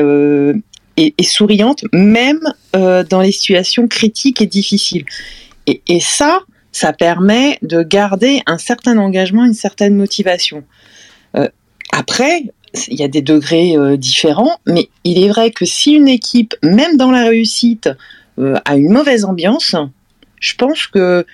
et, 0.97 1.23
souriante, 1.23 1.83
même 1.93 2.41
dans 2.73 3.21
les 3.21 3.31
situations 3.31 3.87
critiques 3.87 4.41
et 4.41 4.47
difficiles. 4.47 5.05
Et, 5.67 5.81
et 5.87 5.99
ça, 5.99 6.39
ça 6.71 6.93
permet 6.93 7.57
de 7.61 7.83
garder 7.83 8.41
un 8.47 8.57
certain 8.57 8.97
engagement, 8.97 9.45
une 9.45 9.53
certaine 9.53 9.95
motivation. 9.95 10.63
après, 11.91 12.43
il 12.87 12.99
y 12.99 13.03
a 13.03 13.07
des 13.07 13.21
degrés 13.21 13.77
euh, 13.77 13.97
différents, 13.97 14.57
mais 14.65 14.89
il 15.03 15.23
est 15.23 15.29
vrai 15.29 15.51
que 15.51 15.65
si 15.65 15.93
une 15.93 16.07
équipe, 16.07 16.55
même 16.63 16.97
dans 16.97 17.11
la 17.11 17.23
réussite, 17.23 17.89
euh, 18.39 18.55
a 18.65 18.75
une 18.75 18.91
mauvaise 18.91 19.25
ambiance, 19.25 19.75
je 20.39 20.55
pense 20.55 20.87
que 20.87 21.25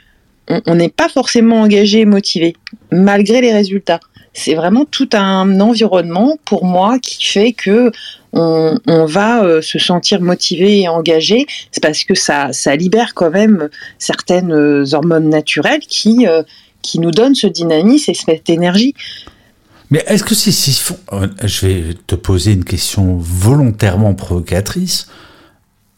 on 0.65 0.75
n'est 0.75 0.89
pas 0.89 1.07
forcément 1.07 1.61
engagé 1.61 2.01
et 2.01 2.05
motivé, 2.05 2.55
malgré 2.91 3.39
les 3.39 3.53
résultats. 3.53 4.01
C'est 4.33 4.53
vraiment 4.53 4.85
tout 4.85 5.09
un 5.13 5.59
environnement 5.61 6.37
pour 6.43 6.65
moi 6.65 6.99
qui 6.99 7.23
fait 7.25 7.53
que 7.53 7.91
on, 8.33 8.77
va 9.05 9.43
euh, 9.43 9.61
se 9.61 9.77
sentir 9.77 10.19
motivé 10.21 10.81
et 10.81 10.87
engagé. 10.89 11.45
C'est 11.71 11.81
parce 11.81 12.03
que 12.03 12.15
ça, 12.15 12.51
ça 12.51 12.75
libère 12.75 13.13
quand 13.13 13.29
même 13.29 13.69
certaines 13.97 14.53
hormones 14.93 15.29
naturelles 15.29 15.81
qui, 15.81 16.25
qui 16.81 16.99
nous 16.99 17.11
donnent 17.11 17.35
ce 17.35 17.47
dynamisme 17.47 18.11
et 18.11 18.13
cette 18.13 18.49
énergie. 18.49 18.93
Mais 19.91 20.03
est-ce 20.07 20.23
que 20.23 20.33
c'est 20.33 20.51
si 20.51 20.81
euh, 21.11 21.27
Je 21.43 21.67
vais 21.67 21.93
te 22.07 22.15
poser 22.15 22.53
une 22.53 22.63
question 22.63 23.17
volontairement 23.17 24.13
provocatrice. 24.13 25.07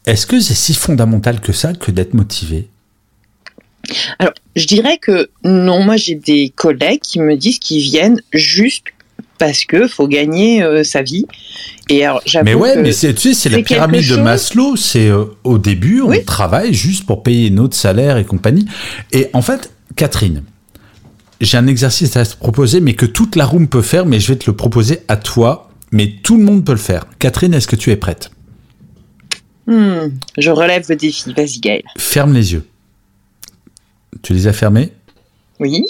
Est-ce 0.05 0.27
que 0.27 0.39
c'est 0.39 0.55
si 0.55 0.73
fondamental 0.73 1.39
que 1.39 1.53
ça 1.53 1.73
que 1.73 1.91
d'être 1.91 2.13
motivé? 2.13 2.67
Alors, 4.17 4.33
je 4.55 4.65
dirais 4.65 4.97
que 4.97 5.29
non. 5.43 5.83
Moi, 5.83 5.97
j'ai 5.97 6.15
des 6.15 6.51
collègues 6.55 7.01
qui 7.01 7.19
me 7.19 7.35
disent 7.35 7.59
qu'ils 7.59 7.83
viennent 7.83 8.21
juste 8.33 8.85
parce 9.37 9.65
que 9.65 9.87
faut 9.87 10.07
gagner 10.07 10.63
euh, 10.63 10.83
sa 10.83 11.01
vie. 11.01 11.25
Et 11.89 12.05
alors, 12.05 12.21
mais 12.43 12.53
ouais, 12.53 12.77
mais 12.77 12.93
c'est, 12.93 13.13
tu 13.13 13.29
sais, 13.29 13.33
c'est 13.33 13.49
la 13.49 13.61
pyramide 13.61 14.07
de 14.09 14.15
Maslow. 14.15 14.75
C'est 14.75 15.09
euh, 15.09 15.25
au 15.43 15.57
début, 15.57 16.01
on 16.01 16.13
travaille 16.25 16.73
juste 16.73 17.05
pour 17.05 17.23
payer 17.23 17.49
notre 17.49 17.75
salaire 17.75 18.17
et 18.17 18.23
compagnie. 18.23 18.65
Et 19.11 19.27
en 19.33 19.41
fait, 19.41 19.71
Catherine, 19.95 20.43
j'ai 21.41 21.57
un 21.57 21.67
exercice 21.67 22.15
à 22.17 22.25
te 22.25 22.35
proposer, 22.37 22.79
mais 22.79 22.93
que 22.93 23.05
toute 23.05 23.35
la 23.35 23.45
room 23.45 23.67
peut 23.67 23.81
faire, 23.81 24.05
mais 24.05 24.19
je 24.19 24.29
vais 24.33 24.37
te 24.39 24.49
le 24.49 24.55
proposer 24.55 25.01
à 25.07 25.17
toi, 25.17 25.69
mais 25.91 26.15
tout 26.23 26.37
le 26.37 26.43
monde 26.43 26.65
peut 26.65 26.71
le 26.73 26.77
faire. 26.77 27.05
Catherine, 27.19 27.53
est-ce 27.53 27.67
que 27.67 27.75
tu 27.75 27.91
es 27.91 27.95
prête? 27.97 28.31
Hmm, 29.67 30.09
Je 30.37 30.49
relève 30.51 30.85
le 30.89 30.95
défi, 30.95 31.33
vas-y 31.33 31.59
Gaël. 31.59 31.83
Ferme 31.97 32.33
les 32.33 32.53
yeux. 32.53 32.65
Tu 34.21 34.33
les 34.33 34.47
as 34.47 34.53
fermés? 34.53 34.93
Oui. 35.59 35.83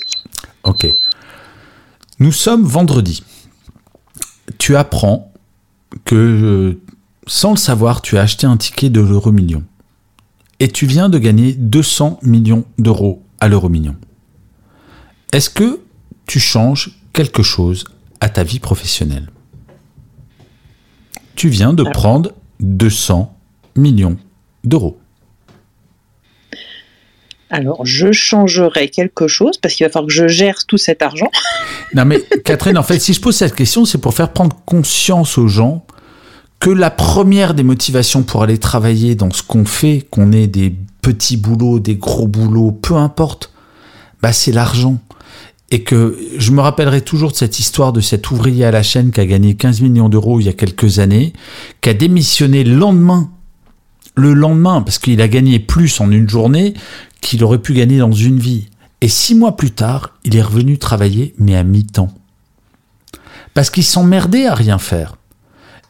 Ok. 0.63 0.87
Nous 2.19 2.31
sommes 2.31 2.63
vendredi. 2.63 3.23
Tu 4.59 4.75
apprends 4.75 5.31
que, 6.05 6.77
sans 7.27 7.51
le 7.51 7.57
savoir, 7.57 8.01
tu 8.01 8.17
as 8.17 8.21
acheté 8.21 8.45
un 8.47 8.57
ticket 8.57 8.89
de 8.89 9.01
l'euro 9.01 9.31
million. 9.31 9.63
Et 10.59 10.67
tu 10.69 10.85
viens 10.85 11.09
de 11.09 11.17
gagner 11.17 11.53
200 11.53 12.19
millions 12.23 12.65
d'euros 12.77 13.23
à 13.39 13.47
l'euro 13.47 13.69
million. 13.69 13.95
Est-ce 15.33 15.49
que 15.49 15.79
tu 16.27 16.39
changes 16.39 16.91
quelque 17.11 17.41
chose 17.41 17.85
à 18.21 18.29
ta 18.29 18.43
vie 18.43 18.59
professionnelle? 18.59 19.31
Tu 21.35 21.49
viens 21.49 21.73
de 21.73 21.83
prendre 21.83 22.33
200 22.59 23.35
millions 23.75 24.17
d'euros. 24.63 24.99
Alors, 27.49 27.83
je 27.83 28.11
changerai 28.11 28.89
quelque 28.89 29.27
chose 29.27 29.57
parce 29.57 29.73
qu'il 29.73 29.87
va 29.87 29.91
falloir 29.91 30.07
que 30.07 30.13
je 30.13 30.27
gère 30.27 30.65
tout 30.67 30.77
cet 30.77 31.01
argent. 31.01 31.31
Non, 31.95 32.05
mais 32.05 32.21
Catherine, 32.45 32.77
en 32.77 32.83
fait, 32.83 32.99
si 32.99 33.13
je 33.13 33.19
pose 33.21 33.35
cette 33.35 33.55
question, 33.55 33.85
c'est 33.85 33.97
pour 33.97 34.13
faire 34.13 34.31
prendre 34.33 34.55
conscience 34.65 35.39
aux 35.39 35.47
gens 35.47 35.83
que 36.59 36.69
la 36.69 36.91
première 36.91 37.55
des 37.55 37.63
motivations 37.63 38.21
pour 38.21 38.43
aller 38.43 38.59
travailler 38.59 39.15
dans 39.15 39.31
ce 39.31 39.41
qu'on 39.41 39.65
fait, 39.65 40.05
qu'on 40.11 40.31
ait 40.31 40.47
des 40.47 40.75
petits 41.01 41.37
boulots, 41.37 41.79
des 41.79 41.95
gros 41.95 42.27
boulots, 42.27 42.71
peu 42.71 42.95
importe, 42.95 43.51
bah 44.21 44.31
c'est 44.31 44.51
l'argent 44.51 44.99
et 45.73 45.81
que 45.81 46.19
je 46.37 46.51
me 46.51 46.61
rappellerai 46.61 47.01
toujours 47.01 47.31
de 47.31 47.35
cette 47.35 47.57
histoire 47.57 47.93
de 47.93 47.99
cet 47.99 48.29
ouvrier 48.29 48.63
à 48.63 48.69
la 48.69 48.83
chaîne 48.83 49.11
qui 49.11 49.19
a 49.19 49.25
gagné 49.25 49.55
15 49.55 49.81
millions 49.81 50.07
d'euros 50.07 50.39
il 50.39 50.45
y 50.45 50.49
a 50.49 50.53
quelques 50.53 50.99
années, 50.99 51.33
qui 51.81 51.89
a 51.89 51.95
démissionné 51.95 52.63
le 52.63 52.75
lendemain, 52.75 53.31
le 54.13 54.35
lendemain, 54.35 54.83
parce 54.83 54.99
qu'il 54.99 55.19
a 55.19 55.27
gagné 55.27 55.57
plus 55.57 55.99
en 55.99 56.11
une 56.11 56.29
journée 56.29 56.75
qu'il 57.21 57.43
aurait 57.43 57.57
pu 57.57 57.73
gagner 57.73 57.97
dans 57.97 58.11
une 58.11 58.37
vie. 58.37 58.67
Et 59.01 59.07
six 59.07 59.33
mois 59.33 59.57
plus 59.57 59.71
tard, 59.71 60.11
il 60.23 60.35
est 60.35 60.43
revenu 60.43 60.77
travailler, 60.77 61.33
mais 61.39 61.55
à 61.55 61.63
mi-temps. 61.63 62.13
Parce 63.55 63.71
qu'il 63.71 63.83
s'emmerdait 63.83 64.45
à 64.45 64.53
rien 64.53 64.77
faire. 64.77 65.15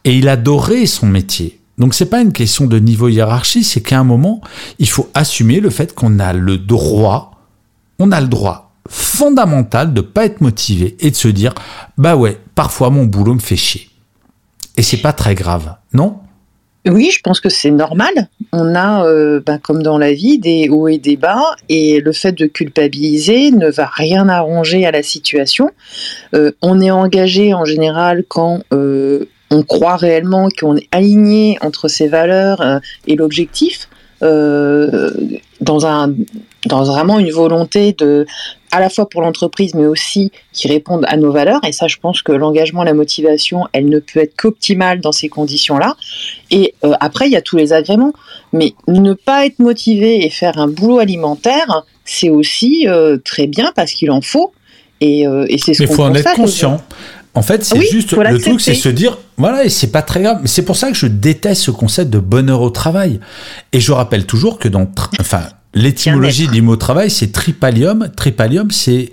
Et 0.04 0.16
il 0.16 0.30
adorait 0.30 0.86
son 0.86 1.06
métier. 1.06 1.60
Donc 1.76 1.92
c'est 1.92 2.06
pas 2.06 2.22
une 2.22 2.32
question 2.32 2.64
de 2.64 2.78
niveau 2.78 3.08
hiérarchie, 3.08 3.64
c'est 3.64 3.82
qu'à 3.82 4.00
un 4.00 4.04
moment, 4.04 4.40
il 4.78 4.88
faut 4.88 5.10
assumer 5.12 5.60
le 5.60 5.68
fait 5.68 5.94
qu'on 5.94 6.20
a 6.20 6.32
le 6.32 6.56
droit, 6.56 7.32
on 7.98 8.12
a 8.12 8.22
le 8.22 8.28
droit 8.28 8.63
fondamental 8.88 9.94
de 9.94 10.00
pas 10.00 10.24
être 10.24 10.40
motivé 10.40 10.96
et 11.00 11.10
de 11.10 11.16
se 11.16 11.28
dire 11.28 11.54
bah 11.98 12.16
ouais, 12.16 12.38
parfois 12.54 12.90
mon 12.90 13.04
boulot 13.04 13.34
me 13.34 13.40
fait 13.40 13.56
chier. 13.56 13.88
Et 14.76 14.82
c'est 14.82 14.98
pas 14.98 15.12
très 15.12 15.34
grave, 15.34 15.76
non? 15.92 16.18
Oui, 16.86 17.10
je 17.10 17.20
pense 17.22 17.40
que 17.40 17.48
c'est 17.48 17.70
normal. 17.70 18.28
On 18.52 18.74
a, 18.74 19.06
euh, 19.06 19.40
bah, 19.44 19.56
comme 19.56 19.82
dans 19.82 19.96
la 19.96 20.12
vie, 20.12 20.38
des 20.38 20.68
hauts 20.68 20.88
et 20.88 20.98
des 20.98 21.16
bas, 21.16 21.56
et 21.70 22.00
le 22.00 22.12
fait 22.12 22.32
de 22.32 22.44
culpabiliser 22.44 23.52
ne 23.52 23.70
va 23.70 23.86
rien 23.86 24.28
arranger 24.28 24.84
à 24.84 24.90
la 24.90 25.02
situation. 25.02 25.70
Euh, 26.34 26.52
on 26.60 26.80
est 26.82 26.90
engagé 26.90 27.54
en 27.54 27.64
général 27.64 28.24
quand 28.28 28.60
euh, 28.74 29.24
on 29.50 29.62
croit 29.62 29.96
réellement 29.96 30.48
qu'on 30.50 30.76
est 30.76 30.88
aligné 30.92 31.56
entre 31.62 31.88
ses 31.88 32.08
valeurs 32.08 32.80
et 33.06 33.16
l'objectif. 33.16 33.88
Dans 35.60 35.86
un 35.86 36.12
dans 36.66 36.84
vraiment 36.84 37.18
une 37.18 37.30
volonté 37.30 37.92
de 37.92 38.26
à 38.74 38.80
la 38.80 38.90
fois 38.90 39.08
pour 39.08 39.22
l'entreprise, 39.22 39.74
mais 39.74 39.86
aussi 39.86 40.32
qui 40.52 40.66
répondent 40.66 41.04
à 41.06 41.16
nos 41.16 41.30
valeurs. 41.30 41.60
Et 41.64 41.70
ça, 41.70 41.86
je 41.86 41.96
pense 41.96 42.22
que 42.22 42.32
l'engagement, 42.32 42.82
la 42.82 42.92
motivation, 42.92 43.68
elle 43.72 43.88
ne 43.88 44.00
peut 44.00 44.18
être 44.18 44.34
qu'optimale 44.34 45.00
dans 45.00 45.12
ces 45.12 45.28
conditions-là. 45.28 45.94
Et 46.50 46.74
euh, 46.84 46.94
après, 46.98 47.26
il 47.26 47.32
y 47.32 47.36
a 47.36 47.42
tous 47.42 47.56
les 47.56 47.72
agréments. 47.72 48.12
Mais 48.52 48.74
ne 48.88 49.12
pas 49.12 49.46
être 49.46 49.60
motivé 49.60 50.24
et 50.24 50.30
faire 50.30 50.58
un 50.58 50.66
boulot 50.66 50.98
alimentaire, 50.98 51.84
c'est 52.04 52.30
aussi 52.30 52.88
euh, 52.88 53.16
très 53.24 53.46
bien 53.46 53.72
parce 53.76 53.92
qu'il 53.92 54.10
en 54.10 54.20
faut. 54.20 54.52
Et, 55.00 55.26
euh, 55.26 55.46
et 55.48 55.58
c'est 55.58 55.74
ce 55.74 55.84
il 55.84 55.88
faut 55.88 56.02
en 56.02 56.14
être 56.14 56.34
conscient. 56.34 56.80
En 57.34 57.42
fait, 57.42 57.64
c'est 57.64 57.78
Oui, 57.78 57.86
juste 57.90 58.12
le 58.12 58.38
truc, 58.38 58.60
c'est 58.60 58.74
se 58.74 58.88
dire 58.88 59.18
voilà, 59.36 59.64
et 59.64 59.68
c'est 59.68 59.88
pas 59.88 60.02
très 60.02 60.22
grave. 60.22 60.38
Mais 60.42 60.48
C'est 60.48 60.62
pour 60.62 60.76
ça 60.76 60.90
que 60.90 60.96
je 60.96 61.06
déteste 61.06 61.62
ce 61.62 61.70
concept 61.70 62.10
de 62.10 62.20
bonheur 62.20 62.60
au 62.60 62.70
travail. 62.70 63.20
Et 63.72 63.80
je 63.80 63.92
rappelle 63.92 64.26
toujours 64.26 64.58
que 64.58 64.68
dans, 64.68 64.88
enfin, 65.20 65.42
l'étymologie 65.74 66.48
du 66.48 66.62
mot 66.62 66.76
travail, 66.76 67.10
c'est 67.10 67.32
tripalium. 67.32 68.08
Tripalium, 68.16 68.70
c'est 68.70 69.10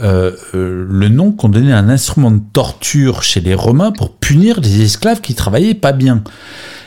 euh, 0.00 0.32
euh, 0.54 0.86
le 0.88 1.08
nom 1.08 1.32
qu'on 1.32 1.48
donnait 1.48 1.72
à 1.72 1.78
un 1.78 1.88
instrument 1.88 2.30
de 2.30 2.40
torture 2.52 3.22
chez 3.22 3.40
les 3.40 3.54
Romains 3.54 3.90
pour 3.90 4.12
punir 4.12 4.60
des 4.60 4.82
esclaves 4.82 5.20
qui 5.20 5.34
travaillaient 5.34 5.74
pas 5.74 5.92
bien. 5.92 6.22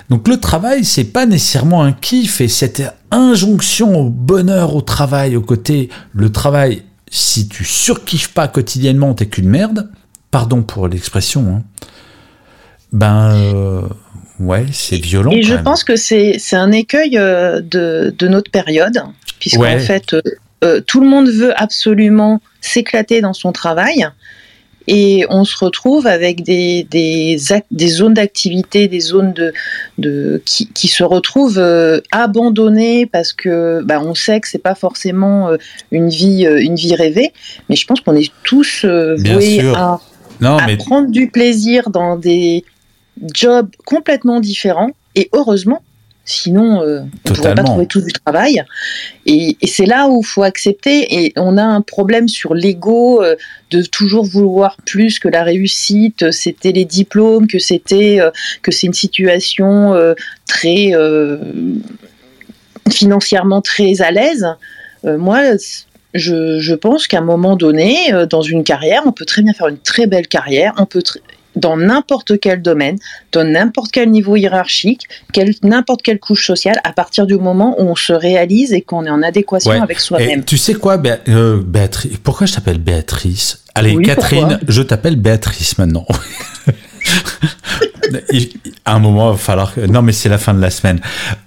Donc 0.09 0.27
le 0.27 0.37
travail, 0.37 0.85
c'est 0.85 1.05
pas 1.05 1.25
nécessairement 1.25 1.83
un 1.83 1.91
kiff 1.91 2.39
et 2.39 2.47
cette 2.47 2.83
injonction 3.11 3.99
au 3.99 4.09
bonheur 4.09 4.75
au 4.75 4.81
travail, 4.81 5.35
au 5.35 5.41
côté 5.41 5.89
le 6.13 6.31
travail, 6.31 6.83
si 7.11 7.47
tu 7.47 7.63
surkiffes 7.63 8.33
pas 8.33 8.47
quotidiennement, 8.47 9.13
t'es 9.13 9.27
qu'une 9.27 9.49
merde. 9.49 9.89
Pardon 10.31 10.61
pour 10.61 10.87
l'expression. 10.87 11.41
hein. 11.47 11.63
Ben 12.91 13.31
euh, 13.35 13.81
ouais, 14.39 14.65
c'est 14.71 14.97
violent. 14.97 15.31
Et 15.31 15.43
je 15.43 15.55
même. 15.55 15.63
pense 15.63 15.83
que 15.83 15.95
c'est 15.95 16.37
un 16.53 16.71
écueil 16.71 17.17
euh, 17.17 17.61
de, 17.61 18.13
de 18.17 18.27
notre 18.27 18.49
période, 18.51 18.99
puisqu'en 19.39 19.61
Ouais. 19.61 19.79
fait, 19.79 20.15
euh, 20.63 20.81
tout 20.81 20.99
le 21.01 21.07
monde 21.07 21.29
veut 21.29 21.53
absolument 21.61 22.41
s'éclater 22.61 23.21
dans 23.21 23.33
son 23.33 23.51
travail. 23.51 24.07
Et 24.91 25.23
on 25.29 25.43
se 25.45 25.55
retrouve 25.63 26.07
avec 26.07 26.41
des, 26.41 26.87
des, 26.89 27.37
des 27.69 27.87
zones 27.87 28.15
d'activité, 28.15 28.87
des 28.87 28.99
zones 29.01 29.33
de, 29.33 29.53
de, 29.99 30.41
qui, 30.45 30.65
qui 30.73 30.87
se 30.87 31.03
retrouvent 31.03 31.59
euh, 31.59 32.01
abandonnées 32.11 33.05
parce 33.05 33.31
que 33.33 33.83
bah, 33.83 34.01
on 34.03 34.15
sait 34.15 34.39
que 34.39 34.47
c'est 34.47 34.57
pas 34.57 34.73
forcément 34.73 35.51
une, 35.91 36.09
vie, 36.09 36.43
une 36.43 36.73
vie 36.73 36.95
rêvée. 36.95 37.33
Mais 37.69 37.75
je 37.75 37.85
pense 37.85 38.01
qu'on 38.01 38.15
est 38.15 38.31
tous 38.43 38.83
voués 38.83 39.59
à, 39.75 39.99
Non, 40.41 40.57
à 40.57 40.67
mais 40.67 40.77
prendre 40.77 41.09
du 41.09 41.29
plaisir 41.29 41.89
dans 41.89 42.15
des 42.15 42.63
jobs 43.33 43.69
complètement 43.85 44.39
différents. 44.39 44.91
Et 45.15 45.29
heureusement, 45.33 45.81
sinon 46.25 46.81
euh, 46.81 47.01
on 47.25 47.29
ne 47.29 47.35
pourrait 47.35 47.55
pas 47.55 47.63
trouver 47.63 47.87
tout 47.87 48.01
du 48.01 48.13
travail. 48.13 48.63
Et, 49.25 49.57
et 49.61 49.67
c'est 49.67 49.85
là 49.85 50.07
où 50.07 50.21
il 50.21 50.25
faut 50.25 50.43
accepter. 50.43 51.23
Et 51.23 51.33
on 51.35 51.57
a 51.57 51.63
un 51.63 51.81
problème 51.81 52.27
sur 52.27 52.53
l'ego 52.53 53.23
euh, 53.23 53.35
de 53.71 53.81
toujours 53.81 54.25
vouloir 54.25 54.77
plus 54.85 55.19
que 55.19 55.27
la 55.27 55.43
réussite. 55.43 56.31
C'était 56.31 56.71
les 56.71 56.85
diplômes, 56.85 57.47
que 57.47 57.59
c'était 57.59 58.21
euh, 58.21 58.31
que 58.61 58.71
c'est 58.71 58.87
une 58.87 58.93
situation 58.93 59.95
très 60.45 60.91
financièrement 62.89 63.61
très 63.61 64.01
à 64.01 64.11
l'aise. 64.11 64.45
Moi, 65.03 65.57
je, 66.13 66.59
je 66.59 66.73
pense 66.75 67.07
qu'à 67.07 67.19
un 67.19 67.21
moment 67.21 67.55
donné, 67.55 68.13
euh, 68.13 68.25
dans 68.25 68.41
une 68.41 68.63
carrière, 68.63 69.03
on 69.05 69.11
peut 69.11 69.25
très 69.25 69.41
bien 69.41 69.53
faire 69.53 69.67
une 69.67 69.77
très 69.77 70.07
belle 70.07 70.27
carrière. 70.27 70.73
On 70.77 70.85
peut 70.85 71.03
dans 71.55 71.75
n'importe 71.77 72.39
quel 72.39 72.61
domaine, 72.61 72.97
dans 73.31 73.43
n'importe 73.43 73.91
quel 73.91 74.09
niveau 74.11 74.35
hiérarchique, 74.35 75.07
quel- 75.33 75.53
n'importe 75.63 76.03
quelle 76.03 76.19
couche 76.19 76.45
sociale, 76.45 76.79
à 76.83 76.93
partir 76.93 77.25
du 77.25 77.35
moment 77.35 77.75
où 77.79 77.83
on 77.89 77.95
se 77.95 78.13
réalise 78.13 78.71
et 78.71 78.81
qu'on 78.81 79.03
est 79.05 79.09
en 79.09 79.23
adéquation 79.23 79.71
Ouais. 79.71 79.79
avec 79.79 79.99
soi-même. 79.99 80.45
tu 80.45 80.57
sais 80.57 80.75
quoi, 80.75 80.97
Bé- 80.97 81.15
euh, 81.27 81.59
Béatrice 81.61 82.17
Pourquoi 82.23 82.45
je 82.47 82.53
t'appelle 82.53 82.77
Béatrice? 82.77 83.63
Allez, 83.75 83.95
Oui, 83.95 84.05
Catherine, 84.05 84.59
je 84.67 84.81
t'appelle 84.83 85.15
Béatrice 85.15 85.77
maintenant. 85.79 86.05
À 88.85 88.95
un 88.95 88.99
moment, 88.99 89.29
il 89.29 89.33
va 89.33 89.37
falloir 89.37 89.73
que... 89.73 89.81
Non, 89.81 90.01
mais 90.01 90.11
c'est 90.11 90.29
la 90.29 90.37
fin 90.39 90.53
de 90.53 90.61
la 90.61 90.71
semaine. 90.71 90.99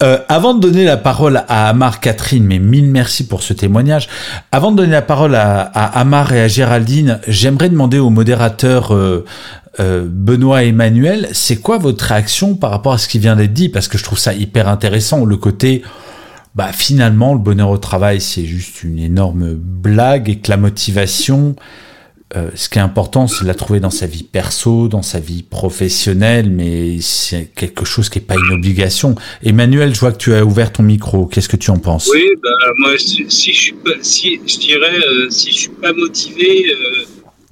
Euh, 0.03 0.19
avant 0.29 0.55
de 0.55 0.61
donner 0.61 0.85
la 0.85 0.97
parole 0.97 1.43
à 1.49 1.69
Amar, 1.69 1.99
Catherine, 2.01 2.45
mais 2.45 2.59
mille 2.59 2.89
merci 2.89 3.27
pour 3.27 3.43
ce 3.43 3.53
témoignage. 3.53 4.09
Avant 4.53 4.71
de 4.71 4.77
donner 4.77 4.93
la 4.93 5.03
parole 5.03 5.35
à, 5.35 5.61
à 5.61 6.01
Amar 6.01 6.33
et 6.33 6.41
à 6.41 6.49
Géraldine, 6.49 7.19
j'aimerais 7.27 7.69
demander 7.69 7.99
au 7.99 8.11
modérateur 8.11 8.95
euh, 8.95 9.25
euh, 9.81 10.07
Benoît 10.07 10.65
et 10.65 10.69
Emmanuel, 10.69 11.29
c'est 11.33 11.57
quoi 11.57 11.79
votre 11.79 12.05
réaction 12.05 12.55
par 12.55 12.71
rapport 12.71 12.93
à 12.93 12.99
ce 12.99 13.09
qui 13.09 13.19
vient 13.19 13.37
d'être 13.37 13.55
dit? 13.55 13.69
Parce 13.71 13.89
que 13.89 13.97
je 13.97 14.05
trouve 14.05 14.19
ça 14.19 14.35
hyper 14.35 14.69
intéressant, 14.69 15.25
le 15.25 15.37
côté 15.37 15.83
bah 16.55 16.71
finalement 16.73 17.33
le 17.33 17.39
bonheur 17.39 17.71
au 17.71 17.79
travail 17.79 18.21
c'est 18.21 18.45
juste 18.45 18.83
une 18.83 18.99
énorme 18.99 19.55
blague 19.55 20.29
et 20.29 20.37
que 20.37 20.51
la 20.51 20.59
motivation 20.59 21.57
euh, 22.37 22.51
ce 22.55 22.69
qui 22.69 22.79
est 22.79 22.83
important 22.83 23.27
c'est 23.27 23.43
de 23.43 23.49
la 23.49 23.55
trouver 23.55 23.81
dans 23.81 23.91
sa 23.91 24.07
vie 24.07 24.23
perso 24.23 24.89
dans 24.89 25.03
sa 25.03 25.21
vie 25.21 25.43
professionnelle 25.43 26.51
mais 26.51 27.01
c'est 27.01 27.51
quelque 27.55 27.85
chose 27.85 28.09
qui 28.09 28.19
est 28.19 28.23
pas 28.23 28.35
une 28.35 28.53
obligation 28.55 29.15
Emmanuel 29.43 29.95
je 29.95 30.01
vois 30.01 30.13
que 30.13 30.19
tu 30.19 30.35
as 30.35 30.45
ouvert 30.45 30.73
ton 30.73 30.83
micro 30.83 31.27
qu'est-ce 31.27 31.49
que 31.49 31.57
tu 31.57 31.71
en 31.71 31.79
penses? 31.79 32.09
Oui, 32.13 32.27
bah, 32.43 32.51
moi, 32.79 32.99
si, 32.99 33.25
si 33.29 33.53
je 33.53 33.61
suis 33.61 33.73
pas, 33.73 33.91
si, 34.03 34.41
je 34.47 34.59
dirais, 34.59 34.99
euh, 35.07 35.31
si 35.31 35.51
je 35.51 35.57
suis 35.57 35.69
pas 35.69 35.93
motivé, 35.93 36.67
euh, 36.71 37.05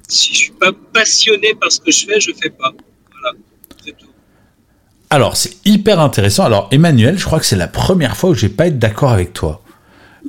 si 0.08 0.32
je 0.32 0.38
suis 0.38 0.52
pas 0.52 0.72
passionné 0.92 1.54
par 1.60 1.70
ce 1.70 1.80
que 1.80 1.90
je 1.90 2.06
fais, 2.06 2.20
je 2.20 2.32
fais 2.40 2.50
pas. 2.50 2.72
Voilà, 3.20 3.36
c'est 3.84 3.96
tout. 3.96 4.06
Alors, 5.10 5.36
c'est 5.36 5.56
hyper 5.64 6.00
intéressant. 6.00 6.44
Alors, 6.44 6.68
Emmanuel, 6.70 7.18
je 7.18 7.24
crois 7.24 7.40
que 7.40 7.46
c'est 7.46 7.56
la 7.56 7.68
première 7.68 8.16
fois 8.16 8.30
où 8.30 8.34
je 8.34 8.42
vais 8.42 8.52
pas 8.52 8.66
être 8.66 8.78
d'accord 8.78 9.10
avec 9.10 9.32
toi. 9.32 9.62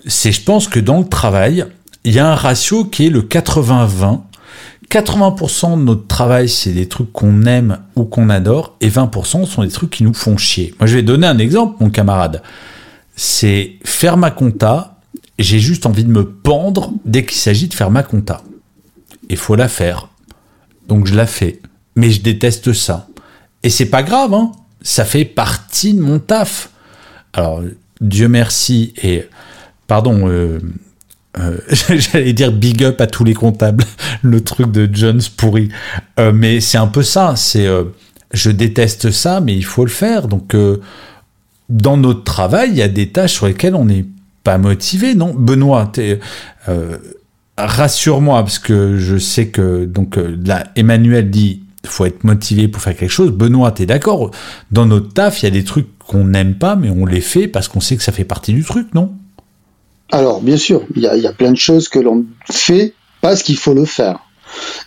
C'est, 0.08 0.32
je 0.32 0.42
pense 0.42 0.68
que 0.68 0.80
dans 0.80 1.00
le 1.00 1.08
travail, 1.08 1.66
il 2.04 2.14
y 2.14 2.20
a 2.20 2.28
un 2.28 2.36
ratio 2.36 2.86
qui 2.86 3.08
est 3.08 3.10
le 3.10 3.22
80-20. 3.22 4.22
80% 4.91 5.80
de 5.80 5.84
notre 5.84 6.06
travail, 6.06 6.49
c'est 6.49 6.73
des 6.73 6.88
trucs 6.88 7.13
qu'on 7.13 7.43
aime 7.45 7.80
ou 7.95 8.04
qu'on 8.04 8.30
adore, 8.30 8.75
et 8.82 8.89
20% 8.89 9.45
sont 9.45 9.63
des 9.63 9.69
trucs 9.69 9.89
qui 9.89 10.04
nous 10.04 10.13
font 10.13 10.36
chier. 10.36 10.75
Moi, 10.80 10.88
je 10.88 10.95
vais 10.95 11.01
donner 11.01 11.27
un 11.27 11.38
exemple, 11.38 11.77
mon 11.80 11.89
camarade. 11.89 12.43
C'est 13.15 13.77
faire 13.86 14.17
ma 14.17 14.32
compta. 14.32 14.99
J'ai 15.39 15.60
juste 15.60 15.86
envie 15.86 16.04
de 16.04 16.12
me 16.12 16.30
pendre 16.30 16.91
dès 17.06 17.25
qu'il 17.25 17.38
s'agit 17.38 17.69
de 17.69 17.73
faire 17.73 17.89
ma 17.89 18.04
compta. 18.04 18.41
Il 19.30 19.38
faut 19.38 19.56
la 19.56 19.69
faire. 19.69 20.10
Donc, 20.88 21.08
je 21.08 21.15
la 21.15 21.25
fais. 21.25 21.62
Mais 21.95 22.12
je 22.12 22.21
déteste 22.21 22.73
ça. 22.73 23.08
Et 23.63 23.69
c'est 23.69 23.86
pas 23.86 24.04
grave, 24.04 24.34
hein. 24.34 24.51
Ça 24.82 25.06
fait 25.06 25.25
partie 25.25 25.93
de 25.93 26.01
mon 26.01 26.19
taf. 26.19 26.69
Alors, 27.34 27.62
Dieu 28.01 28.27
merci 28.27 28.93
et 29.01 29.30
pardon, 29.88 30.27
euh, 30.27 30.60
euh, 31.39 31.58
j'allais 31.89 32.34
dire 32.34 32.52
big 32.52 32.84
up 32.84 33.00
à 33.00 33.08
tous 33.08 33.24
les 33.24 33.34
comptables, 33.34 33.84
le 34.22 34.41
truc 34.41 34.72
de 34.72 34.89
Jones 34.91 35.22
pourri. 35.38 35.70
Euh, 36.20 36.32
mais 36.34 36.60
c'est 36.60 36.78
un 36.78 36.88
peu 36.88 37.04
ça. 37.04 37.36
C'est, 37.36 37.65
euh, 37.67 37.86
je 38.34 38.52
déteste 38.52 39.12
ça, 39.12 39.41
mais 39.41 39.56
il 39.56 39.65
faut 39.65 39.86
le 39.86 39.91
faire. 39.91 40.28
Donc, 40.28 40.56
dans 41.70 41.98
notre 41.98 42.24
travail, 42.24 42.70
il 42.72 42.78
y 42.78 42.82
a 42.82 42.88
des 42.88 43.10
tâches 43.10 43.34
sur 43.34 43.48
lesquelles 43.48 43.76
on 43.76 43.86
n'est 43.86 44.06
pas 44.44 44.58
motivé, 44.58 45.15
non? 45.15 45.34
Benoît, 45.34 45.91
rassure-moi 47.58 48.41
parce 48.41 48.60
que 48.60 48.98
je 48.98 49.17
sais 49.17 49.50
que 49.50 49.86
donc 49.86 50.17
là, 50.46 50.63
Emmanuel 50.76 51.30
dit 51.30 51.62
faut 51.86 52.06
être 52.06 52.24
motivé 52.24 52.67
pour 52.67 52.82
faire 52.82 52.96
quelque 52.96 53.12
chose. 53.12 53.32
Benoît, 53.32 53.72
t'es 53.72 53.86
d'accord? 53.86 54.32
Dans 54.72 54.86
notre 54.86 55.13
taf, 55.13 55.41
il 55.41 55.46
y 55.46 55.48
a 55.48 55.52
des 55.52 55.63
trucs 55.63 55.88
qu'on 56.00 56.26
n'aime 56.26 56.56
pas, 56.56 56.76
mais 56.76 56.89
on 56.89 57.06
les 57.06 57.22
fait 57.22 57.48
parce 57.48 57.67
qu'on 57.67 57.80
sait 57.80 57.98
que 57.98 58.04
ça 58.04 58.12
fait 58.12 58.24
partie 58.24 58.54
du 58.54 58.63
truc, 58.63 58.94
non? 58.94 59.13
Alors, 60.12 60.41
bien 60.41 60.58
sûr, 60.58 60.82
il 60.95 61.02
y 61.04 61.08
a, 61.08 61.15
y 61.15 61.28
a 61.28 61.34
plein 61.34 61.52
de 61.52 61.58
choses 61.58 61.88
que 61.89 62.00
l'on 62.00 62.26
fait 62.50 62.93
parce 63.21 63.43
qu'il 63.43 63.58
faut 63.58 63.74
le 63.74 63.86
faire. 63.86 64.19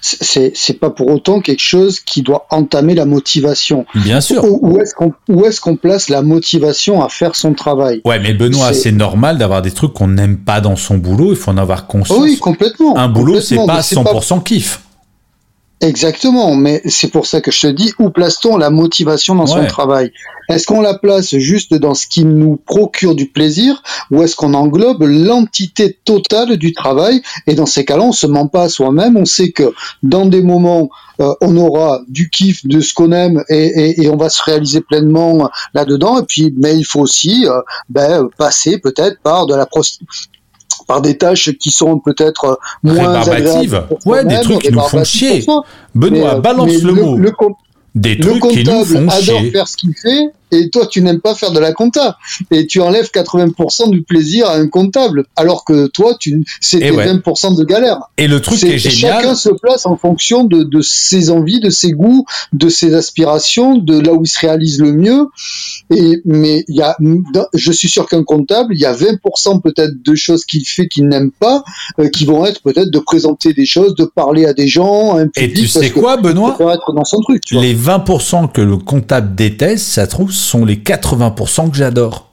C'est 0.03 0.53
c'est 0.55 0.75
pas 0.75 0.91
pour 0.91 1.09
autant 1.09 1.41
quelque 1.41 1.63
chose 1.63 1.99
qui 1.99 2.21
doit 2.21 2.47
entamer 2.51 2.95
la 2.95 3.07
motivation. 3.07 3.87
Bien 3.95 4.21
sûr. 4.21 4.45
Où, 4.45 4.79
est-ce 4.79 4.95
qu'on 4.95 5.15
où 5.29 5.47
est-ce 5.47 5.59
qu'on 5.61 5.77
place 5.77 6.11
la 6.11 6.21
motivation 6.21 7.03
à 7.03 7.09
faire 7.09 7.35
son 7.35 7.55
travail? 7.55 8.03
Ouais, 8.05 8.21
mais 8.21 8.35
Benoît, 8.35 8.75
C'est- 8.75 8.93
normal 8.93 9.39
d'avoir 9.39 9.63
des 9.63 9.71
trucs 9.71 9.95
qu'on 9.95 10.09
n'aime 10.09 10.37
pas 10.37 10.61
dans 10.61 10.77
son 10.77 10.99
boulot. 10.99 11.33
Il 11.33 11.37
faut 11.37 11.51
en 11.51 11.57
avoir 11.57 11.87
conscience. 11.87 12.19
Oh 12.21 12.25
oui, 12.25 12.39
complètement. 12.39 12.97
Un 12.99 13.09
boulot, 13.09 13.41
c'est 13.41 13.57
pas 13.57 13.77
mais 13.77 13.83
c'est 13.83 13.95
100% 13.95 14.43
kiff. 14.43 14.81
Exactement, 15.81 16.55
mais 16.55 16.81
c'est 16.87 17.09
pour 17.11 17.27
ça 17.27 17.41
que 17.43 17.51
je 17.51 17.61
te 17.61 17.67
dis, 17.67 17.93
où 17.99 18.09
place-t-on 18.09 18.57
la 18.57 18.71
motivation 18.71 19.35
dans 19.35 19.45
Ouais. 19.45 19.61
son 19.63 19.67
travail? 19.67 20.13
Est-ce 20.49 20.67
qu'on 20.67 20.81
la 20.81 20.95
place 20.97 21.37
juste 21.37 21.75
dans 21.75 21.95
ce 21.95 22.07
qui 22.07 22.25
nous 22.25 22.57
procure 22.57 23.15
du 23.15 23.27
plaisir 23.27 23.83
ou 24.11 24.23
est-ce 24.23 24.37
qu'on 24.37 24.55
englobe 24.55 25.03
l'entité 25.03 25.99
totale 26.05 26.57
du 26.57 26.73
travail? 26.73 27.23
Et 27.47 27.55
dans 27.55 27.67
ces 27.67 27.85
cas-là, 27.85 28.03
on 28.05 28.13
se 28.13 28.27
ment 28.27 28.47
pas 28.47 28.63
à 28.65 28.69
soi-même, 28.69 29.17
on 29.17 29.25
sait 29.25 29.53
que 29.53 29.75
dans 30.03 30.27
des 30.27 30.43
moments, 30.43 30.89
euh, 31.21 31.33
on 31.41 31.57
aura 31.57 32.01
du 32.09 32.31
kiff 32.31 32.67
de 32.67 32.81
ce 32.81 32.95
qu'on 32.95 33.13
aime 33.13 33.43
et, 33.49 33.57
et- 33.67 34.03
et 34.05 34.09
on 34.11 34.17
va 34.17 34.29
se 34.31 34.43
réaliser 34.43 34.81
pleinement 34.81 35.51
là-dedans, 35.75 36.21
et 36.21 36.25
puis, 36.27 36.55
mais 36.57 36.77
il 36.77 36.85
faut 36.85 37.01
aussi 37.01 37.47
euh, 37.47 37.61
ben, 37.89 38.29
passer 38.39 38.79
peut-être 38.79 39.19
par 39.23 39.47
de 39.47 39.55
la 39.55 39.67
par 40.87 41.03
des 41.03 41.17
tâches 41.17 41.51
qui 41.59 41.71
sont 41.71 41.99
peut-être 41.99 42.45
euh, 42.45 42.55
moins 42.83 43.15
agréables 43.15 43.87
Ouais, 44.07 44.25
des 44.25 44.41
trucs 44.41 44.61
qui 44.61 44.73
nous 44.73 44.81
font 44.81 45.05
chier. 45.05 45.45
Benoît, 45.95 46.11
Mais, 46.11 46.27
euh, 46.27 46.41
balance 46.41 46.67
mais 46.67 46.79
le, 46.79 46.93
mot. 46.93 47.17
Le, 47.17 47.33
des 47.95 48.15
le 48.17 48.25
trucs 48.27 48.53
qui 48.53 48.65
nous 48.65 48.85
font 48.85 49.09
adore 49.09 49.41
chier. 49.41 49.51
faire 49.51 49.69
ce 49.69 49.77
qu'il 49.77 49.95
fait 49.95 50.31
et 50.59 50.71
toi 50.71 50.87
tu 50.87 51.03
n'aimes 51.03 51.21
pas 51.21 51.35
faire 51.35 51.53
de 51.53 51.59
la 51.59 51.73
compta 51.73 52.19
et 52.51 52.67
tu 52.67 52.81
enlèves 52.81 53.11
80% 53.13 53.91
du 53.91 54.03
plaisir 54.03 54.49
à 54.49 54.55
un 54.57 54.69
comptable 54.69 55.25
alors 55.37 55.65
que 55.65 55.87
toi 55.89 56.15
tu 56.19 56.45
c'était 56.61 56.91
20% 56.91 57.57
de 57.57 57.65
galère. 57.65 58.01
Et 58.17 58.29
le 58.29 58.41
truc 58.41 58.63
est, 58.63 58.79
génial, 58.79 59.23
chacun 59.23 59.35
se 59.35 59.51
place 59.51 59.87
en 59.87 59.97
fonction 59.97 60.45
de, 60.45 60.63
de 60.63 60.81
ses 60.81 61.31
envies, 61.31 61.61
de 61.61 61.71
ses 61.71 61.93
goûts, 61.93 62.25
de 62.53 62.69
ses 62.69 62.95
aspirations, 62.95 63.77
de 63.77 63.99
là 63.99 64.13
où 64.13 64.25
il 64.25 64.29
se 64.29 64.39
réalise 64.39 64.81
le 64.81 64.93
mieux. 64.93 65.29
Et 65.95 66.21
mais 66.25 66.65
il 66.69 66.77
y 66.77 66.83
a, 66.83 66.97
je 67.53 67.73
suis 67.73 67.89
sûr 67.89 68.09
qu'un 68.09 68.25
comptable, 68.25 68.75
il 68.75 68.81
y 68.81 68.87
a 68.87 68.95
20% 68.95 69.61
peut-être 69.61 70.03
de 70.03 70.15
choses 70.15 70.45
qu'il 70.45 70.67
fait 70.67 70.89
qu'il 70.89 71.09
n'aime 71.09 71.31
pas, 71.31 71.65
euh, 71.99 72.09
qui 72.09 72.25
vont 72.25 72.45
être 72.47 72.63
peut-être 72.63 72.91
de 72.91 72.99
présenter 72.99 73.53
des 73.53 73.67
choses, 73.67 73.95
de 73.95 74.05
parler 74.05 74.47
à 74.47 74.53
des 74.53 74.69
gens, 74.69 75.17
un 75.17 75.29
public, 75.29 75.59
Et 75.59 75.61
tu 75.61 75.69
sais 75.69 75.91
quoi, 75.91 76.17
Benoît 76.17 76.57
être 76.73 76.93
dans 76.93 77.05
son 77.05 77.21
truc. 77.21 77.43
Tu 77.45 77.57
les 77.57 77.75
20% 77.75 78.51
que 78.53 78.61
le 78.61 78.77
comptable 78.77 79.35
déteste, 79.35 79.87
ça 79.87 80.07
trouve, 80.07 80.33
sont 80.45 80.65
les 80.65 80.77
80% 80.77 81.71
que 81.71 81.77
j'adore. 81.77 82.33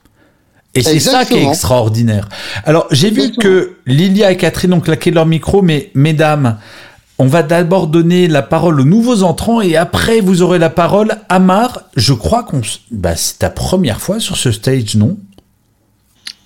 Et 0.74 0.82
c'est 0.82 1.00
ça 1.00 1.26
qui 1.26 1.34
est 1.34 1.48
extraordinaire. 1.48 2.30
Alors, 2.64 2.88
j'ai 2.92 3.12
vu 3.12 3.32
que 3.32 3.78
Lilia 3.86 4.32
et 4.32 4.38
Catherine 4.38 4.74
ont 4.74 4.80
claqué 4.80 5.12
leur 5.12 5.26
micro, 5.26 5.62
mais 5.62 5.92
mesdames, 5.96 6.58
on 7.18 7.28
va 7.28 7.44
d'abord 7.44 7.88
donner 7.88 8.28
la 8.28 8.42
parole 8.42 8.80
aux 8.80 8.86
nouveaux 8.86 9.24
entrants 9.24 9.62
et 9.62 9.76
après 9.76 10.22
vous 10.22 10.42
aurez 10.42 10.60
la 10.60 10.70
parole. 10.70 11.18
Amar, 11.30 11.84
je 11.96 12.14
crois 12.14 12.44
qu'on, 12.44 12.62
bah, 12.90 13.16
c'est 13.16 13.40
ta 13.40 13.50
première 13.50 14.02
fois 14.02 14.20
sur 14.20 14.38
ce 14.38 14.52
stage, 14.52 14.96
non? 14.96 15.18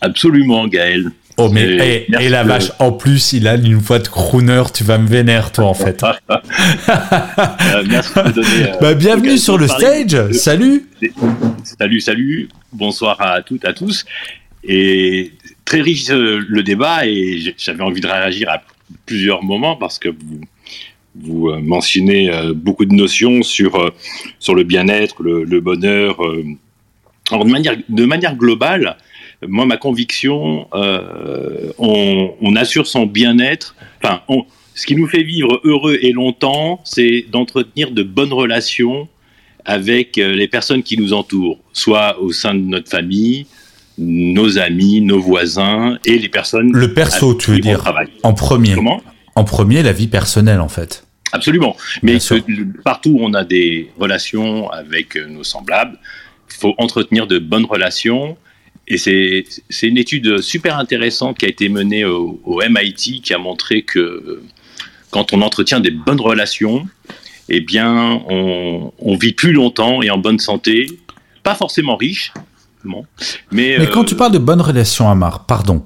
Absolument, 0.02 0.68
Gaël. 0.68 1.12
Oh, 1.38 1.50
mais 1.50 2.06
et, 2.08 2.30
la 2.30 2.44
vache, 2.44 2.72
en 2.80 2.94
plus, 2.94 3.34
il 3.34 3.48
a 3.48 3.56
une 3.56 3.76
voix 3.76 4.00
de 4.00 4.08
crooner, 4.08 4.64
tu 4.74 4.86
vas 4.86 4.98
me 4.98 5.08
vénérer, 5.08 5.52
toi, 5.52 5.66
en 5.66 5.74
fait. 5.74 6.04
Euh, 6.88 7.84
merci 7.88 8.14
de 8.16 8.32
donner. 8.32 8.70
Euh, 8.70 8.78
bah, 8.80 8.94
bienvenue 8.94 9.38
sur 9.38 9.58
le 9.58 9.68
stage, 9.68 10.32
salut 10.32 10.88
Salut, 11.64 12.00
salut, 12.00 12.50
bonsoir 12.72 13.20
à 13.20 13.42
toutes, 13.42 13.66
à 13.66 13.74
tous. 13.74 14.06
Et 14.64 15.34
très 15.66 15.82
riche 15.82 16.10
euh, 16.10 16.44
le 16.48 16.64
débat, 16.64 17.06
et 17.06 17.54
j'avais 17.58 17.84
envie 17.84 18.02
de 18.02 18.08
réagir 18.08 18.50
à 18.50 18.62
plusieurs 19.06 19.44
moments 19.44 19.76
parce 19.76 20.00
que 20.00 20.10
vous, 20.10 20.42
vous 21.16 21.52
mentionnez 21.62 22.32
beaucoup 22.54 22.86
de 22.86 22.94
notions 22.94 23.42
sur, 23.42 23.94
sur 24.40 24.56
le 24.56 24.64
bien-être, 24.64 25.24
le, 25.24 25.60
bonheur. 25.60 26.18
Alors, 27.32 27.46
de 27.46 27.52
manière, 27.52 27.76
de 27.90 28.06
manière 28.06 28.36
globale, 28.36 28.96
moi, 29.48 29.66
ma 29.66 29.78
conviction, 29.78 30.68
euh, 30.74 31.72
on, 31.78 32.56
assure 32.56 32.88
son 32.88 33.06
bien-être. 33.06 33.76
Enfin, 34.04 34.22
ce 34.74 34.86
qui 34.86 34.96
nous 34.96 35.08
fait 35.08 35.24
vivre 35.24 35.60
heureux 35.64 35.98
et 36.02 36.12
longtemps, 36.12 36.82
c'est 36.84 37.26
d'entretenir 37.32 37.92
de 37.92 38.04
bonnes 38.04 38.34
relations 38.34 39.08
avec 39.66 40.18
euh, 40.18 40.36
les 40.36 40.48
personnes 40.48 40.84
qui 40.84 40.98
nous 40.98 41.14
entourent, 41.14 41.60
soit 41.74 42.20
au 42.22 42.32
sein 42.32 42.54
de 42.54 42.60
notre 42.60 42.90
famille, 42.90 43.48
nos 43.98 44.58
amis, 44.58 45.02
nos 45.02 45.20
voisins 45.20 45.98
et 46.06 46.20
les 46.20 46.30
personnes. 46.30 46.72
Le 46.72 46.94
perso, 46.94 47.34
tu 47.34 47.52
veux 47.52 47.60
dire 47.60 47.84
En 48.24 48.34
premier. 48.34 48.76
Comment? 48.76 49.02
En 49.36 49.44
premier, 49.44 49.84
la 49.84 49.92
vie 49.92 50.08
personnelle, 50.08 50.62
en 50.62 50.70
fait. 50.70 51.06
Absolument. 51.32 51.76
Mais 52.04 52.18
partout 52.84 53.12
où 53.12 53.20
on 53.22 53.34
a 53.34 53.44
des 53.44 53.90
relations 54.00 54.70
avec 54.70 55.18
euh, 55.18 55.28
nos 55.28 55.44
semblables, 55.44 55.98
il 56.50 56.56
faut 56.56 56.74
entretenir 56.78 57.28
de 57.28 57.40
bonnes 57.40 57.66
relations 57.66 58.38
et 58.88 58.98
c'est 58.98 59.88
une 59.88 59.98
étude 59.98 60.42
super 60.42 60.78
intéressante 60.78 61.38
qui 61.40 61.46
a 61.46 61.50
été 61.50 61.70
menée 61.70 62.06
au, 62.06 62.62
MIT 62.70 63.22
qui 63.22 63.34
a 63.34 63.38
montré 63.38 63.82
que 63.82 64.44
quand 65.10 65.34
on 65.34 65.42
entretient 65.42 65.80
des 65.80 65.92
bonnes 65.92 66.22
relations, 66.22 66.86
eh 67.50 67.62
bien, 67.62 68.22
on, 68.28 69.18
vit 69.20 69.34
plus 69.34 69.54
longtemps 69.54 70.02
et 70.02 70.10
en 70.10 70.18
bonne 70.18 70.40
santé, 70.40 70.88
pas 71.42 71.56
forcément 71.56 71.96
riche, 71.96 72.34
bon, 72.84 73.06
mais. 73.52 73.78
Mais 73.80 73.90
quand 73.90 74.04
tu 74.04 74.14
euh, 74.14 74.18
parles 74.18 74.34
de 74.34 74.40
bonnes 74.40 74.62
relations, 74.62 75.10
Amar, 75.10 75.46
pardon, 75.46 75.84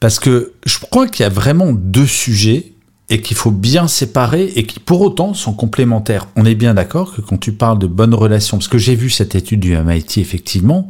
parce 0.00 0.18
que 0.18 0.52
je 0.64 0.78
crois 0.78 1.06
qu'il 1.06 1.22
y 1.22 1.26
a 1.26 1.28
vraiment 1.28 1.72
deux 1.72 2.06
sujets 2.06 2.72
et 3.08 3.20
qu'il 3.20 3.36
faut 3.36 3.50
bien 3.50 3.88
séparer 3.88 4.52
et 4.56 4.64
qui 4.64 4.80
pour 4.80 5.02
autant 5.02 5.34
sont 5.34 5.52
complémentaires. 5.52 6.28
On 6.34 6.44
est 6.44 6.54
bien 6.54 6.74
d'accord 6.74 7.14
que 7.14 7.20
quand 7.20 7.36
tu 7.36 7.52
parles 7.52 7.78
de 7.78 7.86
bonnes 7.86 8.14
relations, 8.14 8.56
parce 8.56 8.68
que 8.68 8.78
j'ai 8.78 8.94
vu 8.94 9.10
cette 9.10 9.34
étude 9.34 9.60
du 9.60 9.76
MIT 9.76 10.18
effectivement, 10.18 10.88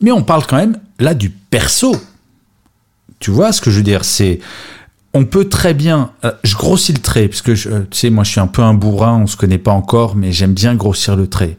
mais 0.00 0.12
on 0.12 0.22
parle 0.22 0.46
quand 0.46 0.56
même 0.56 0.78
là 0.98 1.14
du 1.14 1.30
perso. 1.30 1.96
Tu 3.18 3.30
vois 3.30 3.52
ce 3.52 3.60
que 3.60 3.70
je 3.70 3.78
veux 3.78 3.82
dire? 3.82 4.04
C'est 4.04 4.40
on 5.14 5.24
peut 5.24 5.48
très 5.48 5.72
bien, 5.72 6.12
euh, 6.24 6.32
je 6.44 6.54
grossis 6.54 6.92
le 6.92 6.98
trait, 6.98 7.28
parce 7.28 7.40
que 7.40 7.52
tu 7.52 7.86
sais, 7.92 8.10
moi 8.10 8.22
je 8.22 8.32
suis 8.32 8.40
un 8.40 8.46
peu 8.46 8.62
un 8.62 8.74
bourrin, 8.74 9.22
on 9.22 9.26
se 9.26 9.36
connaît 9.36 9.58
pas 9.58 9.72
encore, 9.72 10.14
mais 10.14 10.30
j'aime 10.30 10.52
bien 10.52 10.74
grossir 10.74 11.16
le 11.16 11.26
trait. 11.26 11.56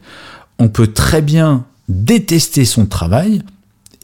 On 0.60 0.68
peut 0.68 0.86
très 0.86 1.22
bien 1.22 1.64
détester 1.88 2.64
son 2.64 2.86
travail 2.86 3.42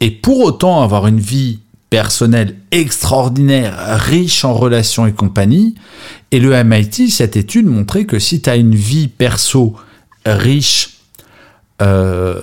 et 0.01 0.11
pour 0.11 0.39
autant 0.39 0.81
avoir 0.81 1.07
une 1.07 1.19
vie 1.19 1.59
personnelle 1.89 2.57
extraordinaire, 2.71 3.77
riche 3.97 4.43
en 4.43 4.53
relations 4.53 5.07
et 5.07 5.13
compagnie. 5.13 5.75
Et 6.31 6.39
le 6.39 6.61
MIT, 6.61 7.09
cette 7.09 7.37
étude 7.37 7.67
montrait 7.67 8.05
que 8.05 8.19
si 8.19 8.41
tu 8.41 8.49
as 8.49 8.57
une 8.57 8.75
vie 8.75 9.07
perso 9.07 9.75
riche, 10.25 10.97
euh, 11.81 12.41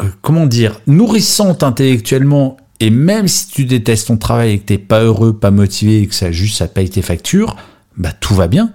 euh, 0.00 0.04
comment 0.22 0.46
dire, 0.46 0.80
nourrissante 0.86 1.62
intellectuellement, 1.62 2.56
et 2.80 2.90
même 2.90 3.28
si 3.28 3.48
tu 3.48 3.64
détestes 3.64 4.08
ton 4.08 4.16
travail 4.16 4.52
et 4.52 4.58
que 4.58 4.64
t'es 4.64 4.78
pas 4.78 5.02
heureux, 5.02 5.36
pas 5.36 5.50
motivé, 5.50 6.02
et 6.02 6.06
que 6.06 6.14
ça 6.14 6.32
juste 6.32 6.56
ça 6.56 6.68
paye 6.68 6.88
tes 6.88 7.02
factures, 7.02 7.56
bah 7.96 8.12
tout 8.12 8.34
va 8.34 8.48
bien. 8.48 8.72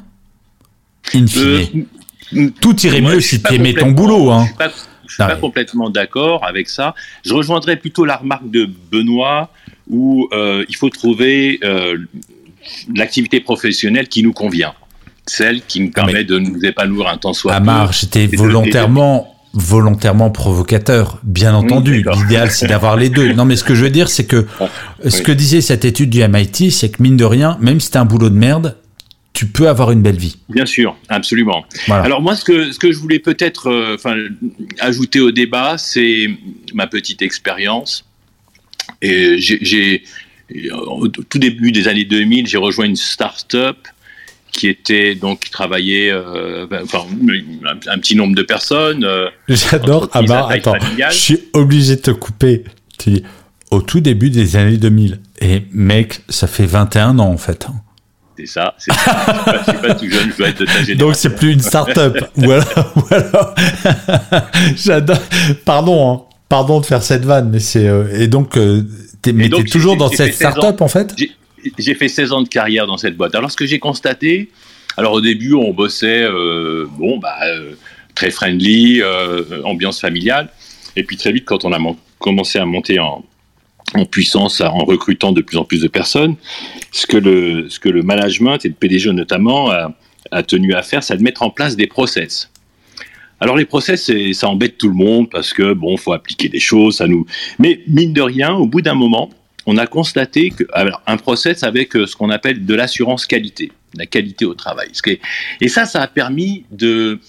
In 1.13 1.27
fine. 1.27 1.85
Euh, 2.33 2.49
tout 2.59 2.79
irait 2.85 3.01
mieux 3.01 3.21
si 3.21 3.41
tu 3.41 3.53
aimais 3.53 3.73
ton 3.73 3.91
boulot. 3.91 4.31
Hein. 4.31 4.47
Je 5.07 5.13
suis 5.13 5.23
pas, 5.23 5.35
complètement 5.35 5.89
d'accord 5.89 6.43
avec 6.43 6.67
ça. 6.67 6.95
Je 7.23 7.33
rejoindrais 7.33 7.75
plutôt 7.77 8.05
la 8.05 8.17
remarque 8.17 8.49
de 8.49 8.67
Benoît 8.91 9.49
où 9.87 10.27
euh, 10.33 10.65
il 10.67 10.75
faut 10.75 10.89
trouver 10.89 11.59
l'activité 12.93 13.39
professionnelle 13.39 14.07
qui 14.07 14.23
nous 14.23 14.33
convient, 14.33 14.73
celle 15.27 15.61
qui 15.61 15.79
nous 15.81 15.91
permet 15.91 16.23
de 16.23 16.39
nous 16.39 16.65
épanouir 16.65 17.07
un 17.07 17.17
temps 17.17 17.33
soit. 17.33 17.53
Amar, 17.53 17.93
j'étais 17.93 18.25
volontairement 18.27 19.34
volontairement 19.55 20.29
provocateur, 20.29 21.19
bien 21.23 21.55
entendu. 21.55 22.05
L'idéal, 22.13 22.51
c'est 22.51 22.67
d'avoir 22.67 22.97
les 22.97 23.09
deux. 23.09 23.33
Non, 23.33 23.45
mais 23.45 23.55
ce 23.55 23.63
que 23.63 23.73
je 23.73 23.83
veux 23.83 23.89
dire, 23.89 24.09
c'est 24.09 24.25
que 24.25 24.45
ce 25.07 25.21
que 25.21 25.31
disait 25.31 25.61
cette 25.61 25.85
étude 25.85 26.09
du 26.09 26.25
MIT, 26.27 26.71
c'est 26.71 26.89
que 26.89 27.01
mine 27.01 27.17
de 27.17 27.25
rien, 27.25 27.57
même 27.61 27.79
si 27.79 27.89
t'as 27.89 28.01
un 28.01 28.05
boulot 28.05 28.29
de 28.29 28.35
merde, 28.35 28.75
tu 29.33 29.47
peux 29.47 29.67
avoir 29.67 29.91
une 29.91 30.01
belle 30.01 30.17
vie. 30.17 30.37
Bien 30.49 30.65
sûr, 30.65 30.95
absolument. 31.09 31.65
Alors 31.89 32.21
moi, 32.21 32.35
ce 32.35 32.45
que, 32.45 32.71
ce 32.71 32.79
que 32.79 32.91
je 32.91 32.97
voulais 32.97 33.19
peut-être 33.19 33.69
euh, 33.69 33.97
ajouter 34.79 35.19
au 35.19 35.31
débat, 35.31 35.77
c'est 35.77 36.29
ma 36.73 36.87
petite 36.87 37.21
expérience. 37.21 38.05
Et 39.01 39.37
j'ai, 39.37 40.03
au 40.73 41.07
tout 41.07 41.39
début 41.39 41.71
des 41.71 41.87
années 41.87 42.05
2000, 42.05 42.47
j'ai 42.47 42.57
rejoint 42.57 42.85
une 42.85 42.95
start-up 42.95 43.77
qui 44.55 44.67
était 44.67 45.15
donc 45.15 45.41
qui 45.41 45.51
travaillait 45.51 46.11
euh, 46.11 46.65
ben, 46.69 46.81
enfin 46.83 47.05
un, 47.87 47.99
petit 47.99 48.15
nombre 48.15 48.35
de 48.35 48.41
personnes. 48.41 49.03
Euh, 49.03 49.29
J'adore. 49.47 50.09
Ah 50.13 50.21
bah 50.21 50.47
attends, 50.49 50.75
je 51.09 51.15
suis 51.15 51.39
obligé 51.53 51.97
de 51.97 52.01
te 52.01 52.11
couper. 52.11 52.63
Tu 52.97 53.11
dis 53.11 53.23
au 53.71 53.81
tout 53.81 53.99
début 53.99 54.29
des 54.29 54.55
années 54.55 54.77
2000 54.77 55.19
et 55.41 55.63
mec, 55.71 56.21
ça 56.29 56.47
fait 56.47 56.65
21 56.65 57.19
ans 57.19 57.29
en 57.29 57.37
fait. 57.37 57.67
C'est 58.37 58.45
ça. 58.47 58.75
C'est 58.77 58.93
pas, 58.93 59.73
pas 59.73 59.95
tout 59.95 60.09
jeune, 60.09 60.31
je 60.31 60.37
dois 60.37 60.49
être 60.49 60.59
de 60.59 60.65
ta 60.65 60.71
génération. 60.71 60.97
Donc 60.97 61.15
c'est 61.15 61.35
plus 61.35 61.53
une 61.53 61.61
start-up. 61.61 62.17
voilà, 62.35 62.65
voilà. 62.95 63.55
J'adore. 64.75 65.19
Pardon, 65.63 66.11
hein. 66.11 66.21
pardon 66.49 66.79
de 66.79 66.85
faire 66.85 67.03
cette 67.03 67.23
vanne, 67.25 67.49
mais 67.49 67.59
c'est 67.59 67.87
euh, 67.87 68.07
et 68.13 68.27
donc 68.27 68.57
t'es, 69.21 69.33
mais 69.33 69.49
t'es 69.49 69.63
toujours 69.63 69.97
dans 69.97 70.09
cette 70.09 70.33
start-up 70.33 70.81
en 70.81 70.87
fait? 70.87 71.15
J'ai 71.77 71.95
fait 71.95 72.07
16 72.07 72.31
ans 72.31 72.41
de 72.41 72.49
carrière 72.49 72.87
dans 72.87 72.97
cette 72.97 73.15
boîte. 73.15 73.35
Alors, 73.35 73.51
ce 73.51 73.57
que 73.57 73.65
j'ai 73.65 73.79
constaté, 73.79 74.49
alors 74.97 75.13
au 75.13 75.21
début, 75.21 75.53
on 75.53 75.73
bossait, 75.73 76.23
euh, 76.23 76.85
bon, 76.97 77.17
bah, 77.17 77.35
euh, 77.45 77.73
très 78.13 78.31
friendly, 78.31 79.01
euh, 79.01 79.61
ambiance 79.63 79.99
familiale. 79.99 80.49
Et 80.95 81.03
puis 81.03 81.17
très 81.17 81.31
vite, 81.31 81.45
quand 81.45 81.65
on 81.65 81.73
a 81.73 81.79
commencé 82.19 82.59
à 82.59 82.65
monter 82.65 82.99
en, 82.99 83.23
puissance 84.11 84.61
en 84.61 84.79
recrutant 84.79 85.31
de 85.31 85.41
plus 85.41 85.57
en 85.57 85.63
plus 85.63 85.81
de 85.81 85.87
personnes, 85.87 86.35
ce 86.91 87.05
que 87.05 87.17
le, 87.17 87.69
ce 87.69 87.79
que 87.79 87.87
le 87.87 88.01
management 88.01 88.65
et 88.65 88.67
le 88.67 88.73
PDG 88.73 89.11
notamment 89.13 89.69
a, 89.69 89.93
a 90.31 90.43
tenu 90.43 90.73
à 90.73 90.81
faire, 90.81 91.03
c'est 91.03 91.15
de 91.15 91.23
mettre 91.23 91.43
en 91.43 91.49
place 91.49 91.75
des 91.75 91.87
process. 91.87 92.49
Alors 93.39 93.55
les 93.55 93.65
process, 93.65 94.11
ça 94.33 94.49
embête 94.49 94.77
tout 94.77 94.87
le 94.87 94.95
monde 94.95 95.29
parce 95.29 95.53
que 95.53 95.73
bon, 95.73 95.97
faut 95.97 96.13
appliquer 96.13 96.49
des 96.49 96.59
choses, 96.59 96.97
ça 96.97 97.07
nous. 97.07 97.25
Mais 97.59 97.81
mine 97.87 98.13
de 98.13 98.21
rien, 98.21 98.53
au 98.53 98.65
bout 98.65 98.81
d'un 98.81 98.95
moment, 98.95 99.29
on 99.65 99.77
a 99.77 99.87
constaté 99.87 100.49
que 100.51 100.63
un 101.07 101.17
process 101.17 101.63
avec 101.63 101.95
euh, 101.95 102.05
ce 102.05 102.15
qu'on 102.15 102.29
appelle 102.29 102.65
de 102.65 102.75
l'assurance 102.75 103.25
qualité, 103.25 103.71
la 103.95 104.05
qualité 104.05 104.45
au 104.45 104.53
travail. 104.53 104.89
Et 105.61 105.67
ça, 105.67 105.85
ça 105.85 106.01
a 106.01 106.07
permis 106.07 106.65
de 106.71 107.19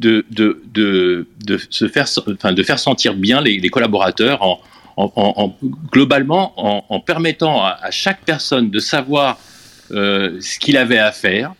se 0.00 1.88
faire, 1.88 2.06
enfin, 2.28 2.52
de 2.52 2.62
faire 2.62 2.78
sentir 2.78 3.14
bien 3.14 3.40
les, 3.40 3.68
collaborateurs 3.68 4.42
en, 4.42 4.60
en, 4.96 5.12
en, 5.16 5.56
globalement 5.92 6.54
en, 6.92 7.00
permettant 7.00 7.64
à, 7.64 7.90
chaque 7.90 8.22
personne 8.24 8.70
de 8.70 8.78
savoir 8.78 9.38
euh, 9.90 10.38
ce 10.40 10.58
qu'il 10.58 10.76
avait 10.76 10.98
à 10.98 11.12
faire, 11.12 11.54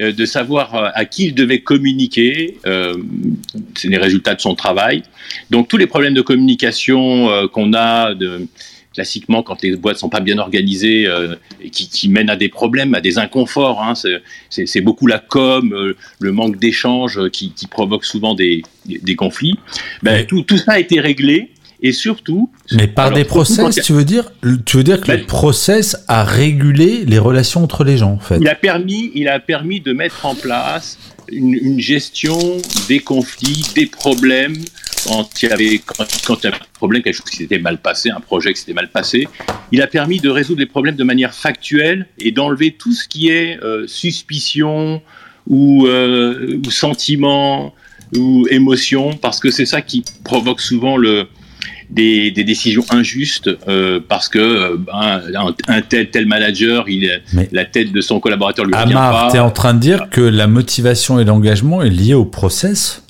euh, 0.00 0.12
de 0.12 0.24
savoir 0.24 0.92
à 0.94 1.04
qui 1.04 1.26
il 1.26 1.34
devait 1.34 1.60
communiquer, 1.60 2.58
les 2.64 3.98
résultats 3.98 4.34
de 4.34 4.40
son 4.40 4.54
travail. 4.54 5.02
Donc 5.50 5.68
tous 5.68 5.76
les 5.76 5.86
problèmes 5.86 6.14
de 6.14 6.22
communication 6.22 7.48
qu'on 7.52 7.74
a 7.74 8.14
de, 8.14 8.46
classiquement 9.00 9.42
quand 9.42 9.62
les 9.62 9.76
boîtes 9.76 9.96
sont 9.96 10.10
pas 10.10 10.20
bien 10.20 10.36
organisées 10.36 11.06
euh, 11.06 11.34
et 11.62 11.70
qui, 11.70 11.88
qui, 11.88 12.10
mènent 12.10 12.28
à 12.28 12.36
des 12.36 12.50
problèmes, 12.50 12.94
à 12.94 13.00
des 13.00 13.16
inconforts. 13.18 13.82
Hein, 13.82 13.94
c'est 14.50 14.80
beaucoup 14.82 15.06
la 15.06 15.18
com, 15.18 15.72
euh, 15.72 15.96
le 16.18 16.32
manque 16.32 16.58
d'échange 16.58 17.30
qui, 17.30 17.52
qui, 17.52 17.66
provoque 17.66 18.04
souvent 18.04 18.34
des, 18.34 18.62
conflits. 19.16 19.58
Ben, 20.02 20.26
tout, 20.26 20.42
tout, 20.42 20.58
ça 20.58 20.72
a 20.72 20.78
été 20.78 21.00
réglé 21.00 21.50
et 21.82 21.92
surtout. 21.92 22.50
Mais 22.72 22.88
par 22.88 23.06
alors, 23.06 23.16
des 23.16 23.24
process, 23.24 23.76
tu 23.76 23.94
veux 23.94 24.04
dire, 24.04 24.30
tu 24.66 24.76
veux 24.76 24.84
dire 24.84 25.00
que 25.00 25.06
ben, 25.06 25.20
le 25.20 25.26
process 25.26 25.96
a 26.06 26.22
régulé 26.22 27.06
les 27.06 27.18
relations 27.18 27.64
entre 27.64 27.84
les 27.84 27.96
gens, 27.96 28.12
en 28.12 28.18
fait. 28.18 28.36
Il 28.38 28.48
a 28.48 28.54
permis, 28.54 29.12
il 29.14 29.28
a 29.28 29.40
permis 29.40 29.80
de 29.80 29.94
mettre 29.94 30.26
en 30.26 30.34
place 30.34 30.98
une, 31.32 31.80
gestion 31.80 32.38
des 32.88 33.00
conflits, 33.00 33.64
des 33.74 33.86
problèmes. 33.86 34.56
Quand 35.06 35.42
il 35.42 35.48
y 35.48 35.52
avait 35.52 35.78
quand, 35.78 36.04
il 36.42 36.44
y 36.44 36.46
avait 36.48 36.56
un 36.56 36.66
problème, 36.74 37.02
quelque 37.02 37.14
chose 37.14 37.30
qui 37.30 37.36
s'était 37.36 37.58
mal 37.58 37.78
passé, 37.78 38.10
un 38.10 38.20
projet 38.20 38.52
qui 38.52 38.60
s'était 38.60 38.74
mal 38.74 38.90
passé, 38.90 39.28
il 39.72 39.80
a 39.80 39.86
permis 39.86 40.20
de 40.20 40.28
résoudre 40.28 40.60
les 40.60 40.66
problèmes 40.66 40.96
de 40.96 41.04
manière 41.04 41.34
factuelle 41.34 42.06
et 42.18 42.32
d'enlever 42.32 42.72
tout 42.72 42.92
ce 42.92 43.08
qui 43.08 43.28
est 43.28 43.58
euh, 43.62 43.86
suspicion 43.86 45.00
ou, 45.46 45.86
euh, 45.86 46.60
ou 46.64 46.70
sentiment 46.70 47.74
ou 48.16 48.46
émotion, 48.50 49.16
parce 49.16 49.40
que 49.40 49.50
c'est 49.50 49.66
ça 49.66 49.82
qui 49.82 50.04
provoque 50.24 50.60
souvent 50.60 50.96
le, 50.96 51.28
des, 51.90 52.30
des, 52.30 52.44
décisions 52.44 52.84
injustes 52.90 53.50
euh, 53.68 54.00
parce 54.06 54.28
que 54.28 54.38
euh, 54.38 54.76
un, 54.92 55.54
un, 55.68 55.82
tel 55.82 56.10
tel 56.10 56.26
manager, 56.26 56.88
il 56.88 57.20
Mais 57.32 57.48
la 57.52 57.64
tête 57.64 57.92
de 57.92 58.00
son 58.00 58.20
collaborateur 58.20 58.64
lui 58.64 58.74
revient 58.74 58.92
Amar, 58.92 59.26
pas. 59.26 59.30
tu 59.30 59.36
es 59.36 59.40
en 59.40 59.50
train 59.50 59.74
de 59.74 59.80
dire 59.80 60.08
que 60.10 60.20
la 60.20 60.46
motivation 60.46 61.18
et 61.18 61.24
l'engagement 61.24 61.82
est 61.82 61.90
lié 61.90 62.14
au 62.14 62.24
process? 62.24 63.02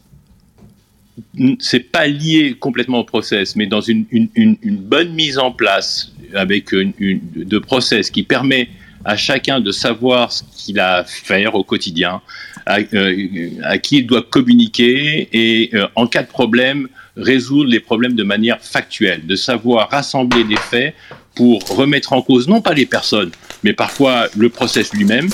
C'est 1.58 1.90
pas 1.92 2.06
lié 2.06 2.56
complètement 2.58 3.00
au 3.00 3.04
process, 3.04 3.54
mais 3.56 3.66
dans 3.66 3.82
une, 3.82 4.06
une, 4.10 4.28
une, 4.34 4.56
une 4.62 4.76
bonne 4.76 5.12
mise 5.12 5.38
en 5.38 5.52
place 5.52 6.12
avec 6.34 6.72
une, 6.72 6.92
une, 6.98 7.20
de 7.34 7.58
process 7.58 8.10
qui 8.10 8.22
permet 8.22 8.68
à 9.04 9.16
chacun 9.16 9.60
de 9.60 9.70
savoir 9.70 10.32
ce 10.32 10.42
qu'il 10.56 10.78
a 10.78 10.96
à 10.96 11.04
faire 11.04 11.54
au 11.54 11.64
quotidien, 11.64 12.20
à, 12.66 12.78
euh, 12.94 13.50
à 13.62 13.78
qui 13.78 13.98
il 13.98 14.06
doit 14.06 14.22
communiquer 14.22 15.28
et 15.32 15.70
euh, 15.74 15.86
en 15.96 16.06
cas 16.06 16.22
de 16.22 16.28
problème 16.28 16.88
résoudre 17.16 17.70
les 17.70 17.80
problèmes 17.80 18.14
de 18.14 18.22
manière 18.22 18.60
factuelle, 18.60 19.26
de 19.26 19.36
savoir 19.36 19.90
rassembler 19.90 20.44
des 20.44 20.56
faits 20.56 20.94
pour 21.34 21.62
remettre 21.76 22.12
en 22.12 22.22
cause 22.22 22.48
non 22.48 22.60
pas 22.60 22.74
les 22.74 22.86
personnes, 22.86 23.30
mais 23.62 23.72
parfois 23.72 24.26
le 24.36 24.48
process 24.48 24.92
lui-même, 24.92 25.28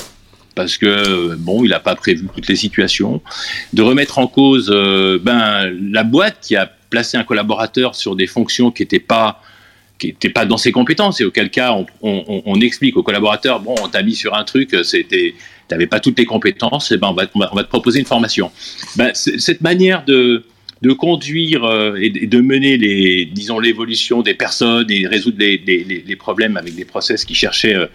parce 0.55 0.79
que 0.79 1.35
bon, 1.37 1.65
il 1.65 1.71
n'a 1.71 1.81
pas 1.81 1.95
prévu 1.95 2.27
toutes 2.35 2.49
les 2.49 2.57
situations, 2.57 3.21
de 3.73 3.83
remettre 3.83 4.19
en 4.19 4.27
cause 4.27 4.71
euh, 4.73 5.19
ben 5.23 5.71
la 5.91 6.05
boîte 6.05 6.39
qui 6.41 6.57
a 6.57 6.71
placé 6.91 7.17
un 7.17 7.25
collaborateur 7.25 7.95
sur 7.95 8.17
des 8.17 8.27
fonctions 8.27 8.71
qui 8.71 8.83
n'étaient 8.83 8.99
pas 8.99 9.43
qui 9.99 10.09
n'étaient 10.09 10.31
pas 10.31 10.45
dans 10.45 10.59
ses 10.59 10.73
compétences 10.73 11.21
et 11.23 11.25
auquel 11.25 11.51
cas 11.51 11.75
on, 12.03 12.61
explique 12.61 12.99
au 12.99 13.03
collaborateur 13.03 13.61
bon 13.61 13.75
on 13.83 13.89
t'a 13.89 14.03
mis 14.03 14.15
sur 14.15 14.35
un 14.35 14.45
truc 14.45 14.77
c'était 14.83 15.35
t'avais 15.69 15.87
pas 15.87 16.01
toutes 16.01 16.19
les 16.19 16.27
compétences 16.27 16.93
et 16.93 16.99
ben 16.99 17.09
on 17.09 17.15
va, 17.15 17.25
on 17.35 17.57
va 17.57 17.65
te 17.65 17.69
proposer 17.69 17.99
une 17.99 18.07
formation. 18.07 18.51
Ben, 18.97 19.13
cette 19.15 19.61
manière 19.61 20.05
de 20.05 20.45
de 20.83 20.93
conduire 20.93 21.65
euh, 21.65 21.95
et 21.97 22.11
de 22.11 22.41
mener 22.41 22.77
les 22.77 23.25
disons 23.25 23.59
l'évolution 23.59 24.23
des 24.23 24.35
personnes 24.35 24.91
et 24.91 25.07
résoudre 25.07 25.39
les, 25.39 25.57
les, 25.67 26.05
les, 26.07 26.17
problèmes 26.17 26.57
avec 26.57 26.75
des 26.75 26.85
process 26.85 27.25
qui 27.25 27.35
cherchaient 27.35 27.75
euh, 27.75 27.87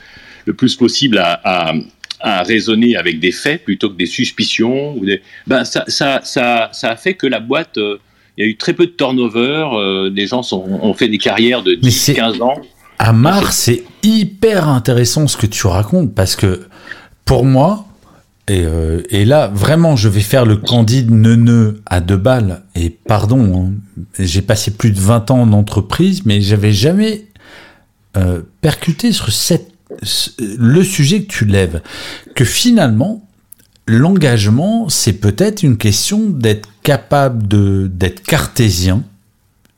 le 0.45 0.53
plus 0.53 0.75
possible 0.75 1.19
à, 1.19 1.39
à 1.43 1.73
à 2.21 2.43
raisonner 2.43 2.95
avec 2.95 3.19
des 3.19 3.32
faits 3.32 3.63
plutôt 3.63 3.89
que 3.89 3.97
des 3.97 4.05
suspicions. 4.05 4.95
Ou 4.97 5.05
des... 5.05 5.21
Ben, 5.47 5.63
ça, 5.63 5.84
ça, 5.88 6.21
ça, 6.23 6.69
ça 6.71 6.91
a 6.91 6.95
fait 6.95 7.15
que 7.15 7.27
la 7.27 7.39
boîte, 7.39 7.77
euh, 7.77 7.97
il 8.38 8.45
y 8.45 8.47
a 8.47 8.49
eu 8.49 8.57
très 8.57 8.73
peu 8.73 8.86
de 8.86 8.91
turnover. 8.91 9.67
Euh, 9.73 10.09
des 10.09 10.27
gens 10.27 10.43
sont, 10.43 10.63
ont 10.82 10.93
fait 10.93 11.07
des 11.07 11.17
carrières 11.17 11.63
de 11.63 11.73
10-15 11.73 12.41
ans. 12.41 12.61
À 12.99 13.13
Mars, 13.13 13.57
c'est 13.57 13.84
hyper 14.03 14.67
intéressant 14.67 15.27
ce 15.27 15.36
que 15.36 15.47
tu 15.47 15.67
racontes 15.67 16.13
parce 16.13 16.36
que 16.36 16.61
pour 17.25 17.45
moi, 17.45 17.86
et, 18.48 18.64
euh, 18.66 19.02
et, 19.10 19.24
là, 19.24 19.48
vraiment, 19.48 19.96
je 19.96 20.10
vais 20.10 20.22
faire 20.22 20.46
le 20.46 20.58
candide 20.58 21.12
neuneux 21.12 21.82
à 21.86 22.02
deux 22.02 22.18
balles. 22.18 22.64
Et 22.76 22.89
pardon, 22.89 23.70
hein, 23.70 24.04
j'ai 24.20 24.42
passé 24.42 24.72
plus 24.72 24.92
de 24.92 25.00
20 25.00 25.32
ans 25.32 25.42
en 25.42 25.54
entreprise, 25.54 26.26
mais 26.26 26.42
j'avais 26.42 26.74
jamais 26.74 27.26
euh, 28.18 28.42
percuté 28.62 29.12
sur 29.12 29.32
cette 29.32 29.72
le 30.39 30.84
sujet 30.84 31.24
que 31.24 31.32
tu 31.32 31.46
lèves, 31.46 31.82
que 32.34 32.46
finalement, 32.46 33.28
l'engagement, 33.88 34.88
c'est 34.88 35.14
peut-être 35.14 35.64
une 35.64 35.78
question 35.78 36.30
d'être 36.30 36.70
capable 36.82 37.48
de 37.48 37.89
d'être 37.94 38.24
cartésien 38.24 39.04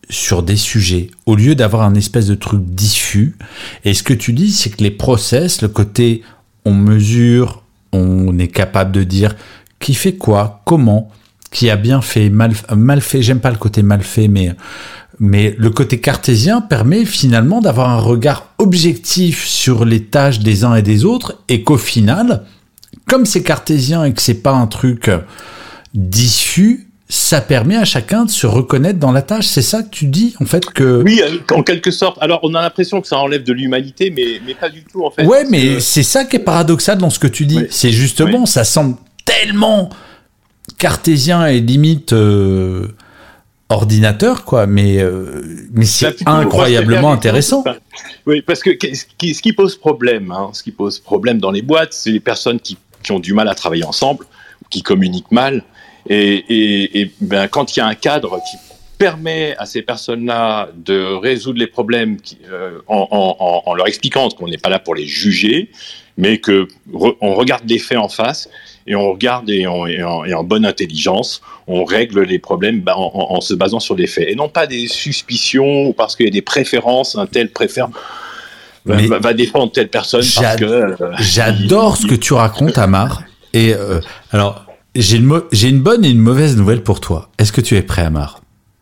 sur 0.09 0.43
des 0.43 0.55
sujets, 0.55 1.09
au 1.25 1.35
lieu 1.35 1.55
d'avoir 1.55 1.81
un 1.81 1.95
espèce 1.95 2.27
de 2.27 2.35
truc 2.35 2.63
diffus. 2.63 3.35
Et 3.85 3.93
ce 3.95 4.03
que 4.03 4.13
tu 4.13 4.33
dis, 4.33 4.51
c'est 4.51 4.69
que 4.69 4.83
les 4.83 4.91
process, 4.91 5.61
le 5.61 5.67
côté 5.67 6.21
on 6.65 6.73
mesure, 6.73 7.62
on 7.93 8.37
est 8.37 8.47
capable 8.47 8.91
de 8.91 9.03
dire 9.03 9.35
qui 9.79 9.93
fait 9.93 10.15
quoi, 10.15 10.61
comment, 10.65 11.09
qui 11.51 11.69
a 11.69 11.75
bien 11.75 12.01
fait, 12.01 12.29
mal, 12.29 12.53
mal 12.75 13.01
fait, 13.01 13.21
j'aime 13.21 13.39
pas 13.39 13.51
le 13.51 13.57
côté 13.57 13.83
mal 13.83 14.01
fait, 14.01 14.27
mais 14.27 14.55
mais 15.19 15.55
le 15.59 15.69
côté 15.69 15.99
cartésien 15.99 16.59
permet 16.59 17.05
finalement 17.05 17.61
d'avoir 17.61 17.89
un 17.89 17.99
regard 17.99 18.47
objectif 18.57 19.45
sur 19.45 19.85
les 19.85 20.05
tâches 20.05 20.39
des 20.39 20.63
uns 20.63 20.75
et 20.75 20.81
des 20.81 21.05
autres 21.05 21.43
et 21.49 21.63
qu'au 21.63 21.77
final, 21.77 22.43
comme 23.07 23.25
c'est 23.25 23.43
cartésien 23.43 24.03
et 24.03 24.13
que 24.13 24.21
c'est 24.21 24.41
pas 24.41 24.53
un 24.53 24.65
truc 24.65 25.11
diffus, 25.93 26.89
ça 27.13 27.41
permet 27.41 27.75
à 27.75 27.85
chacun 27.85 28.25
de 28.25 28.31
se 28.31 28.47
reconnaître 28.47 28.97
dans 28.97 29.11
la 29.11 29.21
tâche. 29.21 29.45
C'est 29.45 29.61
ça 29.61 29.83
que 29.83 29.89
tu 29.89 30.05
dis, 30.05 30.35
en 30.41 30.45
fait, 30.45 30.65
que... 30.65 31.03
Oui, 31.03 31.21
en 31.51 31.61
quelque 31.61 31.91
sorte. 31.91 32.17
Alors, 32.21 32.39
on 32.41 32.55
a 32.55 32.61
l'impression 32.61 33.01
que 33.01 33.07
ça 33.07 33.19
enlève 33.19 33.43
de 33.43 33.53
l'humanité, 33.53 34.09
mais, 34.09 34.41
mais 34.43 34.55
pas 34.55 34.69
du 34.69 34.83
tout, 34.83 35.05
en 35.05 35.11
fait. 35.11 35.23
Ouais, 35.23 35.45
mais 35.47 35.75
que... 35.75 35.79
c'est 35.79 36.01
ça 36.01 36.25
qui 36.25 36.37
est 36.37 36.39
paradoxal 36.39 36.97
dans 36.97 37.11
ce 37.11 37.19
que 37.19 37.27
tu 37.27 37.45
dis. 37.45 37.59
Oui. 37.59 37.67
C'est 37.69 37.91
justement, 37.91 38.41
oui. 38.41 38.47
ça 38.47 38.63
semble 38.63 38.97
tellement 39.25 39.89
cartésien 40.79 41.45
et 41.45 41.59
limite... 41.59 42.13
Euh 42.13 42.87
ordinateur, 43.69 44.45
quoi, 44.45 44.67
mais, 44.67 44.99
euh, 44.99 45.41
mais 45.71 45.85
c'est 45.85 46.27
incroyablement 46.27 47.11
intéressant. 47.11 47.63
Oui, 48.27 48.43
parce 48.43 48.61
que 48.61 48.69
ce 48.71 49.05
qui, 49.17 49.33
ce 49.33 49.41
qui 49.41 49.51
pose 49.51 49.75
problème, 49.75 50.31
hein, 50.31 50.51
ce 50.53 50.61
qui 50.61 50.71
pose 50.71 50.99
problème 50.99 51.39
dans 51.39 51.49
les 51.49 51.63
boîtes, 51.63 51.91
c'est 51.91 52.11
les 52.11 52.19
personnes 52.19 52.59
qui, 52.59 52.77
qui, 53.01 53.11
ont 53.13 53.19
du 53.19 53.33
mal 53.33 53.47
à 53.47 53.55
travailler 53.55 53.83
ensemble, 53.83 54.25
qui 54.69 54.83
communiquent 54.83 55.31
mal, 55.31 55.63
et, 56.09 56.33
et, 56.49 57.01
et 57.01 57.11
ben, 57.21 57.47
quand 57.47 57.75
il 57.75 57.79
y 57.79 57.81
a 57.81 57.87
un 57.87 57.95
cadre 57.95 58.39
qui 58.49 58.57
permet 58.97 59.55
à 59.57 59.65
ces 59.65 59.81
personnes-là 59.81 60.69
de 60.75 61.15
résoudre 61.15 61.59
les 61.59 61.67
problèmes 61.67 62.21
qui, 62.21 62.37
euh, 62.49 62.79
en, 62.87 63.07
en, 63.11 63.63
en, 63.65 63.73
leur 63.73 63.87
expliquant 63.87 64.29
qu'on 64.29 64.47
n'est 64.47 64.57
pas 64.57 64.69
là 64.69 64.79
pour 64.79 64.95
les 64.95 65.05
juger, 65.05 65.71
mais 66.17 66.37
que 66.37 66.67
re, 66.93 67.15
on 67.19 67.33
regarde 67.33 67.63
les 67.67 67.79
faits 67.79 67.97
en 67.97 68.07
face 68.07 68.49
et 68.85 68.95
on 68.95 69.11
regarde 69.11 69.49
et 69.49 69.65
en, 69.65 69.85
et 69.87 70.03
en, 70.03 70.23
et 70.23 70.33
en 70.33 70.43
bonne 70.43 70.65
intelligence, 70.65 71.41
on 71.67 71.83
règle 71.83 72.21
les 72.21 72.39
problèmes 72.39 72.81
bah, 72.81 72.95
en, 72.97 73.11
en, 73.13 73.41
se 73.41 73.53
basant 73.53 73.79
sur 73.79 73.95
les 73.95 74.07
faits 74.07 74.29
et 74.29 74.35
non 74.35 74.49
pas 74.49 74.67
des 74.67 74.87
suspicions 74.87 75.87
ou 75.87 75.93
parce 75.93 76.15
qu'il 76.15 76.25
y 76.25 76.29
a 76.29 76.31
des 76.31 76.41
préférences, 76.41 77.17
un 77.17 77.25
tel 77.25 77.49
préfère 77.49 77.89
va, 78.85 78.95
va, 78.95 79.19
va 79.19 79.33
défendre 79.33 79.71
telle 79.71 79.89
personne 79.89 80.23
parce 80.35 80.55
que. 80.57 80.65
Euh, 80.65 80.95
J'adore 81.19 81.97
ce 81.97 82.05
que 82.05 82.15
tu 82.15 82.33
racontes, 82.33 82.77
Amar. 82.77 83.23
Et 83.53 83.73
euh, 83.73 83.99
alors, 84.31 84.65
j'ai 84.95 85.17
une, 85.17 85.81
bonne 85.81 86.05
et 86.05 86.09
une 86.09 86.19
mauvaise 86.19 86.55
nouvelle 86.55 86.83
pour 86.83 86.99
toi. 86.99 87.29
Est-ce 87.37 87.51
que 87.51 87.61
tu 87.61 87.75
es 87.75 87.81
prêt, 87.81 88.03
Amar? 88.03 88.41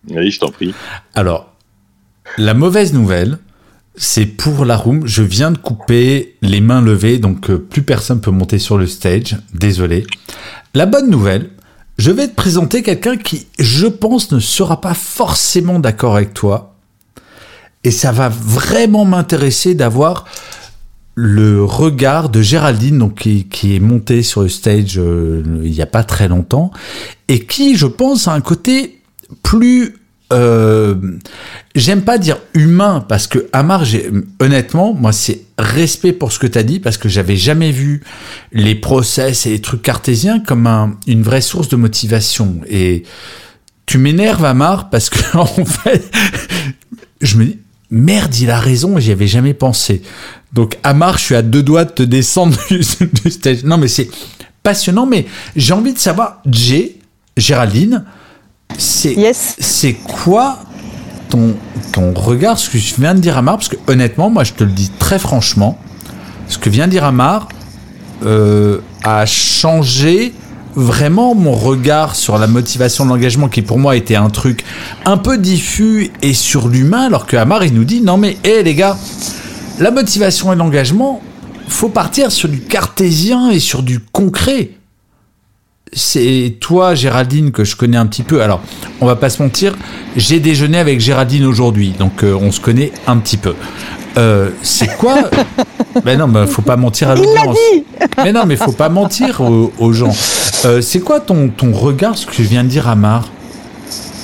Oui, 0.10 0.30
je 0.32 0.40
t'en 0.40 0.52
prie. 0.52 0.74
Alors, 1.14 1.54
la 2.38 2.54
mauvaise 2.54 2.94
nouvelle, 2.94 3.38
c'est 3.96 4.26
pour 4.26 4.66
la 4.66 4.76
room. 4.76 5.06
Je 5.06 5.24
viens 5.24 5.52
de 5.52 5.58
couper 5.58 6.36
les 6.42 6.60
mains 6.60 6.82
levées, 6.82 7.18
donc 7.18 7.50
euh, 7.50 7.58
plus 7.58 7.84
personne 7.84 8.20
peut 8.20 8.32
monter 8.32 8.60
sur 8.60 8.78
le 8.78 8.88
stage. 8.88 9.38
Désolé. 9.54 10.06
La 10.74 10.86
bonne 10.86 11.10
nouvelle, 11.10 11.50
je 11.98 12.12
vais 12.12 12.28
te 12.28 12.36
présenter 12.36 12.84
quelqu'un 12.84 13.16
qui, 13.16 13.48
je 13.60 13.88
pense, 13.88 14.32
ne 14.32 14.40
sera 14.40 14.82
pas 14.82 14.94
forcément 14.94 15.80
d'accord 15.80 16.16
avec 16.16 16.34
toi. 16.34 16.76
Et 17.84 17.92
ça 17.92 18.12
va 18.12 18.30
vraiment 18.30 19.06
m'intéresser 19.06 19.76
d'avoir 19.76 20.26
le 21.16 21.64
regard 21.64 22.30
de 22.30 22.42
Géraldine, 22.42 23.00
donc 23.00 23.16
qui, 23.16 23.76
est 23.76 23.80
montée 23.80 24.24
sur 24.24 24.42
le 24.42 24.50
stage 24.50 24.98
euh, 24.98 25.44
il 25.64 25.72
n'y 25.72 25.82
a 25.82 25.88
pas 25.88 26.04
très 26.04 26.28
longtemps, 26.28 26.72
et 27.28 27.46
qui, 27.46 27.76
je 27.76 27.88
pense, 27.88 28.28
a 28.28 28.34
un 28.34 28.42
côté 28.42 29.02
plus 29.44 29.96
euh, 30.32 30.96
j'aime 31.76 32.04
pas 32.04 32.18
dire 32.18 32.38
humain 32.54 33.04
parce 33.08 33.28
que 33.28 33.50
Amar, 33.52 33.84
honnêtement, 34.40 34.94
moi 34.94 35.12
c'est 35.12 35.42
respect 35.58 36.14
pour 36.14 36.32
ce 36.32 36.40
que 36.40 36.48
tu 36.48 36.58
as 36.58 36.64
dit 36.64 36.80
parce 36.80 36.98
que 36.98 37.10
j'avais 37.10 37.36
jamais 37.36 37.72
vu 37.72 38.02
les 38.54 38.76
process 38.76 39.46
et 39.46 39.50
les 39.50 39.62
trucs 39.62 39.82
cartésiens 39.82 40.40
comme 40.40 40.68
un, 40.68 40.96
une 41.06 41.22
vraie 41.22 41.42
source 41.42 41.68
de 41.68 41.76
motivation. 41.76 42.62
Et 42.70 43.04
tu 43.86 43.98
m'énerves 43.98 44.46
Amar 44.46 44.90
parce 44.90 45.10
que 45.10 45.20
en 45.38 45.66
fait, 45.66 46.10
je 47.20 47.38
me 47.38 47.46
dis 47.46 47.58
merde, 47.92 48.36
il 48.38 48.50
a 48.50 48.60
raison, 48.60 48.98
j'y 49.00 49.12
avais 49.12 49.28
jamais 49.28 49.54
pensé. 49.54 50.02
Donc 50.54 50.78
Amar, 50.84 51.18
je 51.18 51.24
suis 51.24 51.36
à 51.36 51.42
deux 51.42 51.64
doigts 51.64 51.86
de 51.86 51.92
te 51.92 52.04
descendre 52.04 52.58
du, 52.70 52.82
du 53.24 53.32
stage. 53.32 53.64
Non 53.64 53.78
mais 53.78 53.88
c'est 53.88 54.10
passionnant, 54.64 55.06
mais 55.06 55.26
j'ai 55.56 55.74
envie 55.74 55.94
de 55.94 56.00
savoir, 56.00 56.42
Jay, 56.50 56.98
Géraldine, 57.38 58.06
c'est 58.78 59.14
Yes. 59.14 59.56
c'est 59.60 59.94
quoi 59.94 60.60
ton, 61.30 61.56
ton 61.92 62.14
regard, 62.14 62.58
ce 62.60 62.70
que 62.70 62.78
je 62.78 62.96
viens 62.96 63.16
de 63.16 63.20
dire 63.20 63.38
à 63.38 63.42
Mar 63.42 63.58
Parce 63.58 63.70
que 63.70 63.78
honnêtement, 63.88 64.30
moi 64.30 64.44
je 64.44 64.54
te 64.54 64.64
le 64.64 64.72
dis 64.72 64.92
très 65.00 65.20
franchement, 65.20 65.78
ce 66.48 66.58
que 66.58 66.70
vient 66.70 66.88
de 66.88 66.92
dire 66.92 67.06
Amar 67.06 67.48
euh, 68.24 68.80
a 69.04 69.26
changé 69.26 70.34
vraiment 70.76 71.36
mon 71.36 71.54
regard 71.54 72.16
sur 72.16 72.38
la 72.38 72.48
motivation 72.48 73.06
de 73.06 73.10
l'engagement 73.10 73.50
qui 73.50 73.62
pour 73.62 73.80
moi 73.80 73.96
était 73.96 74.16
un 74.16 74.30
truc 74.30 74.64
un 75.06 75.18
peu 75.18 75.38
diffus 75.38 76.12
et 76.22 76.34
sur 76.34 76.68
l'humain 76.68 77.06
alors 77.08 77.26
que 77.26 77.38
Amar 77.38 77.64
nous 77.72 77.84
dit 77.84 78.02
non 78.02 78.18
mais 78.18 78.38
hé 78.44 78.64
les 78.64 78.76
gars 78.76 78.98
la 79.80 79.92
motivation 79.92 80.54
et 80.54 80.56
l'engagement 80.56 81.22
faut 81.68 81.90
partir 81.90 82.32
sur 82.32 82.50
du 82.50 82.60
cartésien 82.60 83.50
et 83.50 83.60
sur 83.60 83.82
du 83.82 84.00
concret. 84.00 84.72
C'est 85.94 86.58
toi 86.60 86.96
Géraldine 86.96 87.52
que 87.52 87.64
je 87.64 87.76
connais 87.76 87.98
un 87.98 88.06
petit 88.06 88.24
peu 88.24 88.42
alors 88.42 88.62
on 89.02 89.06
va 89.06 89.18
pas 89.18 89.30
se 89.30 89.44
mentir 89.44 89.76
j'ai 90.16 90.40
déjeuné 90.40 90.78
avec 90.78 91.02
Géraldine 91.02 91.46
aujourd'hui 91.46 91.94
donc 92.00 92.24
euh, 92.24 92.34
on 92.34 92.52
se 92.54 92.62
connaît 92.62 92.94
un 93.08 93.18
petit 93.18 93.36
peu 93.36 93.56
euh, 94.18 94.50
c'est 94.62 94.98
quoi 94.98 95.16
Ben 96.06 96.18
non, 96.18 96.28
ben 96.28 96.48
faut 96.48 96.62
pas 96.62 96.78
mentir 96.78 97.10
à 97.10 97.16
l'audience. 97.16 97.58
Mais 98.24 98.32
non, 98.32 98.46
mais 98.46 98.56
faut 98.56 98.72
pas 98.72 98.90
mentir 98.90 99.42
aux, 99.42 99.72
aux 99.78 99.94
gens. 99.94 100.14
Euh, 100.66 100.82
c'est 100.82 101.00
quoi 101.00 101.20
ton, 101.20 101.50
ton 101.50 101.72
regard, 101.74 102.18
ce 102.18 102.26
que 102.26 102.34
je 102.34 102.44
viens 102.44 102.64
de 102.64 102.70
dire 102.70 102.88
à 102.88 102.96
Mar 102.96 103.30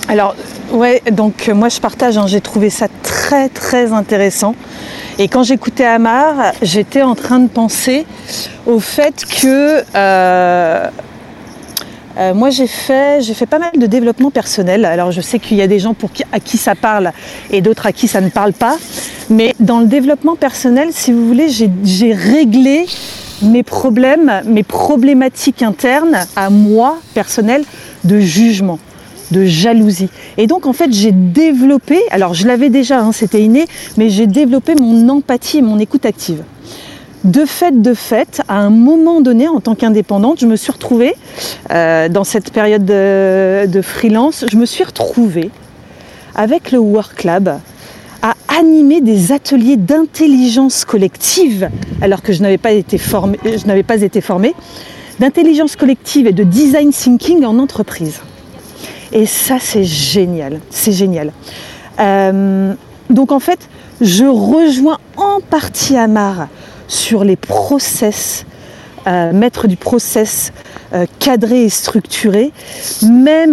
Alors, 0.07 0.35
ouais, 0.71 1.01
donc 1.11 1.49
euh, 1.49 1.53
moi 1.53 1.69
je 1.69 1.79
partage, 1.79 2.17
hein, 2.17 2.25
j'ai 2.27 2.41
trouvé 2.41 2.69
ça 2.69 2.87
très 3.03 3.49
très 3.49 3.91
intéressant. 3.91 4.55
Et 5.19 5.27
quand 5.27 5.43
j'écoutais 5.43 5.85
Amar, 5.85 6.53
j'étais 6.61 7.01
en 7.01 7.15
train 7.15 7.39
de 7.39 7.47
penser 7.47 8.05
au 8.67 8.79
fait 8.79 9.25
que 9.25 9.83
euh, 9.95 10.87
euh, 12.17 12.33
moi 12.33 12.49
j'ai 12.49 12.67
fait, 12.67 13.21
j'ai 13.21 13.33
fait 13.33 13.45
pas 13.45 13.59
mal 13.59 13.71
de 13.77 13.85
développement 13.85 14.31
personnel. 14.31 14.85
Alors 14.85 15.11
je 15.11 15.21
sais 15.21 15.39
qu'il 15.39 15.57
y 15.57 15.61
a 15.61 15.67
des 15.67 15.79
gens 15.79 15.93
pour 15.93 16.11
qui, 16.11 16.23
à 16.31 16.39
qui 16.39 16.57
ça 16.57 16.75
parle 16.75 17.11
et 17.51 17.61
d'autres 17.61 17.85
à 17.85 17.91
qui 17.91 18.07
ça 18.07 18.21
ne 18.21 18.29
parle 18.29 18.53
pas. 18.53 18.77
Mais 19.29 19.55
dans 19.59 19.79
le 19.79 19.85
développement 19.85 20.35
personnel, 20.35 20.89
si 20.91 21.11
vous 21.11 21.27
voulez, 21.27 21.47
j'ai 21.49 22.13
réglé 22.13 22.85
mes 23.41 23.63
problèmes, 23.63 24.41
mes 24.45 24.63
problématiques 24.63 25.61
internes 25.61 26.17
à 26.35 26.49
moi, 26.49 26.99
personnelles, 27.13 27.63
de 28.03 28.19
jugement 28.19 28.79
de 29.31 29.43
jalousie. 29.45 30.09
Et 30.37 30.47
donc 30.47 30.65
en 30.65 30.73
fait 30.73 30.93
j'ai 30.93 31.11
développé, 31.11 31.99
alors 32.11 32.33
je 32.33 32.47
l'avais 32.47 32.69
déjà, 32.69 32.99
hein, 32.99 33.11
c'était 33.11 33.41
inné, 33.41 33.65
mais 33.97 34.09
j'ai 34.09 34.25
développé 34.25 34.73
mon 34.75 35.09
empathie 35.09 35.57
et 35.57 35.61
mon 35.61 35.79
écoute 35.79 36.05
active. 36.05 36.43
De 37.27 37.43
fait, 37.43 37.81
de 37.81 37.93
fait, 37.93 38.41
à 38.47 38.59
un 38.59 38.69
moment 38.69 39.19
donné, 39.19 39.49
en 39.49 39.59
tant 39.59 39.75
qu'indépendante, 39.75 40.39
je 40.39 40.45
me 40.45 40.55
suis 40.55 40.71
retrouvée 40.71 41.13
euh, 41.71 42.07
dans 42.07 42.23
cette 42.23 42.53
période 42.53 42.85
de, 42.85 43.81
freelance, 43.81 44.45
je 44.49 44.55
me 44.55 44.65
suis 44.65 44.85
retrouvée 44.85 45.49
avec 46.35 46.71
le 46.71 46.79
Work 46.79 47.25
Lab 47.25 47.59
à 48.21 48.33
animer 48.57 49.01
des 49.01 49.33
ateliers 49.33 49.75
d'intelligence 49.75 50.85
collective, 50.85 51.69
alors 52.01 52.21
que 52.21 52.31
je 52.31 52.41
n'avais 52.41 52.57
pas 52.57 52.71
été 52.71 52.97
formée, 52.97 53.39
je 53.43 53.67
n'avais 53.67 53.83
pas 53.83 54.01
été 54.01 54.21
formée, 54.21 54.55
d'intelligence 55.19 55.75
collective 55.75 56.27
et 56.27 56.31
de 56.31 56.45
design 56.45 56.91
thinking 56.91 57.43
en 57.43 57.59
entreprise. 57.59 58.21
Et 59.11 59.25
ça, 59.25 59.57
c'est 59.59 59.83
génial. 59.83 60.61
C'est 60.69 60.93
génial. 60.93 61.33
Euh, 61.99 62.73
donc, 63.09 63.33
en 63.33 63.39
fait, 63.41 63.67
je 63.99 64.23
rejoins 64.23 64.99
en 65.17 65.39
partie 65.41 65.97
Amar 65.97 66.47
sur 66.87 67.23
les 67.23 67.35
process, 67.35 68.45
euh, 69.07 69.31
mettre 69.33 69.67
du 69.67 69.75
process 69.75 70.51
euh, 70.93 71.05
cadré 71.19 71.63
et 71.63 71.69
structuré, 71.69 72.51
mais, 73.03 73.45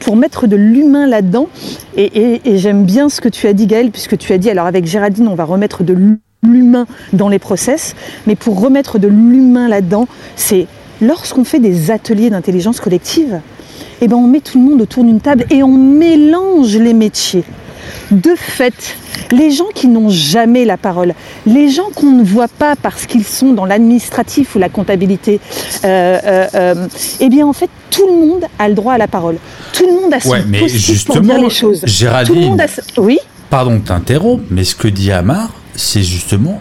pour 0.00 0.16
mettre 0.16 0.46
de 0.46 0.56
l'humain 0.56 1.06
là-dedans. 1.06 1.48
Et 1.96 2.40
j'aime 2.56 2.84
bien 2.84 3.08
ce 3.08 3.20
que 3.20 3.28
tu 3.28 3.46
as 3.46 3.52
dit, 3.52 3.66
Gaël, 3.66 3.90
puisque 3.90 4.18
tu 4.18 4.32
as 4.32 4.38
dit, 4.38 4.50
alors 4.50 4.66
avec 4.66 4.86
Géraldine, 4.86 5.28
on 5.28 5.34
va 5.34 5.44
remettre 5.44 5.82
de 5.84 5.96
l'humain 6.42 6.86
dans 7.12 7.28
les 7.28 7.38
process, 7.38 7.94
mais 8.26 8.36
pour 8.36 8.60
remettre 8.60 8.98
de 8.98 9.08
l'humain 9.08 9.68
là-dedans, 9.68 10.08
c'est 10.36 10.66
lorsqu'on 11.00 11.44
fait 11.44 11.58
des 11.58 11.90
ateliers 11.90 12.30
d'intelligence 12.30 12.80
collective, 12.80 13.40
eh 14.00 14.08
ben 14.08 14.16
on 14.16 14.26
met 14.26 14.40
tout 14.40 14.58
le 14.58 14.68
monde 14.68 14.80
autour 14.80 15.04
d'une 15.04 15.20
table 15.20 15.46
et 15.50 15.62
on 15.62 15.76
mélange 15.76 16.76
les 16.76 16.94
métiers. 16.94 17.44
De 18.10 18.34
fait, 18.36 18.96
les 19.30 19.50
gens 19.50 19.68
qui 19.74 19.88
n'ont 19.88 20.08
jamais 20.08 20.64
la 20.64 20.76
parole, 20.76 21.14
les 21.46 21.68
gens 21.70 21.90
qu'on 21.94 22.10
ne 22.10 22.22
voit 22.24 22.48
pas 22.48 22.76
parce 22.76 23.06
qu'ils 23.06 23.24
sont 23.24 23.52
dans 23.52 23.64
l'administratif 23.64 24.54
ou 24.54 24.58
la 24.58 24.68
comptabilité, 24.68 25.40
euh, 25.84 26.18
euh, 26.24 26.46
euh, 26.54 26.88
eh 27.20 27.28
bien 27.28 27.46
en 27.46 27.52
fait, 27.52 27.70
tout 27.90 28.06
le 28.06 28.12
monde 28.12 28.44
a 28.58 28.68
le 28.68 28.74
droit 28.74 28.94
à 28.94 28.98
la 28.98 29.08
parole. 29.08 29.36
Tout 29.72 29.86
le 29.86 30.00
monde 30.00 30.14
a 30.14 30.20
son 30.20 30.30
Ouais, 30.30 30.44
mais 30.48 30.66
pour 31.06 31.20
dire 31.20 31.38
les 31.38 31.50
choses. 31.50 31.80
Tout 31.80 31.86
le 31.86 31.92
Géraldine, 31.92 32.48
monde 32.50 32.60
a... 32.60 32.66
Oui 33.00 33.18
pardon 33.52 33.74
de 33.74 33.80
t'interrompre, 33.80 34.44
mais 34.50 34.64
ce 34.64 34.74
que 34.74 34.88
dit 34.88 35.12
Amar, 35.12 35.50
c'est 35.74 36.02
justement, 36.02 36.58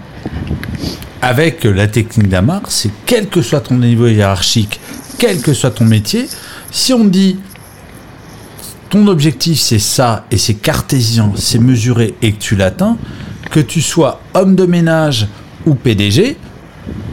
avec 1.22 1.64
la 1.64 1.88
technique 1.88 2.28
d'Amar, 2.28 2.64
c'est 2.68 2.90
quel 3.06 3.30
que 3.30 3.42
soit 3.42 3.62
ton 3.62 3.76
niveau 3.76 4.08
hiérarchique, 4.08 4.82
quel 5.18 5.42
que 5.42 5.54
soit 5.54 5.72
ton 5.72 5.86
métier, 5.86 6.28
si 6.70 6.92
on 6.94 7.06
dit 7.06 7.40
ton 8.92 9.08
objectif 9.08 9.60
c'est 9.60 9.80
ça 9.80 10.26
et 10.30 10.38
c'est 10.38 10.54
cartésien, 10.54 11.32
c'est 11.36 11.60
mesuré 11.60 12.14
et 12.22 12.34
que 12.34 12.40
tu 12.40 12.56
l'atteins, 12.56 12.98
que 13.50 13.62
tu 13.62 13.82
sois 13.82 14.22
homme 14.34 14.56
de 14.56 14.66
ménage 14.66 15.28
ou 15.66 15.74
PDG, 15.76 16.38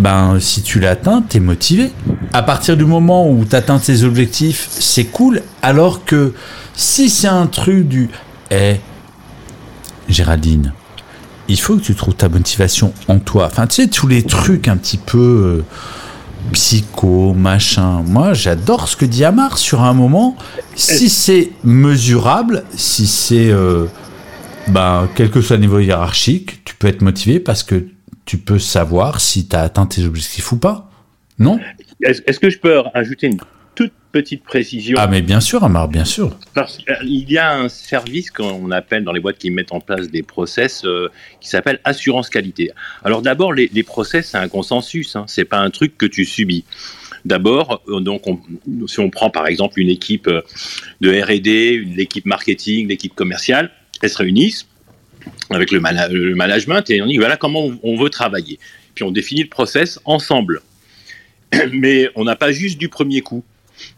ben 0.01 0.39
si 0.41 0.63
tu 0.63 0.81
l'atteins, 0.81 1.23
t'es 1.23 1.39
motivé. 1.39 1.93
À 2.33 2.43
partir 2.43 2.77
du 2.77 2.85
moment 2.85 3.31
où 3.31 3.45
t'atteins 3.45 3.79
tes 3.79 4.03
objectifs, 4.03 4.69
c'est 4.71 5.05
cool. 5.05 5.43
Alors 5.63 6.05
que 6.05 6.35
si 6.75 7.09
c'est 7.09 7.29
un 7.29 7.47
truc 7.47 7.87
du, 7.87 8.11
eh, 8.51 8.77
Géraldine, 10.09 10.73
il 11.47 11.61
faut 11.61 11.77
que 11.77 11.83
tu 11.83 11.95
trouves 11.95 12.15
ta 12.15 12.29
motivation 12.29 12.93
en 13.07 13.21
toi. 13.21 13.47
Enfin, 13.47 13.69
tu 13.69 13.83
sais, 13.83 13.89
tous 13.89 14.09
les 14.09 14.25
trucs 14.25 14.67
un 14.67 14.77
petit 14.77 14.99
peu 14.99 15.19
euh, 15.19 15.65
psycho, 16.53 17.33
machin. 17.35 18.03
Moi, 18.07 18.35
j'adore 18.35 18.89
ce 18.89 18.97
que 18.97 19.05
dit 19.05 19.25
Amar 19.25 19.59
sur 19.59 19.83
un 19.83 19.95
moment. 19.95 20.37
Si 20.75 21.09
c'est 21.09 21.51
mesurable, 21.65 22.65
si 22.75 23.07
c'est, 23.07 23.51
euh, 23.51 23.87
ben, 24.69 25.09
quel 25.15 25.31
que 25.31 25.41
soit 25.41 25.57
le 25.57 25.63
niveau 25.63 25.79
hiérarchique, 25.79 26.65
tu 26.65 26.75
peux 26.75 26.89
être 26.89 27.03
motivé 27.03 27.41
parce 27.41 27.63
que 27.63 27.87
tu 28.25 28.39
peux 28.39 28.59
savoir 28.59 29.21
si 29.21 29.49
tu 29.49 29.57
as 29.57 29.63
atteint 29.63 29.87
tes 29.87 30.05
objectifs 30.05 30.53
ou 30.53 30.57
pas. 30.57 30.91
Non? 31.39 31.59
Est-ce 32.03 32.39
que 32.39 32.51
je 32.51 32.59
peux 32.59 32.83
ajouter 32.95 33.29
une 33.29 33.39
petite 34.13 34.43
précision 34.45 34.97
Ah, 35.01 35.07
mais 35.07 35.23
bien 35.23 35.41
sûr, 35.41 35.63
Amar, 35.65 35.89
bien 35.89 36.05
sûr. 36.05 36.37
Parce 36.55 36.79
qu'il 36.79 37.31
y 37.31 37.39
a 37.39 37.55
un 37.55 37.69
service 37.69 38.31
qu'on 38.31 38.71
appelle 38.71 39.05
dans 39.05 39.13
les 39.13 39.21
boîtes 39.21 39.39
qui 39.39 39.51
mettent 39.51 39.73
en 39.73 39.81
place 39.81 40.09
des 40.09 40.23
process 40.23 40.83
euh, 40.85 41.09
qui 41.41 41.49
s'appelle 41.49 41.81
assurance 41.85 42.29
qualité. 42.31 42.71
Alors 43.05 43.23
d'abord, 43.23 43.53
les, 43.53 43.71
les 43.73 43.83
process, 43.83 44.31
c'est 44.31 44.39
un 44.39 44.49
consensus, 44.49 45.17
hein, 45.17 45.25
c'est 45.29 45.45
pas 45.45 45.59
un 45.59 45.71
truc 45.71 45.97
que 45.99 46.07
tu 46.07 46.25
subis. 46.25 46.65
D'abord, 47.25 47.83
euh, 47.89 48.01
donc, 48.01 48.27
on- 48.27 48.41
si 48.87 49.01
on 49.01 49.11
prend 49.11 49.31
par 49.31 49.47
exemple 49.47 49.81
une 49.81 49.89
équipe 49.91 50.29
euh, 50.29 50.41
de 51.01 51.11
R&D, 51.11 51.73
une 51.73 51.99
équipe 52.01 52.27
marketing, 52.27 52.89
l'équipe 52.89 53.15
commerciale, 53.15 53.71
elles 54.03 54.11
se 54.11 54.19
réunissent 54.19 54.67
avec 55.51 55.71
le 55.73 55.81
management 55.81 56.89
et 56.91 57.03
on 57.03 57.07
dit 57.07 57.19
voilà 57.19 57.37
comment 57.37 57.67
on, 57.67 57.79
on 57.83 57.97
veut 57.97 58.09
travailler. 58.11 58.59
Puis 58.95 59.05
on 59.05 59.11
définit 59.11 59.43
le 59.43 59.49
process 59.49 60.01
ensemble. 60.05 60.63
Mais 61.73 62.09
on 62.15 62.25
n'a 62.25 62.37
pas 62.37 62.53
juste 62.53 62.79
du 62.79 62.89
premier 62.89 63.21
coup. 63.21 63.45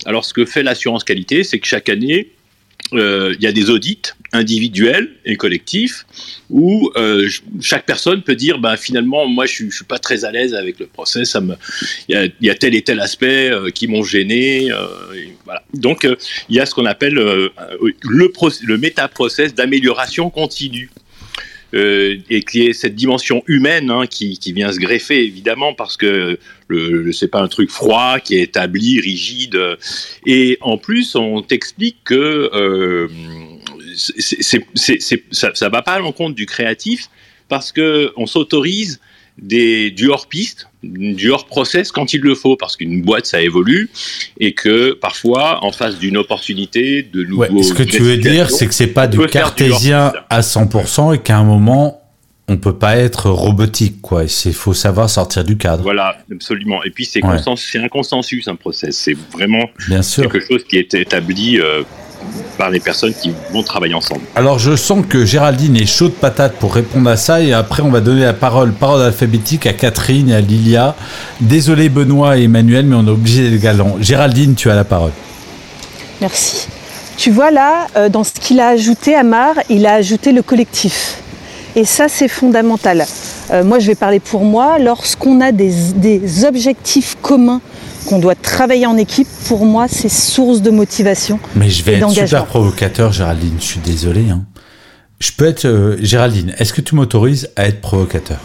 Alors, 0.06 0.24
ce 0.24 0.32
que 0.34 0.44
fait 0.44 0.62
l'assurance 0.62 1.04
qualité, 1.04 1.44
c'est 1.44 1.58
que 1.58 1.66
chaque 1.66 1.88
année, 1.88 2.30
euh, 2.94 3.34
il 3.38 3.44
y 3.44 3.46
a 3.46 3.52
des 3.52 3.70
audits 3.70 4.02
individuels 4.32 5.10
et 5.24 5.36
collectifs 5.36 6.06
où 6.48 6.90
euh, 6.96 7.20
ch- 7.22 7.42
chaque 7.60 7.86
personne 7.86 8.22
peut 8.22 8.34
dire 8.34 8.58
ben, 8.58 8.76
finalement, 8.76 9.26
moi, 9.28 9.46
je 9.46 9.64
ne 9.64 9.70
suis 9.70 9.84
pas 9.84 9.98
très 9.98 10.24
à 10.24 10.32
l'aise 10.32 10.54
avec 10.54 10.80
le 10.80 10.86
process. 10.86 11.36
Il 12.08 12.32
y, 12.40 12.50
a, 12.50 12.54
tel 12.54 12.74
et 12.74 12.82
tel 12.82 12.98
aspect 13.00 13.50
euh, 13.50 13.70
qui 13.70 13.86
m'ont 13.86 14.02
gêné. 14.02 14.70
Donc, 15.74 16.06
il 16.48 16.56
y 16.56 16.58
a 16.60 16.66
ce 16.66 16.74
qu'on 16.74 16.86
appelle 16.86 17.14
le, 17.14 18.28
proc- 18.32 18.62
le 18.62 18.78
méta-process 18.78 19.54
d'amélioration 19.54 20.30
continue. 20.30 20.90
Euh, 21.72 22.18
et 22.28 22.42
qui 22.42 22.66
est 22.66 22.72
cette 22.72 22.96
dimension 22.96 23.44
humaine 23.46 23.90
hein, 23.90 24.06
qui, 24.08 24.38
qui 24.38 24.52
vient 24.52 24.72
se 24.72 24.80
greffer 24.80 25.24
évidemment 25.24 25.72
parce 25.72 25.96
que 25.96 26.36
le, 26.66 27.12
c'est 27.12 27.28
pas 27.28 27.40
un 27.40 27.46
truc 27.46 27.70
froid 27.70 28.18
qui 28.18 28.34
est 28.34 28.42
établi 28.42 29.00
rigide. 29.00 29.56
Et 30.26 30.58
en 30.62 30.78
plus 30.78 31.14
on 31.14 31.42
t'explique 31.42 31.98
que 32.02 32.50
euh, 32.52 33.06
ça, 33.94 35.50
ça 35.54 35.68
va 35.68 35.82
pas 35.82 35.92
à 35.92 35.98
l'encontre 36.00 36.34
du 36.34 36.46
créatif 36.46 37.08
parce 37.48 37.70
que 37.70 38.12
on 38.16 38.26
s'autorise 38.26 39.00
des, 39.42 39.90
du 39.90 40.08
hors 40.08 40.28
piste, 40.28 40.68
du 40.82 41.30
hors 41.30 41.46
process 41.46 41.92
quand 41.92 42.12
il 42.14 42.20
le 42.20 42.34
faut, 42.34 42.56
parce 42.56 42.76
qu'une 42.76 43.02
boîte 43.02 43.26
ça 43.26 43.40
évolue 43.42 43.90
et 44.38 44.52
que 44.54 44.92
parfois 44.92 45.64
en 45.64 45.72
face 45.72 45.98
d'une 45.98 46.16
opportunité 46.16 47.02
de 47.02 47.24
nouveaux 47.24 47.42
Ouais, 47.44 47.62
ce 47.62 47.74
que 47.74 47.82
tu 47.82 48.02
veux 48.02 48.16
dire, 48.16 48.50
c'est 48.50 48.66
que 48.66 48.74
c'est 48.74 48.86
pas 48.88 49.06
du 49.06 49.18
cartésien 49.26 50.06
hors-piste. 50.06 50.24
à 50.30 50.40
100% 50.42 51.14
et 51.14 51.18
qu'à 51.18 51.38
un 51.38 51.44
moment, 51.44 51.96
on 52.48 52.56
peut 52.56 52.76
pas 52.76 52.96
être 52.96 53.30
robotique, 53.30 54.00
quoi. 54.02 54.24
Il 54.24 54.52
faut 54.52 54.74
savoir 54.74 55.08
sortir 55.08 55.44
du 55.44 55.56
cadre. 55.56 55.84
Voilà, 55.84 56.16
absolument. 56.32 56.82
Et 56.82 56.90
puis 56.90 57.04
c'est 57.04 57.24
Ouais. 57.24 57.36
un 57.78 57.88
consensus, 57.88 58.48
un 58.48 58.56
process. 58.56 58.96
C'est 58.96 59.16
vraiment 59.32 59.70
Bien 59.88 60.02
sûr. 60.02 60.24
quelque 60.30 60.40
chose 60.44 60.64
qui 60.64 60.76
est 60.76 60.92
établi 60.94 61.60
euh, 61.60 61.82
par 62.58 62.70
les 62.70 62.80
personnes 62.80 63.14
qui 63.14 63.32
vont 63.52 63.62
travailler 63.62 63.94
ensemble. 63.94 64.22
Alors 64.34 64.58
je 64.58 64.76
sens 64.76 65.04
que 65.08 65.24
Géraldine 65.24 65.76
est 65.76 65.86
chaude 65.86 66.12
patate 66.12 66.54
pour 66.54 66.74
répondre 66.74 67.08
à 67.08 67.16
ça 67.16 67.40
et 67.40 67.52
après 67.52 67.82
on 67.82 67.90
va 67.90 68.00
donner 68.00 68.22
la 68.22 68.32
parole, 68.32 68.72
parole 68.72 69.02
alphabétique 69.02 69.66
à 69.66 69.72
Catherine 69.72 70.30
et 70.30 70.34
à 70.34 70.40
Lilia. 70.40 70.94
Désolé 71.40 71.88
Benoît 71.88 72.38
et 72.38 72.44
Emmanuel 72.44 72.86
mais 72.86 72.96
on 72.96 73.06
est 73.06 73.10
obligé 73.10 73.50
d'être 73.50 73.60
galant. 73.60 73.96
Géraldine, 74.00 74.54
tu 74.54 74.70
as 74.70 74.74
la 74.74 74.84
parole. 74.84 75.12
Merci. 76.20 76.68
Tu 77.16 77.30
vois 77.30 77.50
là, 77.50 77.86
euh, 77.96 78.08
dans 78.08 78.24
ce 78.24 78.32
qu'il 78.32 78.60
a 78.60 78.68
ajouté, 78.68 79.14
Amar, 79.14 79.54
il 79.68 79.86
a 79.86 79.92
ajouté 79.92 80.32
le 80.32 80.42
collectif. 80.42 81.18
Et 81.76 81.84
ça, 81.84 82.08
c'est 82.08 82.28
fondamental. 82.28 83.04
Euh, 83.50 83.62
moi, 83.62 83.78
je 83.78 83.86
vais 83.86 83.94
parler 83.94 84.20
pour 84.20 84.44
moi. 84.44 84.78
Lorsqu'on 84.78 85.40
a 85.40 85.52
des, 85.52 85.72
des 85.94 86.44
objectifs 86.44 87.16
communs, 87.20 87.60
qu'on 88.06 88.18
doit 88.18 88.34
travailler 88.34 88.86
en 88.86 88.96
équipe, 88.96 89.28
pour 89.46 89.64
moi, 89.64 89.86
c'est 89.88 90.08
source 90.08 90.62
de 90.62 90.70
motivation. 90.70 91.38
Mais 91.54 91.70
je 91.70 91.82
vais 91.84 91.94
être 91.94 92.10
super 92.10 92.46
provocateur 92.46 93.12
Géraldine, 93.12 93.54
je 93.58 93.64
suis 93.64 93.80
désolé. 93.80 94.30
hein. 94.30 94.44
Je 95.18 95.32
peux 95.36 95.46
être... 95.46 95.66
euh, 95.66 95.96
Géraldine, 96.00 96.54
est-ce 96.58 96.72
que 96.72 96.80
tu 96.80 96.94
m'autorises 96.94 97.50
à 97.56 97.66
être 97.66 97.80
provocateur? 97.80 98.38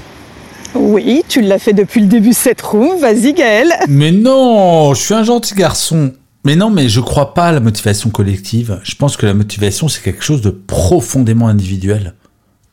Oui, 0.73 1.23
tu 1.29 1.41
l'as 1.41 1.57
fait 1.59 1.71
depuis 1.71 2.01
le 2.01 2.07
début 2.07 2.29
de 2.31 2.35
cette 2.35 2.61
room. 2.61 2.99
Vas-y, 2.99 3.33
Gaël. 3.33 3.71
Mais 3.87 4.11
non, 4.11 4.93
je 4.93 5.01
suis 5.01 5.13
un 5.13 5.23
gentil 5.23 5.55
garçon. 5.55 6.11
Mais 6.43 6.57
non, 6.57 6.69
mais 6.69 6.89
je 6.89 6.99
crois 6.99 7.33
pas 7.33 7.47
à 7.47 7.51
la 7.53 7.61
motivation 7.61 8.09
collective. 8.09 8.79
Je 8.83 8.93
pense 8.95 9.15
que 9.15 9.25
la 9.25 9.33
motivation, 9.33 9.87
c'est 9.87 10.01
quelque 10.03 10.23
chose 10.23 10.41
de 10.41 10.49
profondément 10.49 11.47
individuel. 11.47 12.13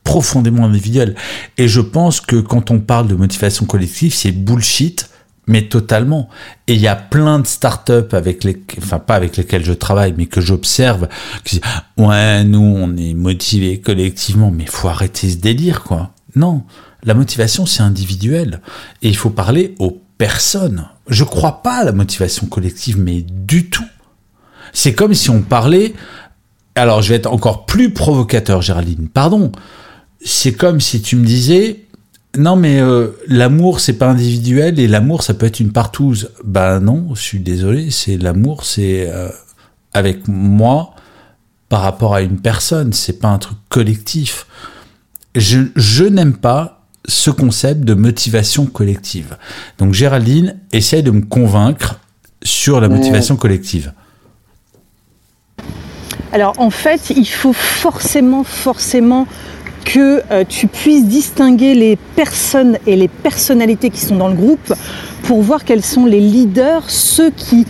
Profondément 0.03 0.65
individuel. 0.65 1.15
Et 1.57 1.69
je 1.69 1.79
pense 1.79 2.19
que 2.19 2.35
quand 2.35 2.71
on 2.71 2.79
parle 2.81 3.07
de 3.07 3.15
motivation 3.15 3.65
collective, 3.65 4.13
c'est 4.13 4.31
bullshit, 4.33 5.09
mais 5.47 5.63
totalement. 5.63 6.29
Et 6.67 6.75
il 6.75 6.81
y 6.81 6.87
a 6.87 6.95
plein 6.95 7.39
de 7.39 7.47
startups 7.47 8.13
avec 8.13 8.43
les, 8.43 8.61
enfin 8.77 8.99
pas 8.99 9.15
avec 9.15 9.37
lesquelles 9.37 9.65
je 9.65 9.73
travaille, 9.73 10.13
mais 10.17 10.25
que 10.25 10.41
j'observe, 10.41 11.07
qui 11.43 11.55
disent, 11.55 11.71
ouais, 11.97 12.43
nous, 12.43 12.61
on 12.61 12.95
est 12.95 13.13
motivés 13.13 13.79
collectivement, 13.79 14.51
mais 14.51 14.65
faut 14.65 14.87
arrêter 14.87 15.29
ce 15.29 15.37
délire, 15.37 15.83
quoi. 15.83 16.11
Non. 16.35 16.63
La 17.03 17.13
motivation, 17.13 17.65
c'est 17.65 17.83
individuel. 17.83 18.61
Et 19.01 19.09
il 19.09 19.17
faut 19.17 19.29
parler 19.29 19.75
aux 19.79 20.01
personnes. 20.17 20.87
Je 21.07 21.23
crois 21.23 21.61
pas 21.61 21.77
à 21.79 21.83
la 21.83 21.91
motivation 21.91 22.47
collective, 22.47 22.97
mais 22.97 23.21
du 23.21 23.69
tout. 23.69 23.85
C'est 24.71 24.93
comme 24.93 25.13
si 25.13 25.29
on 25.29 25.41
parlait. 25.41 25.93
Alors, 26.75 27.01
je 27.01 27.09
vais 27.09 27.15
être 27.15 27.31
encore 27.31 27.65
plus 27.65 27.91
provocateur, 27.91 28.61
Géraldine. 28.61 29.09
Pardon. 29.09 29.51
C'est 30.23 30.53
comme 30.53 30.79
si 30.79 31.01
tu 31.01 31.17
me 31.17 31.25
disais. 31.25 31.82
Non, 32.37 32.55
mais 32.55 32.79
euh, 32.79 33.09
l'amour, 33.27 33.79
c'est 33.79 33.93
pas 33.93 34.09
individuel 34.09 34.79
et 34.79 34.87
l'amour, 34.87 35.21
ça 35.21 35.35
peut 35.35 35.45
être 35.45 35.59
une 35.59 35.71
partouze. 35.71 36.31
Ben 36.43 36.79
non, 36.79 37.13
je 37.13 37.21
suis 37.21 37.39
désolé. 37.39 37.91
C'est 37.91 38.17
l'amour, 38.17 38.65
c'est 38.65 39.07
euh, 39.07 39.29
avec 39.93 40.27
moi 40.27 40.95
par 41.69 41.81
rapport 41.81 42.15
à 42.15 42.21
une 42.21 42.39
personne. 42.39 42.91
C'est 42.91 43.19
pas 43.19 43.27
un 43.27 43.37
truc 43.37 43.57
collectif. 43.69 44.47
Je, 45.35 45.59
je 45.75 46.05
n'aime 46.05 46.35
pas 46.35 46.83
ce 47.05 47.29
concept 47.29 47.81
de 47.81 47.93
motivation 47.93 48.65
collective. 48.65 49.37
Donc 49.77 49.93
Géraldine, 49.93 50.59
essaye 50.71 51.03
de 51.03 51.11
me 51.11 51.21
convaincre 51.21 51.99
sur 52.41 52.81
la 52.81 52.89
motivation 52.89 53.35
collective. 53.35 53.93
Alors 56.31 56.59
en 56.59 56.71
fait, 56.71 57.11
il 57.11 57.27
faut 57.27 57.53
forcément, 57.53 58.43
forcément 58.43 59.27
que 59.83 60.21
euh, 60.31 60.43
tu 60.47 60.67
puisses 60.67 61.05
distinguer 61.05 61.75
les 61.75 61.95
personnes 62.15 62.77
et 62.87 62.95
les 62.95 63.07
personnalités 63.07 63.89
qui 63.89 64.01
sont 64.01 64.15
dans 64.15 64.27
le 64.27 64.35
groupe 64.35 64.73
pour 65.23 65.41
voir 65.41 65.63
quels 65.63 65.83
sont 65.83 66.05
les 66.05 66.19
leaders, 66.19 66.89
ceux 66.89 67.31
qui, 67.31 67.65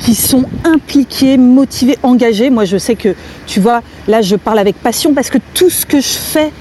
qui 0.00 0.14
sont 0.14 0.44
impliqués, 0.64 1.36
motivés, 1.36 1.98
engagés. 2.02 2.50
Moi, 2.50 2.64
je 2.64 2.78
sais 2.78 2.96
que, 2.96 3.14
tu 3.46 3.60
vois, 3.60 3.82
là, 4.08 4.22
je 4.22 4.36
parle 4.36 4.58
avec 4.58 4.76
passion 4.76 5.14
parce 5.14 5.30
que 5.30 5.38
tout 5.54 5.70
ce 5.70 5.86
que 5.86 6.00
je 6.00 6.08
fais 6.08 6.52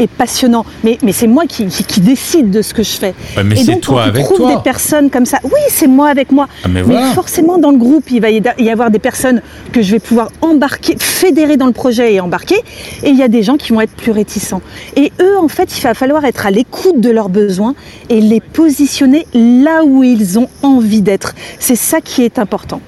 est 0.00 0.10
passionnant. 0.10 0.64
Mais, 0.84 0.98
mais 1.02 1.12
c'est 1.12 1.26
moi 1.26 1.44
qui, 1.46 1.66
qui, 1.66 1.84
qui 1.84 2.00
décide 2.00 2.50
de 2.50 2.62
ce 2.62 2.74
que 2.74 2.82
je 2.82 2.90
fais. 2.92 3.14
Ouais, 3.36 3.44
mais 3.44 3.54
Et 3.60 3.64
c'est 3.64 3.72
donc, 3.72 3.80
toi 3.82 4.06
trouves 4.12 4.38
toi. 4.38 4.56
des 4.56 4.62
personnes 4.62 5.10
comme 5.10 5.26
ça, 5.26 5.38
oui, 5.44 5.60
c'est 5.68 5.86
moi 5.86 6.08
avec 6.08 6.32
moi. 6.32 6.48
Ah, 6.64 6.68
mais 6.68 6.82
mais 6.82 6.94
voilà. 6.94 7.12
forcément, 7.12 7.58
dans 7.58 7.70
le 7.70 7.78
groupe, 7.78 8.10
il 8.10 8.20
va 8.20 8.30
y 8.30 8.70
avoir 8.70 8.90
des 8.90 8.98
personnes 8.98 9.42
que 9.72 9.82
je 9.82 9.92
vais 9.92 9.98
pouvoir 9.98 10.30
embarquer, 10.40 10.96
fédérer 10.98 11.56
dans 11.56 11.66
le 11.66 11.72
projet 11.72 12.14
et 12.14 12.20
embarquer. 12.20 12.56
Et 13.02 13.10
il 13.10 13.16
y 13.16 13.22
a 13.22 13.28
des 13.28 13.42
gens 13.42 13.56
qui 13.56 13.72
vont 13.72 13.80
être 13.80 13.92
plus 13.94 14.12
réticents. 14.12 14.62
Et 14.96 15.12
eux, 15.20 15.38
en 15.38 15.48
fait, 15.48 15.76
il 15.78 15.82
va 15.82 15.94
falloir 15.94 16.24
être 16.24 16.46
à 16.46 16.50
l'écoute 16.50 17.00
de 17.00 17.10
leurs 17.10 17.28
besoins 17.28 17.74
et 18.08 18.20
les 18.20 18.40
positionner 18.40 19.26
là 19.34 19.84
où 19.84 20.02
ils 20.02 20.38
ont 20.38 20.48
envie 20.62 21.02
d'être. 21.02 21.34
C'est 21.58 21.76
ça 21.76 22.00
qui 22.00 22.22
est 22.22 22.38
important. 22.38 22.80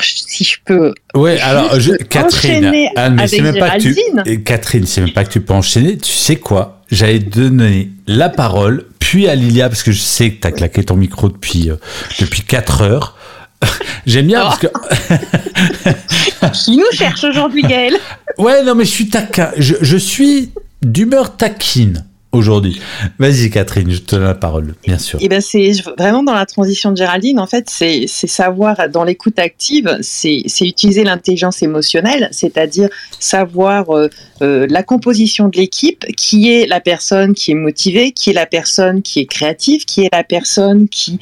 Si 0.00 0.44
je 0.44 0.56
peux. 0.64 0.94
Ouais, 1.14 1.40
alors 1.40 1.78
je, 1.80 1.92
Catherine, 1.94 2.64
ah, 2.96 3.10
mais 3.10 3.22
avec 3.22 3.42
même 3.42 3.58
pas 3.58 3.70
que 3.70 3.82
tu, 3.82 3.96
et 4.26 4.40
Catherine, 4.42 4.86
c'est 4.86 5.00
même 5.00 5.12
pas 5.12 5.24
que 5.24 5.30
tu 5.30 5.40
peux 5.40 5.54
enchaîner. 5.54 5.98
Tu 5.98 6.12
sais 6.12 6.36
quoi? 6.36 6.82
J'allais 6.90 7.18
donner 7.18 7.90
la 8.06 8.28
parole, 8.28 8.86
puis 8.98 9.28
à 9.28 9.34
Lilia 9.34 9.68
parce 9.68 9.82
que 9.82 9.92
je 9.92 10.00
sais 10.00 10.30
que 10.30 10.40
t'as 10.40 10.52
claqué 10.52 10.84
ton 10.84 10.96
micro 10.96 11.28
depuis 11.28 11.70
euh, 11.70 11.76
depuis 12.20 12.42
quatre 12.42 12.82
heures. 12.82 13.16
J'aime 14.06 14.28
bien 14.28 14.40
parce 14.42 14.58
que 14.58 14.68
Qui 16.64 16.76
nous 16.76 16.90
cherche 16.92 17.24
aujourd'hui, 17.24 17.62
Gaël 17.62 17.94
ouais 18.38 18.62
non 18.62 18.74
mais 18.74 18.84
je 18.84 18.90
suis 18.90 19.08
taquin, 19.08 19.50
je, 19.56 19.74
je 19.80 19.96
suis 19.96 20.52
d'humeur 20.82 21.36
taquine 21.36 22.04
aujourd'hui. 22.32 22.80
Vas-y 23.18 23.50
Catherine, 23.50 23.90
je 23.90 23.98
te 23.98 24.16
donne 24.16 24.24
la 24.24 24.34
parole, 24.34 24.74
bien 24.84 24.98
sûr. 24.98 25.18
Eh 25.22 25.28
ben 25.28 25.40
c'est 25.40 25.72
vraiment 25.98 26.22
dans 26.22 26.34
la 26.34 26.46
transition 26.46 26.90
de 26.90 26.96
Géraldine. 26.96 27.38
En 27.38 27.46
fait, 27.46 27.70
c'est 27.70 28.06
savoir 28.06 28.88
dans 28.90 29.04
l'écoute 29.04 29.38
active, 29.38 29.98
c'est 30.02 30.44
utiliser 30.60 31.04
l'intelligence 31.04 31.62
émotionnelle, 31.62 32.28
c'est-à-dire 32.32 32.88
savoir 33.18 33.90
euh, 33.90 34.08
euh, 34.42 34.66
la 34.68 34.82
composition 34.82 35.48
de 35.48 35.56
l'équipe, 35.56 36.04
qui 36.16 36.52
est 36.52 36.66
la 36.66 36.80
personne 36.80 37.34
qui 37.34 37.52
est 37.52 37.54
motivée, 37.54 38.12
qui 38.12 38.30
est 38.30 38.34
la 38.34 38.46
personne 38.46 39.02
qui 39.02 39.20
est 39.20 39.26
créative, 39.26 39.84
qui 39.84 40.02
est 40.02 40.12
la 40.12 40.24
personne 40.24 40.88
qui 40.88 41.18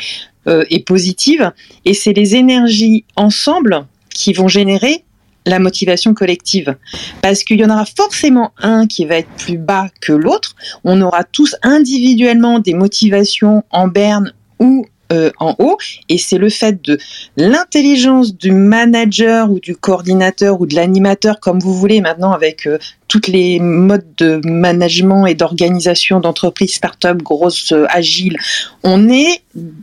euh, 0.48 0.64
est 0.70 0.84
positive, 0.84 1.52
et 1.84 1.94
c'est 1.94 2.12
les 2.12 2.34
énergies 2.34 3.04
ensemble 3.16 3.86
qui 4.10 4.32
vont 4.32 4.48
générer 4.48 5.04
la 5.46 5.58
motivation 5.58 6.12
collective. 6.12 6.76
Parce 7.22 7.42
qu'il 7.44 7.58
y 7.58 7.64
en 7.64 7.70
aura 7.70 7.86
forcément 7.86 8.52
un 8.58 8.86
qui 8.86 9.06
va 9.06 9.16
être 9.16 9.30
plus 9.38 9.58
bas 9.58 9.88
que 10.00 10.12
l'autre. 10.12 10.56
On 10.84 11.00
aura 11.00 11.24
tous 11.24 11.56
individuellement 11.62 12.58
des 12.58 12.74
motivations 12.74 13.64
en 13.70 13.88
berne 13.88 14.32
ou 14.58 14.86
euh, 15.12 15.30
en 15.38 15.54
haut. 15.60 15.78
Et 16.08 16.18
c'est 16.18 16.36
le 16.36 16.48
fait 16.48 16.84
de 16.84 16.98
l'intelligence 17.36 18.36
du 18.36 18.50
manager 18.50 19.52
ou 19.52 19.60
du 19.60 19.76
coordinateur 19.76 20.60
ou 20.60 20.66
de 20.66 20.74
l'animateur, 20.74 21.38
comme 21.38 21.60
vous 21.60 21.74
voulez 21.74 22.00
maintenant, 22.00 22.32
avec 22.32 22.66
euh, 22.66 22.78
toutes 23.06 23.28
les 23.28 23.60
modes 23.60 24.06
de 24.16 24.40
management 24.42 25.26
et 25.26 25.36
d'organisation 25.36 26.18
d'entreprise, 26.18 26.74
start-up, 26.74 27.22
grosse, 27.22 27.70
euh, 27.70 27.86
agile. 27.88 28.36
On 28.82 29.08
est 29.08 29.42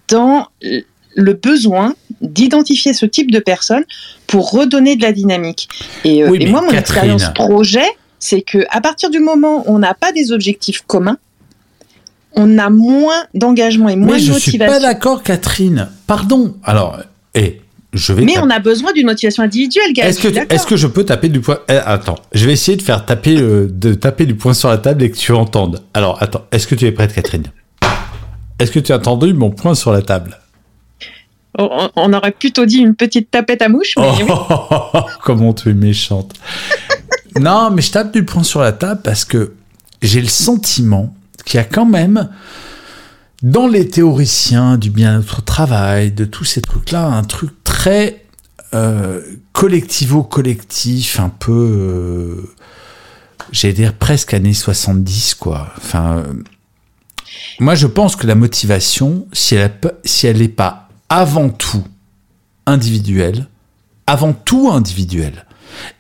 dans 0.10 0.48
le 1.16 1.34
besoin 1.34 1.96
d'identifier 2.22 2.94
ce 2.94 3.06
type 3.06 3.32
de 3.32 3.40
personnes 3.40 3.84
pour 4.28 4.52
redonner 4.52 4.96
de 4.96 5.02
la 5.02 5.12
dynamique. 5.12 5.68
Et, 6.04 6.24
euh, 6.24 6.30
Oui, 6.30 6.38
et 6.42 6.46
moi, 6.48 6.62
mon 6.62 6.70
Catherine- 6.70 7.12
expérience 7.12 7.34
projet, 7.34 7.86
c'est 8.20 8.42
que 8.42 8.60
à 8.70 8.82
partir 8.82 9.10
du 9.10 9.20
moment 9.20 9.60
où 9.68 9.76
on 9.76 9.80
n'a 9.80 9.94
pas 9.94 10.12
des 10.12 10.32
objectifs 10.32 10.84
communs, 10.88 11.18
on 12.36 12.58
a 12.58 12.70
moins 12.70 13.26
d'engagement 13.34 13.90
et 13.90 13.96
moins 13.96 14.16
Mais 14.16 14.22
de 14.22 14.26
je 14.26 14.34
suis 14.34 14.58
pas 14.58 14.66
motivation. 14.66 14.88
d'accord 14.88 15.24
Catherine. 15.24 15.90
Pardon. 16.08 16.56
Alors, 16.64 16.98
eh, 17.36 17.62
je 17.94 18.12
vais 18.14 18.24
Mais 18.24 18.34
taper- 18.34 18.46
on 18.48 18.50
a 18.50 18.60
besoin 18.60 18.92
d'une 18.94 19.06
motivation 19.06 19.44
individuelle, 19.44 19.94
Gaël. 19.94 20.10
Est-ce 20.10 20.20
que, 20.28 20.54
est-ce 20.54 20.66
que 20.66 20.76
je 20.78 20.88
peux 20.88 21.04
taper 21.04 21.30
du 21.30 21.42
poing 21.42 21.60
Eh, 21.70 21.74
Attends, 21.74 22.16
je 22.34 22.46
vais 22.48 22.54
essayer 22.54 22.76
de 22.78 22.82
faire 22.82 23.06
taper 23.06 23.36
le- 23.36 23.68
de 23.68 23.94
taper 23.94 24.26
du 24.26 24.34
poing 24.36 24.54
sur 24.56 24.70
la 24.70 24.80
table 24.80 25.04
et 25.04 25.12
que 25.12 25.18
tu 25.18 25.32
entendes. 25.32 25.84
Alors, 25.94 26.24
attends, 26.24 26.42
est-ce 26.52 26.66
que 26.66 26.74
tu 26.74 26.86
es 26.88 26.92
prête, 26.92 27.14
Catherine? 27.14 27.44
Est-ce 28.58 28.72
que 28.72 28.80
tu 28.80 28.92
as 28.94 28.98
entendu 28.98 29.34
mon 29.34 29.52
poing 29.52 29.76
sur 29.76 29.92
la 29.92 30.02
table? 30.02 30.40
On, 31.58 31.90
on 31.96 32.14
aurait 32.14 32.32
plutôt 32.32 32.66
dit 32.66 32.78
une 32.78 32.96
petite 32.96 33.32
tapette 33.32 33.62
à 33.62 33.70
mouche. 33.70 33.96
Oh, 33.98 35.00
comment 35.22 35.54
tu 35.54 35.70
es 35.70 35.74
méchante. 35.74 36.34
non, 37.40 37.72
mais 37.72 37.82
je 37.82 37.92
tape 37.92 38.14
du 38.14 38.24
poing 38.24 38.44
sur 38.44 38.62
la 38.62 38.72
table 38.72 39.02
parce 39.04 39.26
que 39.26 39.54
j'ai 40.02 40.22
le 40.22 40.28
sentiment 40.28 41.14
qu'il 41.46 41.58
y 41.58 41.62
a 41.62 41.66
quand 41.66 41.86
même, 41.86 42.30
dans 43.42 43.68
les 43.68 43.88
théoriciens 43.88 44.78
du 44.78 44.90
bien-être 44.90 45.40
au 45.40 45.42
travail, 45.42 46.12
de 46.12 46.26
tous 46.26 46.46
ces 46.46 46.62
trucs-là, 46.62 47.06
un 47.06 47.24
truc 47.24 47.52
très 47.64 48.24
euh, 48.74 49.22
collectivo-collectif, 49.52 51.20
un 51.20 51.30
peu, 51.30 51.52
euh, 51.52 52.54
j'allais 53.52 53.74
dire 53.74 53.94
presque 53.94 54.34
années 54.34 54.54
70, 54.54 55.36
quoi. 55.36 55.68
Enfin, 55.78 56.18
euh, 56.18 56.34
moi 57.60 57.76
je 57.76 57.88
pense 57.88 58.16
que 58.16 58.26
la 58.26 58.36
motivation, 58.36 59.28
si 59.34 59.56
elle 59.56 60.38
n'est 60.38 60.48
pas 60.48 60.83
avant 61.14 61.50
tout 61.50 61.84
individuelle, 62.66 63.46
avant 64.08 64.34
tout 64.34 64.72
individuelle, 64.72 65.46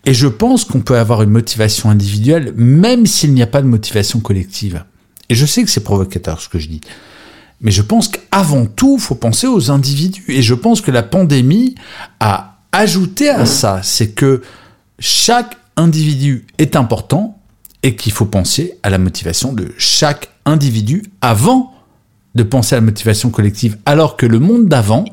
Et 0.05 0.13
je 0.15 0.27
pense 0.27 0.65
qu'on 0.65 0.81
peut 0.81 0.97
avoir 0.97 1.21
une 1.21 1.29
motivation 1.29 1.91
individuelle 1.91 2.51
même 2.55 3.05
s'il 3.05 3.33
n'y 3.33 3.43
a 3.43 3.47
pas 3.47 3.61
de 3.61 3.67
motivation 3.67 4.19
collective. 4.19 4.83
Et 5.29 5.35
je 5.35 5.45
sais 5.45 5.63
que 5.63 5.69
c'est 5.69 5.83
provocateur 5.83 6.41
ce 6.41 6.49
que 6.49 6.57
je 6.57 6.67
dis. 6.67 6.81
Mais 7.61 7.71
je 7.71 7.83
pense 7.83 8.07
qu'avant 8.07 8.65
tout, 8.65 8.97
il 8.99 9.01
faut 9.01 9.15
penser 9.15 9.45
aux 9.45 9.69
individus. 9.69 10.25
Et 10.29 10.41
je 10.41 10.53
pense 10.55 10.81
que 10.81 10.91
la 10.91 11.03
pandémie 11.03 11.75
a 12.19 12.57
ajouté 12.71 13.29
à 13.29 13.45
ça, 13.45 13.81
c'est 13.83 14.11
que 14.11 14.41
chaque 14.99 15.57
individu 15.75 16.45
est 16.57 16.75
important 16.75 17.39
et 17.83 17.95
qu'il 17.95 18.11
faut 18.11 18.25
penser 18.25 18.79
à 18.81 18.89
la 18.89 18.97
motivation 18.97 19.53
de 19.53 19.73
chaque 19.77 20.29
individu 20.45 21.03
avant 21.21 21.72
de 22.35 22.43
penser 22.43 22.75
à 22.75 22.79
la 22.79 22.85
motivation 22.85 23.29
collective. 23.29 23.77
Alors 23.85 24.17
que 24.17 24.25
le 24.25 24.39
monde 24.39 24.67
d'avant, 24.67 25.05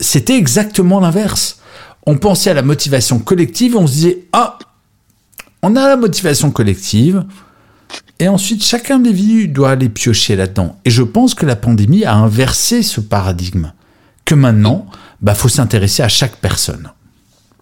c'était 0.00 0.36
exactement 0.36 1.00
l'inverse. 1.00 1.60
On 2.06 2.18
pensait 2.18 2.50
à 2.50 2.54
la 2.54 2.62
motivation 2.62 3.18
collective, 3.18 3.76
on 3.76 3.86
se 3.86 3.92
disait, 3.92 4.24
ah, 4.32 4.58
on 5.62 5.76
a 5.76 5.86
la 5.86 5.96
motivation 5.96 6.50
collective, 6.50 7.24
et 8.18 8.28
ensuite 8.28 8.64
chaque 8.64 8.90
individu 8.90 9.48
doit 9.48 9.70
aller 9.70 9.88
piocher 9.88 10.34
là-dedans. 10.34 10.76
Et 10.84 10.90
je 10.90 11.02
pense 11.02 11.34
que 11.34 11.46
la 11.46 11.56
pandémie 11.56 12.04
a 12.04 12.14
inversé 12.14 12.82
ce 12.82 13.00
paradigme, 13.00 13.72
que 14.24 14.34
maintenant, 14.34 14.86
bah, 15.20 15.34
faut 15.34 15.48
s'intéresser 15.48 16.02
à 16.02 16.08
chaque 16.08 16.36
personne. 16.36 16.90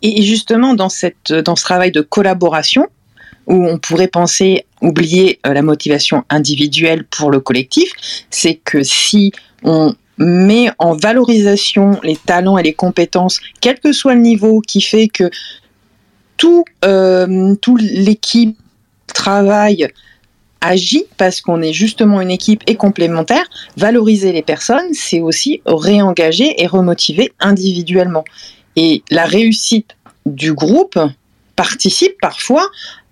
Et 0.02 0.22
justement, 0.22 0.74
dans, 0.74 0.88
cette, 0.88 1.32
dans 1.32 1.56
ce 1.56 1.64
travail 1.64 1.92
de 1.92 2.00
collaboration, 2.00 2.86
où 3.46 3.66
on 3.66 3.78
pourrait 3.78 4.08
penser 4.08 4.64
oublier 4.80 5.40
euh, 5.46 5.52
la 5.52 5.62
motivation 5.62 6.24
individuelle 6.28 7.04
pour 7.04 7.30
le 7.30 7.40
collectif, 7.40 7.92
c'est 8.30 8.54
que 8.54 8.82
si 8.82 9.32
on 9.62 9.94
met 10.18 10.70
en 10.78 10.94
valorisation 10.94 11.98
les 12.02 12.16
talents 12.16 12.58
et 12.58 12.62
les 12.62 12.74
compétences, 12.74 13.40
quel 13.60 13.80
que 13.80 13.92
soit 13.92 14.14
le 14.14 14.20
niveau, 14.20 14.60
qui 14.60 14.80
fait 14.80 15.08
que 15.08 15.30
tout, 16.36 16.64
euh, 16.84 17.54
tout 17.56 17.76
l'équipe 17.76 18.56
travaille 19.06 19.88
agit 20.60 21.04
parce 21.16 21.40
qu'on 21.40 21.62
est 21.62 21.72
justement 21.72 22.20
une 22.20 22.30
équipe 22.30 22.62
et 22.66 22.76
complémentaire, 22.76 23.44
valoriser 23.76 24.32
les 24.32 24.42
personnes, 24.42 24.92
c'est 24.92 25.20
aussi 25.20 25.62
réengager 25.64 26.62
et 26.62 26.66
remotiver 26.66 27.32
individuellement. 27.40 28.24
Et 28.76 29.02
la 29.10 29.24
réussite 29.24 29.96
du 30.26 30.52
groupe 30.52 30.98
participe 31.56 32.14
parfois 32.20 32.68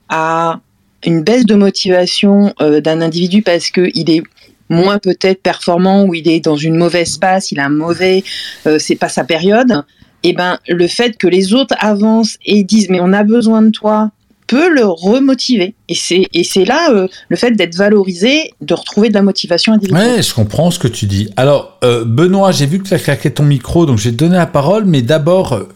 à 0.09 0.61
une 1.05 1.23
baisse 1.23 1.47
de 1.47 1.55
motivation 1.55 2.53
euh, 2.61 2.81
d'un 2.81 3.01
individu 3.01 3.43
parce 3.43 3.71
qu'il 3.71 4.11
est 4.11 4.23
moins 4.69 4.99
peut-être 4.99 5.43
performant 5.43 6.05
ou 6.05 6.15
il 6.15 6.29
est 6.29 6.41
dans 6.41 6.57
une 6.57 6.77
mauvaise 6.77 7.17
passe, 7.17 7.53
il 7.53 7.61
a 7.61 7.67
un 7.67 7.71
mauvais, 7.71 8.23
euh, 8.67 8.79
c'est 8.79 8.97
pas 8.97 9.09
sa 9.09 9.25
période. 9.25 9.85
Et 10.25 10.31
eh 10.31 10.33
ben 10.33 10.59
le 10.67 10.89
fait 10.89 11.17
que 11.17 11.29
les 11.29 11.55
autres 11.55 11.77
avancent 11.79 12.39
et 12.45 12.65
disent 12.65 12.89
mais 12.91 12.99
on 13.01 13.13
a 13.13 13.23
besoin 13.23 13.63
de 13.63 13.71
toi 13.71 14.11
peut 14.49 14.75
le 14.75 14.87
remotiver. 14.87 15.75
Et 15.91 15.95
c'est, 15.95 16.27
et 16.33 16.43
c'est 16.43 16.65
là 16.65 16.91
euh, 16.91 17.07
le 17.29 17.37
fait 17.37 17.51
d'être 17.51 17.77
valorisé, 17.77 18.55
de 18.63 18.73
retrouver 18.73 19.11
de 19.11 19.15
la 19.15 19.21
motivation 19.21 19.75
individuelle. 19.75 20.17
Ouais, 20.17 20.23
je 20.23 20.33
comprends 20.33 20.71
ce 20.71 20.79
que 20.79 20.89
tu 20.89 21.05
dis. 21.05 21.31
Alors, 21.37 21.79
Benoît, 21.83 22.51
j'ai 22.51 22.65
vu 22.65 22.79
que 22.79 22.89
tu 22.89 22.95
as 22.95 22.99
claqué 22.99 23.31
ton 23.31 23.43
micro, 23.43 23.85
donc 23.85 23.99
j'ai 23.99 24.11
donné 24.11 24.37
la 24.37 24.47
parole, 24.47 24.87
mais 24.87 25.03
d'abord, 25.03 25.69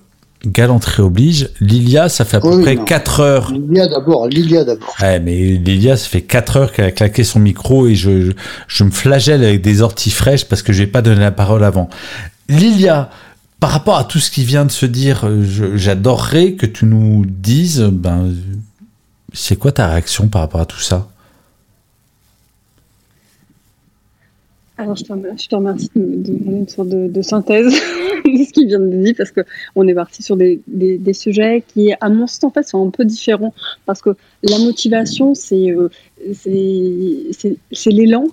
galanterie 0.47 1.03
oblige. 1.03 1.51
Lilia, 1.61 2.09
ça 2.09 2.25
fait 2.25 2.39
à 2.39 2.41
peu 2.41 2.61
près 2.61 2.77
4 2.77 3.21
heures. 3.21 3.53
Lilia 3.53 3.87
d'abord, 3.89 4.27
Lilia 4.27 4.65
d'abord. 4.65 4.95
Ouais, 5.01 5.21
mais 5.21 5.37
Lilia, 5.37 5.97
ça 5.97 6.09
fait 6.09 6.23
4 6.23 6.57
heures 6.57 6.73
qu'elle 6.73 6.87
a 6.87 6.91
claqué 6.91 7.25
son 7.25 7.39
micro 7.39 7.87
et 7.87 7.95
je, 7.95 8.33
je, 8.67 8.85
me 8.85 8.91
flagelle 8.91 9.45
avec 9.45 9.63
des 9.63 9.83
orties 9.83 10.11
fraîches 10.11 10.45
parce 10.45 10.63
que 10.63 10.73
je 10.73 10.83
n'ai 10.83 10.87
pas 10.87 11.03
donné 11.03 11.21
la 11.21 11.31
parole 11.31 11.65
avant. 11.65 11.89
Lilia, 12.49 13.11
par 13.61 13.71
rapport 13.71 13.97
à 13.97 14.05
tout 14.05 14.19
ce 14.19 14.31
qui 14.31 14.45
vient 14.45 14.65
de 14.65 14.73
se 14.73 14.87
dire, 14.87 15.29
j'adorerais 15.75 16.55
que 16.55 16.67
tu 16.67 16.85
nous 16.85 17.25
dises, 17.27 17.81
ben, 17.93 18.35
c'est 19.33 19.57
quoi 19.57 19.73
ta 19.73 19.87
réaction 19.87 20.29
par 20.29 20.41
rapport 20.43 20.61
à 20.61 20.67
tout 20.67 20.81
ça? 20.81 21.09
Alors, 24.83 24.97
je 24.97 25.05
te 25.05 25.55
remercie, 25.55 25.91
de, 25.95 26.01
donner 26.01 26.59
une 26.59 26.69
sorte 26.69 26.89
de, 26.89 27.23
synthèse 27.23 27.67
de 28.25 28.45
ce 28.45 28.53
qu'il 28.53 28.67
vient 28.67 28.81
de 28.81 28.89
dire, 28.89 29.15
parce 29.17 29.31
qu'on 29.31 29.87
est 29.87 29.95
parti 29.95 30.25
sur 30.25 30.37
des, 30.37 30.61
sujets 31.13 31.63
qui, 31.69 31.93
à 32.01 32.09
mon 32.09 32.27
sens, 32.27 32.43
en 32.43 32.51
fait, 32.51 32.65
sont 32.65 32.85
un 32.85 32.91
peu 32.91 33.05
différents. 33.05 33.55
Parce 33.87 34.03
que 34.03 34.11
la 34.43 34.59
motivation, 34.59 35.35
c'est 35.37 35.71
euh, 35.71 35.89
l'élan. 37.87 38.25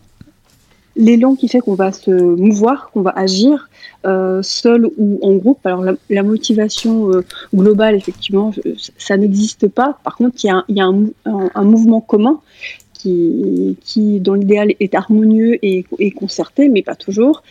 L'élan 0.95 1.36
qui 1.36 1.47
fait 1.47 1.60
qu'on 1.60 1.76
va 1.76 1.91
se 1.91 2.10
mouvoir, 2.10 2.89
qu'on 2.91 3.02
va 3.02 3.12
agir 3.12 3.70
euh, 4.08 4.41
seul 4.41 4.88
ou 4.97 5.20
en 5.22 5.34
groupe. 5.36 5.64
Alors, 5.66 5.86
la, 6.10 6.24
motivation 6.24 7.12
euh, 7.12 7.24
globale, 7.54 7.95
effectivement, 7.95 8.52
ça 8.97 9.18
n'existe 9.18 9.68
pas. 9.68 10.00
Par 10.04 10.16
contre, 10.16 10.43
il 10.43 10.47
y 10.47 10.82
a, 10.82 10.86
un 11.26 11.64
mouvement 11.64 12.02
commun 12.02 12.41
qui, 13.00 13.78
qui 13.84 14.20
dans 14.20 14.36
l'idéal 14.36 14.74
est 14.80 14.93
harmonieux 14.93 15.58
et, 15.64 15.86
concerté, 16.12 16.70
mais 16.70 16.84
pas 16.84 16.95
toujours. 16.95 17.43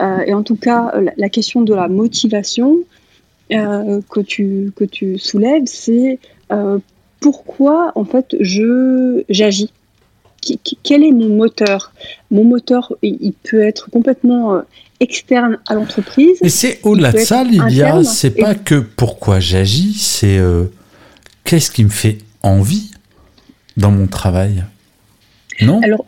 Euh, 0.00 0.18
et 0.26 0.34
en 0.34 0.42
tout 0.42 0.56
cas, 0.56 0.92
la, 1.16 1.28
question 1.28 1.62
de 1.62 1.72
la 1.74 1.88
motivation 1.88 2.78
euh, 3.52 4.00
que, 4.10 4.20
tu, 4.20 4.72
que 4.74 4.84
tu 4.84 5.18
soulèves, 5.18 5.62
c'est 5.66 6.18
euh, 6.52 6.78
pourquoi 7.20 7.92
en 7.94 8.04
fait 8.04 8.36
je 8.40 9.24
j'agis? 9.28 9.72
Quel 10.84 11.02
est 11.02 11.10
mon 11.10 11.28
moteur? 11.28 11.92
Mon 12.30 12.44
moteur, 12.44 12.92
il 13.02 13.32
peut 13.32 13.62
être 13.62 13.90
complètement 13.90 14.62
externe 15.00 15.58
à 15.66 15.74
l'entreprise. 15.74 16.38
Et 16.40 16.48
c'est 16.48 16.78
au-delà 16.84 17.10
de 17.10 17.18
ça, 17.18 17.42
Lydia, 17.42 18.04
c'est 18.04 18.30
pas 18.30 18.54
que 18.54 18.76
pourquoi 18.76 19.40
j'agis, 19.40 19.94
c'est 19.94 20.38
qu'est-ce 21.42 21.72
qui 21.72 21.82
me 21.82 21.90
fait 21.90 22.18
envie 22.42 22.92
dans 23.76 23.90
mon 23.90 24.06
travail? 24.06 24.62
Alors, 25.60 26.04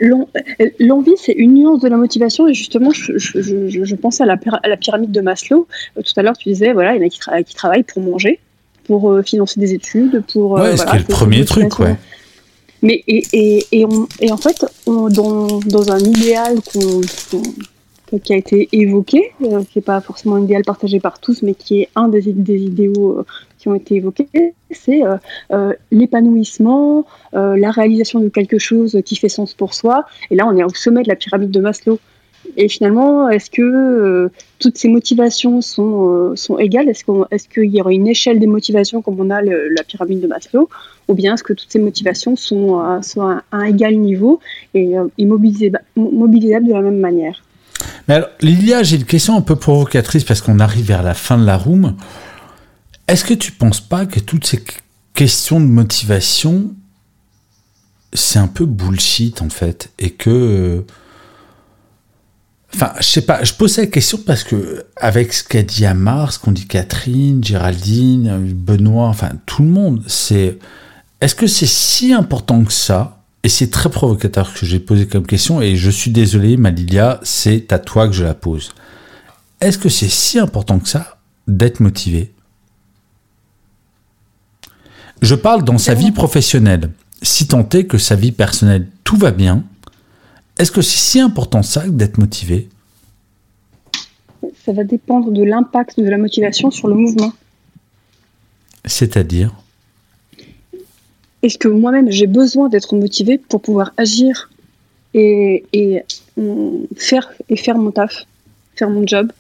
l'envie, 0.79 1.15
c'est 1.17 1.33
une 1.33 1.55
nuance 1.55 1.81
de 1.81 1.89
la 1.89 1.97
motivation. 1.97 2.47
Et 2.49 2.55
justement, 2.55 2.91
je, 2.91 3.95
pensais 3.95 4.23
à 4.23 4.27
la, 4.27 4.39
à 4.63 4.69
la, 4.69 4.77
pyramide 4.77 5.11
de 5.11 5.21
Maslow. 5.21 5.67
Euh, 5.97 6.03
tout 6.03 6.13
à 6.17 6.23
l'heure, 6.23 6.37
tu 6.37 6.49
disais, 6.49 6.73
voilà, 6.73 6.95
il 6.95 7.03
y 7.03 7.05
en 7.05 7.07
a 7.07 7.43
qui, 7.43 7.55
travaillent 7.55 7.83
pour 7.83 8.03
manger, 8.03 8.39
pour 8.85 9.11
euh, 9.11 9.23
financer 9.23 9.61
des 9.61 9.75
études, 9.75 10.23
pour. 10.33 10.59
Euh, 10.59 10.71
ouais, 10.71 10.77
ce 10.77 10.85
qui 10.85 10.97
est 10.97 11.01
le 11.01 11.05
premier 11.05 11.45
truc, 11.45 11.79
ouais. 11.79 11.97
Mais, 12.81 13.03
et, 13.09 13.25
et, 13.33 13.67
et, 13.73 13.87
et 14.21 14.33
en 14.33 14.37
fait, 14.37 14.65
dans, 14.87 15.09
dans, 15.09 15.93
un 15.93 15.99
idéal 15.99 16.59
qui 18.23 18.33
a 18.33 18.37
été 18.37 18.69
évoqué, 18.73 19.33
qui 19.41 19.79
n'est 19.79 19.83
pas 19.83 20.01
forcément 20.01 20.39
idéal 20.39 20.63
partagé 20.63 21.01
par 21.01 21.19
tous, 21.21 21.43
mais 21.43 21.55
qui 21.55 21.83
est 21.83 21.89
un 21.95 22.09
des, 22.09 22.23
des 22.33 22.63
idéaux 22.63 23.25
qui 23.59 23.69
ont 23.69 23.75
été 23.75 23.97
évoqués, 23.97 24.55
c'est 24.71 25.05
euh, 25.05 25.17
euh, 25.53 25.73
l'épanouissement, 25.91 27.07
euh, 27.35 27.57
la 27.57 27.71
réalisation 27.71 28.21
de 28.21 28.29
quelque 28.29 28.59
chose 28.59 29.01
qui 29.05 29.17
fait 29.17 29.29
sens 29.29 29.55
pour 29.55 29.75
soi. 29.75 30.05
Et 30.31 30.37
là, 30.37 30.47
on 30.47 30.57
est 30.57 30.65
au 30.65 30.71
sommet 30.71 31.03
de 31.03 31.09
la 31.09 31.17
pyramide 31.17 31.51
de 31.51 31.61
Maslow. 31.61 31.99
Et 32.57 32.69
finalement, 32.69 33.29
est-ce 33.29 33.51
que 33.51 34.31
toutes 34.59 34.79
ces 34.79 34.89
motivations 34.89 35.61
sont, 35.61 36.35
sont 36.35 36.57
égales? 36.57 36.89
Est-ce 36.89 37.49
qu'il 37.49 37.65
est 37.65 37.69
y 37.69 37.81
aurait 37.81 37.95
une 37.95 38.07
échelle 38.07 38.39
des 38.39 38.47
motivations 38.47 39.03
comme 39.03 39.21
on 39.21 39.29
a 39.29 39.43
la 39.43 39.83
pyramide 39.87 40.21
de 40.21 40.29
Maslow? 40.29 40.69
Ou 41.09 41.15
bien 41.15 41.35
est-ce 41.35 41.43
que 41.43 41.53
toutes 41.53 41.71
ces 41.71 41.79
motivations 41.79 42.37
sont, 42.37 43.03
sont 43.03 43.23
à, 43.23 43.43
un 43.53 43.65
égal 43.65 43.97
niveau 43.97 44.41
et, 44.73 44.95
mobilisables 45.19 46.67
de 46.67 46.73
la 46.73 46.81
même 46.81 47.01
manière? 47.01 47.43
Mais 48.07 48.15
alors, 48.15 48.29
Lilia, 48.41 48.83
j'ai 48.83 48.97
une 48.97 49.05
question 49.05 49.37
un 49.37 49.41
peu 49.41 49.57
provocatrice 49.57 50.25
parce 50.25 50.41
qu'on 50.41 50.59
arrive 50.59 50.87
vers 50.87 51.03
la 51.03 51.15
fin 51.15 51.39
de 51.39 51.45
la 51.45 51.57
room. 51.57 51.97
Est-ce 53.07 53.25
que 53.25 53.35
tu 53.35 53.53
penses 53.53 53.81
pas 53.81 54.07
que 54.07 54.21
toutes 54.21 54.47
ces 54.47 54.63
questions 55.15 55.61
de 55.61 55.67
motivation, 55.67 56.75
c'est 58.13 58.39
un 58.39 58.47
peu 58.47 58.67
bullshit 58.67 59.43
en 59.43 59.49
fait 59.49 59.91
et 59.99 60.11
que 60.11 60.31
euh, 60.31 60.87
Enfin, 62.75 62.93
je 62.99 63.07
sais 63.07 63.23
pas, 63.23 63.43
je 63.45 63.55
pose 63.55 63.73
cette 63.73 63.91
question 63.91 64.19
parce 64.19 64.45
que, 64.45 64.85
avec 64.97 65.33
ce 65.33 65.43
qu'a 65.43 65.63
dit 65.63 65.87
Amar, 65.87 66.33
ce 66.33 66.39
qu'ont 66.39 66.53
dit 66.53 66.67
Catherine, 66.67 67.43
Géraldine, 67.43 68.53
Benoît, 68.55 69.09
enfin, 69.09 69.31
tout 69.47 69.63
le 69.63 69.71
monde, 69.71 70.03
c'est. 70.07 70.59
Est-ce 71.21 71.35
que 71.35 71.47
c'est 71.47 71.67
si 71.67 72.13
important 72.13 72.63
que 72.65 72.73
ça 72.73 73.18
Et 73.45 73.49
c'est 73.49 73.71
très 73.71 73.89
provocateur 73.91 74.53
que 74.53 74.67
j'ai 74.67 74.81
posé 74.81 75.07
comme 75.07 75.27
question, 75.27 75.61
et 75.61 75.77
je 75.77 75.91
suis 75.91 76.11
désolé, 76.11 76.57
Malilia, 76.57 77.21
c'est 77.23 77.73
à 77.73 77.79
toi 77.79 78.09
que 78.09 78.13
je 78.13 78.25
la 78.25 78.35
pose. 78.35 78.73
Est-ce 79.61 79.79
que 79.79 79.89
c'est 79.89 80.09
si 80.09 80.39
important 80.39 80.79
que 80.79 80.89
ça 80.89 81.19
d'être 81.47 81.81
motivé? 81.81 82.33
Je 85.23 85.35
parle 85.35 85.65
dans 85.65 85.79
sa 85.79 85.95
vie 85.95 86.13
professionnelle. 86.13 86.93
Si 87.23 87.49
tant 87.49 87.69
est 87.71 87.87
que 87.87 87.99
sa 87.99 88.15
vie 88.15 88.33
personnelle, 88.33 88.89
tout 89.03 89.17
va 89.17 89.31
bien, 89.31 89.65
est-ce 90.59 90.71
que 90.71 90.83
c'est 90.83 90.99
si 90.99 91.21
important 91.21 91.63
ça 91.63 91.89
d'être 91.89 92.19
motivé? 92.19 92.69
Ça 94.65 94.73
va 94.73 94.85
dépendre 94.85 95.33
de 95.33 95.43
l'impact 95.43 95.99
de 95.99 96.09
la 96.09 96.19
motivation 96.19 96.71
sur 96.71 96.89
le 96.89 96.95
mouvement. 96.95 97.33
C'est-à-dire? 98.85 99.53
Est-ce 101.43 101.59
que 101.59 101.69
moi-même 101.69 102.11
j'ai 102.11 102.27
besoin 102.27 102.69
d'être 102.69 102.95
motivé 102.97 103.39
pour 103.39 103.61
pouvoir 103.63 103.93
agir 103.97 104.51
et, 105.15 105.65
et, 105.73 106.03
faire, 106.97 107.31
et 107.49 107.57
faire 107.57 107.79
mon 107.79 107.91
taf, 107.91 108.27
faire 108.77 108.91
mon 108.91 109.07
job 109.07 109.31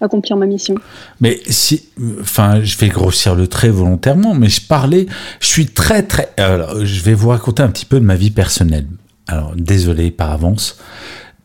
accomplir 0.00 0.36
ma 0.36 0.46
mission. 0.46 0.74
Mais 1.20 1.40
si, 1.48 1.86
enfin, 2.20 2.62
je 2.62 2.76
vais 2.76 2.88
grossir 2.88 3.34
le 3.34 3.46
trait 3.46 3.70
volontairement, 3.70 4.34
mais 4.34 4.48
je 4.48 4.60
parlais, 4.60 5.06
je 5.40 5.46
suis 5.46 5.66
très 5.66 6.02
très. 6.02 6.30
Alors, 6.36 6.84
je 6.84 7.02
vais 7.02 7.14
vous 7.14 7.28
raconter 7.28 7.62
un 7.62 7.68
petit 7.68 7.86
peu 7.86 7.98
de 7.98 8.04
ma 8.04 8.16
vie 8.16 8.30
personnelle. 8.30 8.86
Alors, 9.26 9.54
désolé 9.56 10.10
par 10.10 10.30
avance, 10.32 10.78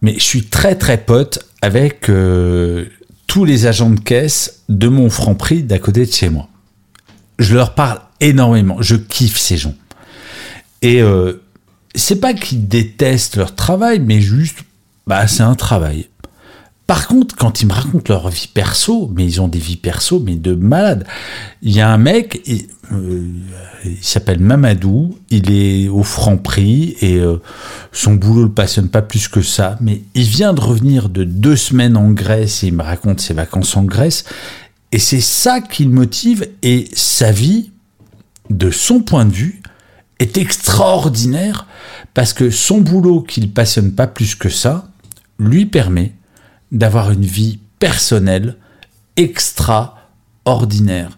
mais 0.01 0.15
je 0.15 0.23
suis 0.23 0.45
très 0.45 0.75
très 0.75 0.97
pote 0.97 1.39
avec 1.61 2.09
euh, 2.09 2.85
tous 3.27 3.45
les 3.45 3.65
agents 3.65 3.89
de 3.89 3.99
caisse 3.99 4.63
de 4.69 4.87
mon 4.87 5.09
franc 5.09 5.35
prix 5.35 5.63
d'à 5.63 5.79
côté 5.79 6.05
de 6.05 6.11
chez 6.11 6.29
moi. 6.29 6.47
Je 7.39 7.55
leur 7.55 7.73
parle 7.73 8.01
énormément, 8.19 8.77
je 8.81 8.95
kiffe 8.95 9.37
ces 9.37 9.57
gens. 9.57 9.73
Et 10.81 11.01
euh, 11.01 11.41
c'est 11.95 12.19
pas 12.19 12.33
qu'ils 12.33 12.67
détestent 12.67 13.37
leur 13.37 13.55
travail, 13.55 13.99
mais 13.99 14.21
juste, 14.21 14.59
bah, 15.07 15.27
c'est 15.27 15.43
un 15.43 15.55
travail. 15.55 16.07
Par 16.87 17.07
contre, 17.07 17.35
quand 17.35 17.61
ils 17.61 17.67
me 17.67 17.73
racontent 17.73 18.13
leur 18.13 18.29
vie 18.29 18.49
perso, 18.53 19.09
mais 19.15 19.23
ils 19.23 19.39
ont 19.39 19.47
des 19.47 19.59
vies 19.59 19.77
perso, 19.77 20.19
mais 20.19 20.35
de 20.35 20.53
malade. 20.53 21.05
Il 21.61 21.71
y 21.71 21.79
a 21.79 21.89
un 21.89 21.97
mec, 21.97 22.41
il, 22.45 22.67
euh, 22.91 23.27
il 23.85 24.03
s'appelle 24.03 24.39
Mamadou, 24.39 25.17
il 25.29 25.51
est 25.51 25.87
au 25.87 26.03
franc 26.03 26.37
prix 26.37 26.97
et 26.99 27.17
euh, 27.17 27.37
son 27.93 28.15
boulot 28.15 28.43
le 28.43 28.51
passionne 28.51 28.89
pas 28.89 29.01
plus 29.01 29.29
que 29.29 29.41
ça, 29.41 29.77
mais 29.79 30.01
il 30.15 30.23
vient 30.23 30.53
de 30.53 30.59
revenir 30.59 31.07
de 31.07 31.23
deux 31.23 31.55
semaines 31.55 31.95
en 31.95 32.11
Grèce 32.11 32.63
et 32.63 32.67
il 32.67 32.73
me 32.73 32.83
raconte 32.83 33.21
ses 33.21 33.33
vacances 33.33 33.77
en 33.77 33.83
Grèce 33.83 34.25
et 34.91 34.99
c'est 34.99 35.21
ça 35.21 35.61
qui 35.61 35.85
le 35.85 35.91
motive 35.91 36.47
et 36.61 36.89
sa 36.93 37.31
vie, 37.31 37.71
de 38.49 38.69
son 38.69 38.99
point 38.99 39.23
de 39.23 39.31
vue, 39.31 39.60
est 40.21 40.37
extraordinaire 40.37 41.67
parce 42.13 42.33
que 42.33 42.49
son 42.49 42.79
boulot 42.79 43.21
qui 43.21 43.41
le 43.41 43.47
passionne 43.47 43.93
pas 43.93 44.07
plus 44.07 44.35
que 44.35 44.49
ça 44.49 44.87
lui 45.39 45.65
permet 45.65 46.13
d'avoir 46.71 47.11
une 47.11 47.25
vie 47.25 47.59
personnelle 47.79 48.57
extraordinaire. 49.17 51.17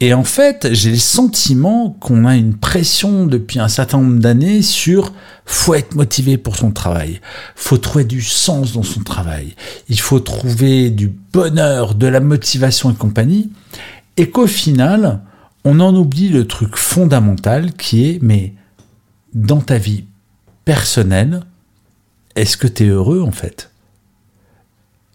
Et 0.00 0.14
en 0.14 0.24
fait, 0.24 0.68
j'ai 0.72 0.92
le 0.92 0.96
sentiment 0.96 1.96
qu'on 2.00 2.24
a 2.24 2.36
une 2.36 2.54
pression 2.54 3.26
depuis 3.26 3.58
un 3.58 3.68
certain 3.68 3.98
nombre 3.98 4.20
d'années 4.20 4.62
sur 4.62 5.12
faut 5.44 5.74
être 5.74 5.94
motivé 5.94 6.38
pour 6.38 6.56
son 6.56 6.70
travail, 6.70 7.20
faut 7.56 7.78
trouver 7.78 8.04
du 8.04 8.22
sens 8.22 8.72
dans 8.72 8.82
son 8.82 9.00
travail, 9.00 9.54
il 9.88 9.98
faut 9.98 10.20
trouver 10.20 10.90
du 10.90 11.08
bonheur, 11.08 11.94
de 11.94 12.06
la 12.06 12.20
motivation 12.20 12.92
et 12.92 12.94
compagnie, 12.94 13.50
et 14.16 14.30
qu'au 14.30 14.46
final, 14.46 15.20
on 15.68 15.80
en 15.80 15.94
oublie 15.94 16.30
le 16.30 16.46
truc 16.46 16.76
fondamental 16.76 17.74
qui 17.74 18.08
est 18.08 18.18
mais 18.22 18.54
dans 19.34 19.60
ta 19.60 19.76
vie 19.76 20.04
personnelle, 20.64 21.42
est-ce 22.36 22.56
que 22.56 22.66
tu 22.66 22.84
es 22.84 22.88
heureux 22.88 23.20
en 23.20 23.32
fait? 23.32 23.70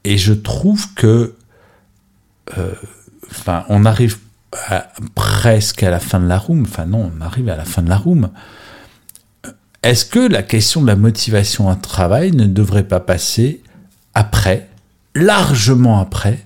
Et 0.04 0.20
je 0.20 0.32
trouve 0.32 0.94
que, 0.94 1.34
euh, 2.60 2.74
enfin, 3.32 3.66
on 3.70 3.84
arrive 3.84 4.20
presque 5.16 5.82
à 5.82 5.90
la 5.90 6.00
fin 6.00 6.20
de 6.20 6.28
la 6.28 6.38
room. 6.38 6.62
Enfin 6.70 6.86
non, 6.86 7.12
on 7.18 7.22
arrive 7.22 7.50
à 7.50 7.56
la 7.56 7.66
fin 7.66 7.82
de 7.82 7.90
la 7.90 7.98
room. 7.98 8.30
Est-ce 9.82 10.06
que 10.06 10.20
la 10.20 10.44
question 10.44 10.84
de 10.84 10.88
la 10.88 10.96
motivation 10.96 11.68
à 11.68 11.76
travail 11.76 12.32
ne 12.32 12.46
devrait 12.46 12.88
pas 12.88 13.00
passer 13.00 13.64
après, 14.14 14.70
largement 15.16 16.00
après, 16.00 16.46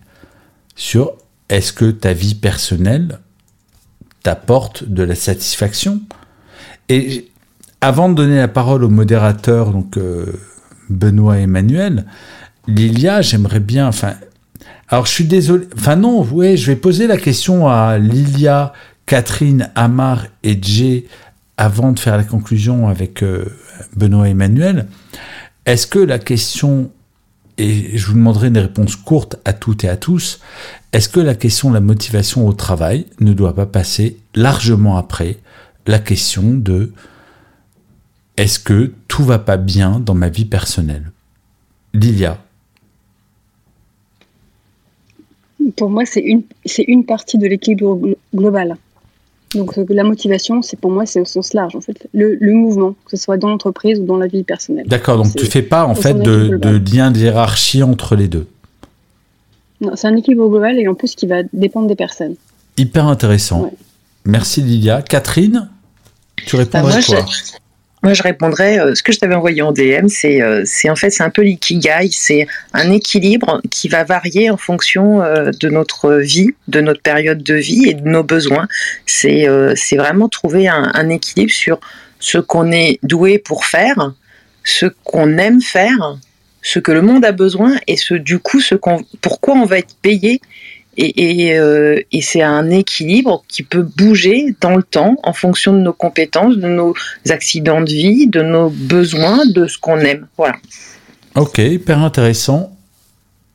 sur 0.78 1.12
est-ce 1.49 1.74
que 1.74 1.91
ta 1.91 2.14
vie 2.14 2.36
personnelle 2.36 3.20
t'apporte 4.28 4.84
de 4.84 5.03
la 5.03 5.15
satisfaction 5.15 6.01
Et 6.89 7.30
avant 7.80 8.09
de 8.09 8.15
donner 8.15 8.36
la 8.36 8.49
parole 8.49 8.84
au 8.84 8.89
modérateur, 8.89 9.71
donc 9.71 9.95
euh, 9.95 10.25
Benoît 10.89 11.38
Emmanuel, 11.38 12.05
Lilia, 12.67 13.21
j'aimerais 13.21 13.61
bien. 13.61 13.88
Enfin, 13.88 14.15
alors 14.89 15.05
je 15.05 15.11
suis 15.13 15.23
désolé. 15.23 15.65
Enfin 15.78 15.95
non, 15.95 16.23
ouais, 16.23 16.57
je 16.57 16.69
vais 16.69 16.75
poser 16.75 17.07
la 17.07 17.15
question 17.15 17.69
à 17.69 17.97
Lilia, 17.97 18.73
Catherine, 19.05 19.71
Amar 19.75 20.25
et 20.43 20.61
Jay 20.61 21.05
avant 21.55 21.93
de 21.93 21.99
faire 21.99 22.17
la 22.17 22.25
conclusion 22.25 22.89
avec 22.89 23.23
euh, 23.23 23.45
Benoît 23.95 24.28
Emmanuel. 24.28 24.88
Est-ce 25.65 25.88
que 25.88 25.99
la 25.99 26.19
question, 26.19 26.91
et 27.57 27.97
je 27.97 28.07
vous 28.07 28.13
demanderai 28.15 28.49
une 28.49 28.57
réponse 28.57 28.97
courte 28.97 29.38
à 29.45 29.53
toutes 29.53 29.86
et 29.86 29.89
à 29.89 29.95
tous, 29.95 30.41
est-ce 30.93 31.09
que 31.09 31.19
la 31.19 31.35
question 31.35 31.69
de 31.69 31.73
la 31.73 31.81
motivation 31.81 32.47
au 32.47 32.53
travail 32.53 33.05
ne 33.19 33.33
doit 33.33 33.55
pas 33.55 33.65
passer 33.65 34.17
largement 34.35 34.97
après 34.97 35.38
la 35.85 35.99
question 35.99 36.53
de 36.53 36.91
est-ce 38.38 38.59
que 38.59 38.93
tout 39.07 39.23
va 39.23 39.39
pas 39.39 39.57
bien 39.57 39.99
dans 39.99 40.13
ma 40.13 40.29
vie 40.29 40.45
personnelle? 40.45 41.11
Lilia 41.93 42.39
pour 45.75 45.89
moi, 45.89 46.03
c'est 46.05 46.21
une, 46.21 47.03
partie 47.05 47.38
de 47.38 47.47
l'équilibre 47.47 47.99
global. 48.35 48.75
Donc 49.55 49.77
euh, 49.77 49.85
la 49.89 50.03
motivation, 50.03 50.61
c'est 50.61 50.77
pour 50.79 50.91
moi, 50.91 51.05
c'est 51.05 51.21
au 51.21 51.25
sens 51.25 51.53
large 51.53 51.75
en 51.75 51.81
fait, 51.81 52.07
le, 52.13 52.38
mouvement, 52.51 52.95
que 53.05 53.11
ce 53.11 53.17
soit 53.17 53.38
dans 53.38 53.47
l'entreprise 53.47 53.99
ou 53.99 54.05
dans 54.05 54.17
la 54.17 54.27
vie 54.27 54.43
personnelle. 54.43 54.88
D'accord, 54.88 55.17
donc 55.17 55.35
tu 55.35 55.45
fais 55.45 55.61
pas 55.61 55.85
en 55.85 55.95
fait 55.95 56.15
de, 56.15 56.57
de, 56.57 56.69
lien 56.69 57.11
de 57.11 57.19
hiérarchie 57.19 57.83
entre 57.83 58.15
les 58.15 58.27
deux. 58.27 58.47
Non, 59.82 59.95
c'est 59.95 60.07
un 60.07 60.15
équilibre 60.15 60.47
global 60.49 60.80
et 60.80 60.88
en 60.88 60.95
plus 60.95 61.15
qui 61.15 61.28
va 61.28 61.43
dépendre 61.53 61.88
des 61.88 61.95
personnes. 61.95 62.36
Hyper 62.78 63.05
intéressant. 63.05 63.71
Merci 64.25 64.61
Lilia. 64.61 65.01
Catherine, 65.01 65.69
tu 66.45 66.55
réponds 66.55 66.82
bah, 66.82 66.95
à 66.95 67.01
quoi? 67.01 67.25
moi, 68.03 68.13
je 68.13 68.23
répondrais, 68.23 68.80
euh, 68.80 68.95
ce 68.95 69.01
que 69.01 69.11
je 69.11 69.19
t'avais 69.19 69.36
envoyé 69.36 69.61
en 69.61 69.71
DM, 69.71 70.07
c'est 70.07 70.41
euh, 70.41 70.63
c'est 70.65 70.89
en 70.89 70.95
fait, 70.95 71.09
c'est 71.09 71.23
un 71.23 71.30
peu 71.30 71.41
l'ikigai, 71.41 72.09
c'est 72.11 72.47
un 72.73 72.91
équilibre 72.91 73.61
qui 73.71 73.88
va 73.88 74.03
varier 74.03 74.49
en 74.49 74.57
fonction 74.57 75.21
euh, 75.21 75.51
de 75.59 75.69
notre 75.69 76.13
vie, 76.13 76.49
de 76.67 76.82
notre 76.82 77.01
période 77.01 77.41
de 77.41 77.55
vie 77.55 77.89
et 77.89 77.93
de 77.93 78.07
nos 78.07 78.23
besoins. 78.23 78.67
C'est 79.05 79.47
c'est 79.75 79.97
vraiment 79.97 80.30
trouver 80.30 80.67
un, 80.67 80.91
un, 80.93 81.09
équilibre 81.09 81.51
sur 81.51 81.80
ce 82.19 82.38
qu'on 82.38 82.71
est 82.71 82.99
doué 83.03 83.39
pour 83.39 83.65
faire, 83.65 84.13
ce 84.63 84.86
qu'on 85.03 85.38
aime 85.38 85.61
faire, 85.61 86.17
ce 86.68 86.80
que 86.80 86.91
le 86.91 87.01
monde 87.01 87.24
a 87.24 87.32
besoin 87.32 87.76
et 87.88 87.95
ce 87.95 88.13
du 88.13 88.39
coup 88.39 88.59
ce 88.59 88.76
pourquoi 89.22 89.55
on 89.55 89.65
va 89.65 89.78
être 89.78 89.95
payé 90.01 90.41
euh, 90.99 92.01
et, 92.11 92.22
c'est 92.22 92.41
un 92.41 92.70
équilibre 92.72 93.43
qui 93.47 93.63
peut 93.63 93.84
bouger 93.84 94.55
dans 94.61 94.76
le 94.76 94.84
temps 94.84 95.15
en 95.24 95.32
fonction 95.32 95.72
de 95.74 95.78
nos 95.78 95.93
compétences, 95.93 96.57
de 96.57 96.68
nos 96.68 96.95
accidents 97.30 97.82
de 97.82 97.89
vie, 97.89 98.28
de 98.28 98.41
nos 98.41 98.70
besoins, 98.70 99.45
de 99.45 99.68
ce 99.68 99.78
qu'on 99.78 99.99
aime. 99.99 100.28
Voilà. 100.38 100.55
Ok, 101.36 101.59
hyper 101.59 101.99
intéressant. 101.99 102.76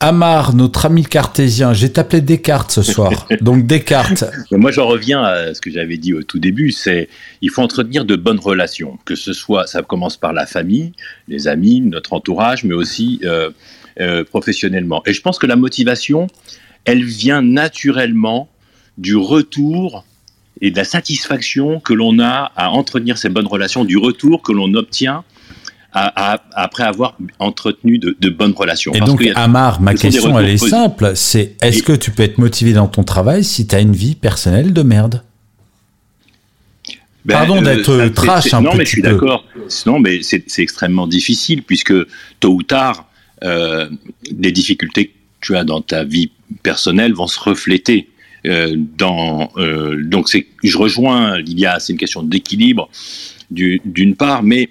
Amar, 0.05 0.53
notre 0.53 0.87
ami 0.87 1.05
cartésien, 1.05 1.71
j'ai 1.71 1.89
tapé 1.89 2.19
Descartes 2.19 2.71
ce 2.71 2.81
soir. 2.81 3.25
Donc 3.41 3.65
Descartes. 3.65 4.25
Moi, 4.51 4.69
j'en 4.69 4.85
reviens 4.85 5.23
à 5.23 5.53
ce 5.53 5.61
que 5.61 5.71
j'avais 5.71 5.95
dit 5.95 6.13
au 6.13 6.23
tout 6.23 6.39
début, 6.39 6.71
c'est 6.71 7.07
il 7.41 7.49
faut 7.49 7.61
entretenir 7.61 8.03
de 8.03 8.17
bonnes 8.17 8.39
relations, 8.39 8.99
que 9.05 9.15
ce 9.15 9.31
soit, 9.31 9.65
ça 9.65 9.81
commence 9.81 10.17
par 10.17 10.33
la 10.33 10.45
famille, 10.45 10.91
les 11.29 11.47
amis, 11.47 11.79
notre 11.79 12.11
entourage, 12.11 12.65
mais 12.65 12.73
aussi 12.73 13.21
euh, 13.23 13.51
euh, 14.01 14.25
professionnellement. 14.25 15.01
Et 15.05 15.13
je 15.13 15.21
pense 15.21 15.39
que 15.39 15.47
la 15.47 15.55
motivation, 15.55 16.27
elle 16.83 17.05
vient 17.05 17.41
naturellement 17.41 18.49
du 18.97 19.15
retour 19.15 20.03
et 20.59 20.69
de 20.71 20.75
la 20.75 20.83
satisfaction 20.83 21.79
que 21.79 21.93
l'on 21.93 22.19
a 22.19 22.51
à 22.57 22.71
entretenir 22.71 23.17
ces 23.17 23.29
bonnes 23.29 23.47
relations, 23.47 23.85
du 23.85 23.95
retour 23.95 24.41
que 24.41 24.51
l'on 24.51 24.73
obtient 24.73 25.23
après 25.93 26.83
avoir 26.83 27.17
entretenu 27.39 27.99
de, 27.99 28.29
bonnes 28.29 28.53
relations. 28.53 28.93
Et 28.93 28.99
donc, 28.99 29.23
Amar, 29.35 29.81
ma 29.81 29.93
question, 29.93 30.37
elle 30.39 30.49
est 30.49 30.57
simple, 30.57 31.11
c'est 31.15 31.55
est-ce 31.61 31.83
que 31.83 31.93
tu 31.93 32.11
peux 32.11 32.23
être 32.23 32.37
motivé 32.37 32.73
dans 32.73 32.87
ton 32.87 33.03
travail 33.03 33.43
si 33.43 33.67
tu 33.67 33.75
as 33.75 33.79
une 33.79 33.93
vie 33.93 34.15
personnelle 34.15 34.73
de 34.73 34.81
merde? 34.81 35.23
Ben, 37.25 37.35
Pardon 37.35 37.63
euh, 37.63 37.75
d'être 37.75 38.13
trash 38.13 38.53
un 38.53 38.61
Non, 38.61 38.75
mais 38.75 38.83
je 38.83 38.89
suis 38.89 39.01
d'accord. 39.01 39.45
Non, 39.85 39.99
mais 39.99 40.21
c'est 40.23 40.43
extrêmement 40.57 41.07
difficile 41.07 41.63
puisque 41.63 41.93
tôt 42.41 42.53
ou 42.53 42.63
tard, 42.63 43.07
euh, 43.43 43.89
les 44.37 44.51
difficultés 44.51 45.07
que 45.07 45.11
tu 45.41 45.55
as 45.55 45.63
dans 45.63 45.81
ta 45.81 46.03
vie 46.03 46.31
personnels 46.63 47.13
vont 47.13 47.27
se 47.27 47.39
refléter 47.39 48.09
euh, 48.45 48.75
dans. 48.77 49.51
Euh, 49.57 50.01
donc, 50.03 50.29
je 50.63 50.77
rejoins 50.77 51.39
Lilia, 51.39 51.79
c'est 51.79 51.93
une 51.93 51.99
question 51.99 52.23
d'équilibre 52.23 52.89
d'une 53.51 54.15
part, 54.15 54.43
mais 54.43 54.69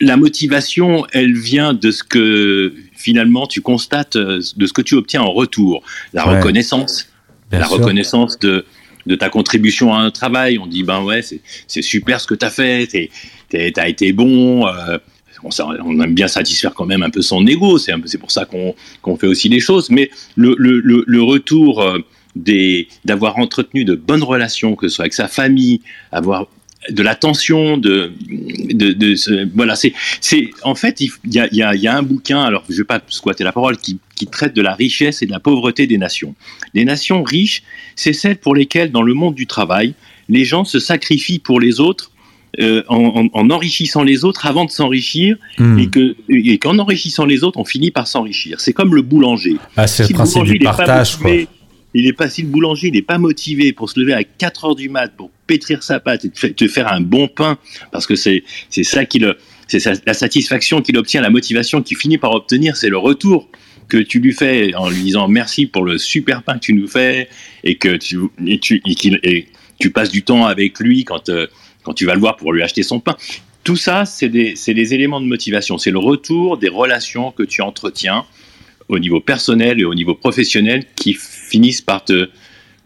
la 0.00 0.16
motivation, 0.16 1.06
elle 1.12 1.36
vient 1.36 1.72
de 1.72 1.90
ce 1.90 2.02
que 2.02 2.74
finalement 2.94 3.46
tu 3.46 3.60
constates, 3.60 4.16
euh, 4.16 4.40
de 4.56 4.66
ce 4.66 4.72
que 4.72 4.82
tu 4.82 4.94
obtiens 4.94 5.22
en 5.22 5.32
retour. 5.32 5.82
La 6.12 6.24
reconnaissance, 6.24 7.08
la 7.50 7.66
reconnaissance 7.66 8.38
de, 8.38 8.64
de 9.06 9.14
ta 9.14 9.28
contribution 9.28 9.94
à 9.94 9.98
un 9.98 10.10
travail. 10.10 10.58
On 10.58 10.66
dit, 10.66 10.82
ben 10.82 11.02
ouais, 11.02 11.22
c'est 11.22 11.82
super 11.82 12.20
ce 12.20 12.26
que 12.26 12.34
tu 12.34 12.44
as 12.44 12.50
fait, 12.50 12.86
tu 13.50 13.72
as 13.76 13.88
été 13.88 14.12
bon, 14.12 14.66
on, 15.42 16.00
aime 16.00 16.14
bien 16.14 16.28
satisfaire 16.28 16.74
quand 16.74 16.86
même 16.86 17.02
un 17.02 17.10
peu 17.10 17.22
son 17.22 17.46
ego, 17.46 17.78
c'est 17.78 18.18
pour 18.18 18.30
ça 18.30 18.46
qu'on 18.46 19.16
fait 19.16 19.26
aussi 19.26 19.48
les 19.48 19.60
choses, 19.60 19.90
mais 19.90 20.10
le, 20.36 21.20
retour 21.20 21.82
euh, 21.82 21.98
d'avoir 23.04 23.38
entretenu 23.38 23.84
de 23.84 23.94
bonnes 23.94 24.22
relations, 24.22 24.76
que 24.76 24.88
ce 24.88 24.96
soit 24.96 25.04
avec 25.04 25.14
sa 25.14 25.28
famille, 25.28 25.80
avoir 26.12 26.48
de 26.88 27.02
l'attention, 27.02 27.76
de, 27.76 28.12
de, 28.72 29.54
voilà, 29.54 29.76
c'est, 29.76 29.92
en 30.62 30.74
fait, 30.74 31.00
il 31.00 31.10
y 31.24 31.62
a, 31.62 31.96
un 31.96 32.02
bouquin, 32.02 32.40
alors 32.42 32.64
je 32.68 32.76
vais 32.76 32.84
pas 32.84 33.00
squatter 33.08 33.44
la 33.44 33.52
parole, 33.52 33.76
qui, 33.76 33.98
qui 34.16 34.26
traite 34.26 34.54
de 34.54 34.62
la 34.62 34.74
richesse 34.74 35.22
et 35.22 35.26
de 35.26 35.30
la 35.30 35.40
pauvreté 35.40 35.86
des 35.86 35.98
nations. 35.98 36.34
Les 36.72 36.84
nations 36.84 37.22
riches, 37.22 37.62
c'est 37.96 38.14
celles 38.14 38.38
pour 38.38 38.54
lesquelles, 38.54 38.90
dans 38.90 39.02
le 39.02 39.12
monde 39.12 39.34
du 39.34 39.46
travail, 39.46 39.94
les 40.28 40.44
gens 40.44 40.64
se 40.64 40.78
sacrifient 40.78 41.38
pour 41.38 41.60
les 41.60 41.80
autres 41.80 42.12
euh, 42.58 42.82
en, 42.88 43.28
enrichissant 43.50 44.02
les 44.02 44.24
autres 44.24 44.44
avant 44.44 44.64
de 44.64 44.70
s'enrichir 44.70 45.36
hmm. 45.58 45.78
et 45.78 45.88
que 45.88 46.16
et 46.28 46.58
qu'en 46.58 46.78
enrichissant 46.78 47.24
les 47.24 47.44
autres, 47.44 47.60
on 47.60 47.64
finit 47.64 47.92
par 47.92 48.08
s'enrichir. 48.08 48.60
C'est 48.60 48.72
comme 48.72 48.92
le 48.92 49.02
boulanger. 49.02 49.56
Ah, 49.76 49.86
c'est 49.86 50.08
le 50.08 50.14
principe 50.14 50.44
du 50.44 50.58
partage, 50.58 51.16
quoi. 51.16 51.30
Il 51.94 52.06
est 52.06 52.12
pas 52.12 52.28
si 52.28 52.42
le 52.42 52.48
boulanger, 52.48 52.88
il 52.88 52.94
n'est 52.94 53.02
pas 53.02 53.18
motivé 53.18 53.72
pour 53.72 53.90
se 53.90 53.98
lever 53.98 54.12
à 54.12 54.22
4 54.24 54.64
heures 54.64 54.74
du 54.76 54.88
mat 54.88 55.08
pour 55.16 55.30
pétrir 55.46 55.82
sa 55.82 55.98
pâte 55.98 56.24
et 56.24 56.30
te 56.30 56.68
faire 56.68 56.92
un 56.92 57.00
bon 57.00 57.26
pain, 57.26 57.58
parce 57.90 58.06
que 58.06 58.14
c'est 58.14 58.44
c'est 58.68 58.84
ça 58.84 59.04
qui 59.04 59.18
le 59.18 59.36
c'est 59.66 59.84
la 60.06 60.14
satisfaction 60.14 60.82
qu'il 60.82 60.96
obtient, 60.98 61.20
la 61.20 61.30
motivation 61.30 61.82
qu'il 61.82 61.96
finit 61.96 62.18
par 62.18 62.32
obtenir, 62.32 62.76
c'est 62.76 62.88
le 62.88 62.98
retour 62.98 63.48
que 63.88 63.98
tu 63.98 64.20
lui 64.20 64.32
fais 64.32 64.74
en 64.74 64.88
lui 64.88 65.02
disant 65.02 65.28
merci 65.28 65.66
pour 65.66 65.84
le 65.84 65.98
super 65.98 66.42
pain 66.42 66.54
que 66.54 66.60
tu 66.60 66.74
nous 66.74 66.86
fais 66.86 67.28
et 67.64 67.76
que 67.76 67.96
tu 67.96 69.90
passes 69.90 70.10
du 70.10 70.22
temps 70.22 70.46
avec 70.46 70.78
lui 70.78 71.04
quand 71.04 71.28
euh, 71.28 71.46
quand 71.82 71.94
tu 71.94 72.04
vas 72.04 72.14
le 72.14 72.20
voir 72.20 72.36
pour 72.36 72.52
lui 72.52 72.62
acheter 72.62 72.82
son 72.82 73.00
pain. 73.00 73.16
Tout 73.64 73.76
ça, 73.76 74.04
c'est 74.06 74.28
des, 74.28 74.54
des 74.66 74.94
éléments 74.94 75.20
de 75.20 75.26
motivation. 75.26 75.76
C'est 75.76 75.90
le 75.90 75.98
retour 75.98 76.56
des 76.56 76.68
relations 76.68 77.30
que 77.30 77.42
tu 77.42 77.62
entretiens 77.62 78.24
au 78.88 78.98
niveau 78.98 79.20
personnel 79.20 79.80
et 79.80 79.84
au 79.84 79.94
niveau 79.94 80.14
professionnel 80.14 80.84
qui 80.96 81.16
finissent 81.50 81.82
par 81.82 82.04
te, 82.04 82.30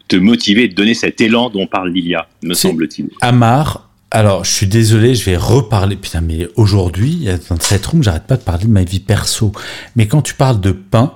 te 0.07 0.15
motiver 0.15 0.63
et 0.63 0.69
te 0.69 0.75
donner 0.75 0.93
cet 0.93 1.21
élan 1.21 1.49
dont 1.49 1.67
parle 1.67 1.91
Lilia, 1.91 2.27
me 2.43 2.53
semble-t-il. 2.53 3.09
Amar, 3.21 3.89
alors 4.11 4.43
je 4.43 4.51
suis 4.51 4.67
désolé, 4.67 5.15
je 5.15 5.25
vais 5.25 5.37
reparler. 5.37 5.95
Putain, 5.95 6.21
mais 6.21 6.47
aujourd'hui, 6.55 7.27
dans 7.49 7.59
cette 7.59 7.85
room, 7.85 8.03
j'arrête 8.03 8.27
pas 8.27 8.37
de 8.37 8.43
parler 8.43 8.65
de 8.65 8.71
ma 8.71 8.83
vie 8.83 8.99
perso. 8.99 9.51
Mais 9.95 10.07
quand 10.07 10.21
tu 10.21 10.33
parles 10.33 10.61
de 10.61 10.71
pain, 10.71 11.13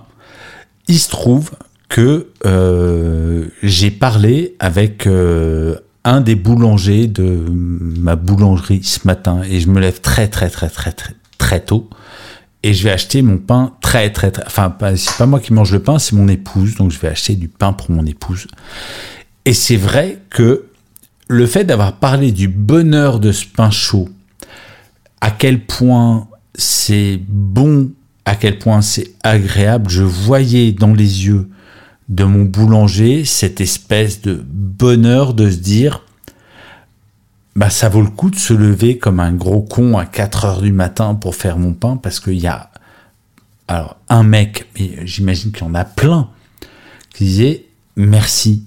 il 0.88 1.00
se 1.00 1.10
trouve 1.10 1.52
que 1.88 2.28
euh, 2.46 3.48
j'ai 3.64 3.92
parlé 3.92 4.56
avec 4.60 5.08
euh, 5.08 5.76
un 6.04 6.22
des 6.22 6.36
boulangers 6.36 7.08
de 7.08 7.46
ma 7.50 8.16
boulangerie 8.16 8.84
ce 8.84 9.00
matin 9.06 9.42
et 9.50 9.60
je 9.60 9.70
me 9.70 9.80
lève 9.80 10.00
très 10.02 10.28
très 10.28 10.50
très 10.50 10.70
très 10.70 10.92
très 10.92 11.14
très 11.38 11.60
tôt 11.60 11.90
et 12.64 12.74
je 12.74 12.84
vais 12.84 12.92
acheter 12.92 13.22
mon 13.22 13.38
pain 13.38 13.74
très 13.82 14.12
très 14.12 14.32
très 14.32 14.46
enfin 14.46 14.76
c'est 14.96 15.18
pas 15.18 15.26
moi 15.26 15.40
qui 15.40 15.54
mange 15.54 15.72
le 15.72 15.80
pain 15.80 16.00
c'est 16.00 16.16
mon 16.16 16.28
épouse. 16.28 16.76
Donc 16.76 16.92
je 16.92 17.00
vais 17.00 17.08
acheter 17.08 17.36
du 17.36 17.48
pain 17.48 17.74
pour 17.74 17.92
mon 17.92 18.06
épouse. 18.06 18.48
Et 19.46 19.54
c'est 19.54 19.78
vrai 19.78 20.20
que 20.30 20.66
le 21.28 21.46
fait 21.46 21.64
d'avoir 21.64 21.94
parlé 21.94 22.32
du 22.32 22.48
bonheur 22.48 23.20
de 23.20 23.32
ce 23.32 23.46
pain 23.46 23.72
chaud 23.72 24.10
à 25.22 25.32
quel 25.32 25.66
point 25.66 26.28
c'est 26.56 27.20
bon 27.28 27.92
à 28.26 28.36
quel 28.36 28.60
point 28.60 28.82
c'est 28.82 29.14
agréable 29.24 29.90
je 29.90 30.04
voyais 30.04 30.72
dans 30.72 30.94
les 30.94 31.26
yeux 31.26 31.50
de 32.10 32.24
mon 32.24 32.44
boulanger 32.44 33.24
cette 33.26 33.62
espèce 33.62 34.22
de 34.22 34.44
bonheur 34.44 35.34
de 35.34 35.50
se 35.50 35.58
dire 35.58 36.04
bah 37.60 37.70
ça 37.70 37.90
vaut 37.90 38.02
le 38.02 38.10
coup 38.10 38.30
de 38.30 38.38
se 38.38 38.54
lever 38.54 38.98
comme 38.98 39.20
un 39.20 39.34
gros 39.34 39.62
con 39.62 39.98
à 39.98 40.06
4 40.06 40.46
heures 40.46 40.62
du 40.62 40.72
matin 40.72 41.14
pour 41.14 41.36
faire 41.36 41.58
mon 41.58 41.74
pain 41.74 41.98
parce 41.98 42.22
qu'il 42.22 42.40
y 42.40 42.48
a 42.48 42.72
alors 43.68 43.98
un 44.08 44.24
mec, 44.24 44.70
mais 44.80 45.06
j'imagine 45.06 45.52
qu'il 45.52 45.68
y 45.68 45.70
en 45.70 45.76
a 45.76 45.84
plein, 45.84 46.30
qui 47.14 47.26
disait 47.26 47.66
merci. 47.98 48.64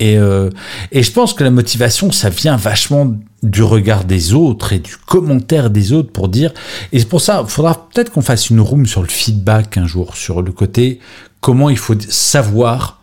Et, 0.00 0.18
euh, 0.18 0.50
et 0.90 1.04
je 1.04 1.12
pense 1.12 1.34
que 1.34 1.44
la 1.44 1.52
motivation, 1.52 2.10
ça 2.10 2.30
vient 2.30 2.56
vachement 2.56 3.14
du 3.44 3.62
regard 3.62 4.04
des 4.04 4.34
autres 4.34 4.72
et 4.72 4.80
du 4.80 4.96
commentaire 4.96 5.70
des 5.70 5.92
autres 5.92 6.10
pour 6.10 6.28
dire. 6.28 6.52
Et 6.90 6.98
c'est 6.98 7.08
pour 7.08 7.20
ça, 7.20 7.42
il 7.44 7.48
faudra 7.48 7.88
peut-être 7.90 8.10
qu'on 8.10 8.22
fasse 8.22 8.50
une 8.50 8.60
room 8.60 8.86
sur 8.86 9.02
le 9.02 9.08
feedback 9.08 9.76
un 9.76 9.86
jour, 9.86 10.16
sur 10.16 10.42
le 10.42 10.50
côté 10.50 10.98
comment 11.40 11.70
il 11.70 11.78
faut 11.78 11.94
savoir 12.08 13.00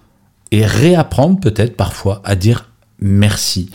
et 0.52 0.66
réapprendre 0.66 1.40
peut-être 1.40 1.78
parfois 1.78 2.22
à 2.26 2.36
dire 2.36 2.70
merci. 3.00 3.70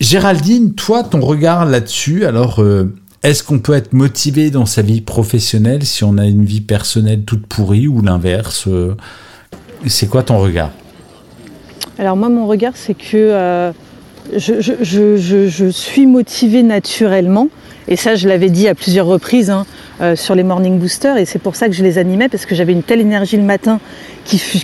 Géraldine, 0.00 0.72
toi, 0.72 1.04
ton 1.04 1.20
regard 1.20 1.66
là-dessus, 1.66 2.24
alors 2.24 2.62
euh, 2.62 2.90
est-ce 3.22 3.44
qu'on 3.44 3.58
peut 3.58 3.74
être 3.74 3.92
motivé 3.92 4.50
dans 4.50 4.64
sa 4.64 4.80
vie 4.80 5.02
professionnelle 5.02 5.84
si 5.84 6.04
on 6.04 6.16
a 6.16 6.24
une 6.24 6.46
vie 6.46 6.62
personnelle 6.62 7.24
toute 7.24 7.46
pourrie 7.46 7.86
ou 7.86 8.00
l'inverse 8.00 8.64
euh, 8.66 8.96
C'est 9.86 10.08
quoi 10.08 10.22
ton 10.22 10.38
regard? 10.38 10.70
Alors 11.98 12.16
moi, 12.16 12.30
mon 12.30 12.46
regard, 12.46 12.72
c'est 12.76 12.94
que 12.94 13.14
euh, 13.14 13.72
je, 14.34 15.70
suis 15.70 16.06
motivée 16.06 16.62
naturellement. 16.62 17.48
Et 17.90 17.96
ça, 17.96 18.14
je 18.14 18.28
l'avais 18.28 18.50
dit 18.50 18.68
à 18.68 18.74
plusieurs 18.74 19.06
reprises 19.06 19.50
hein, 19.50 19.66
sur 20.14 20.34
les 20.34 20.44
morning 20.44 20.78
boosters, 20.78 21.16
et 21.16 21.24
c'est 21.24 21.40
pour 21.40 21.56
ça 21.56 21.66
que 21.66 21.74
je 21.74 21.82
les 21.82 21.98
animais, 21.98 22.28
parce 22.28 22.46
que 22.46 22.54
j'avais 22.54 22.72
une 22.72 22.84
telle 22.84 23.00
énergie 23.00 23.36
le 23.36 23.42
matin 23.42 23.80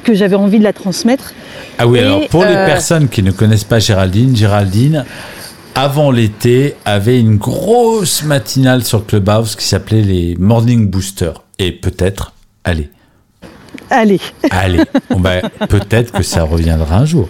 que 0.05 0.14
j'avais 0.14 0.37
envie 0.37 0.59
de 0.59 0.64
la 0.64 0.72
transmettre. 0.72 1.33
Ah 1.79 1.87
oui, 1.87 2.01
alors 2.01 2.27
pour 2.29 2.45
les 2.45 2.55
euh, 2.55 2.66
personnes 2.66 3.09
qui 3.09 3.22
ne 3.22 3.31
connaissent 3.31 3.64
pas 3.64 3.79
Géraldine, 3.79 4.37
Géraldine, 4.37 5.05
avant 5.74 6.11
l'été, 6.11 6.74
avait 6.85 7.20
une 7.20 7.37
grosse 7.37 8.22
matinale 8.22 8.85
sur 8.85 9.07
Clubhouse 9.07 9.57
qui 9.57 9.66
s'appelait 9.66 10.03
les 10.03 10.37
Morning 10.39 10.89
Boosters. 10.89 11.43
Et 11.59 11.72
peut-être, 11.72 12.33
allez. 12.64 12.91
Allez. 13.91 14.20
Allez. 14.51 14.81
peut-être 15.68 16.12
que 16.12 16.22
ça 16.22 16.45
reviendra 16.45 16.99
un 16.99 17.05
jour. 17.05 17.29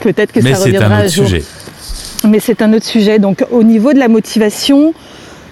Peut-être 0.00 0.32
que 0.32 0.42
ça 0.42 0.58
reviendra 0.58 0.96
un 0.96 1.00
autre 1.00 1.10
sujet. 1.10 1.42
Mais 2.24 2.40
c'est 2.40 2.62
un 2.62 2.72
autre 2.72 2.86
sujet. 2.86 3.18
Donc 3.18 3.44
au 3.50 3.62
niveau 3.62 3.92
de 3.92 3.98
la 3.98 4.08
motivation, 4.08 4.94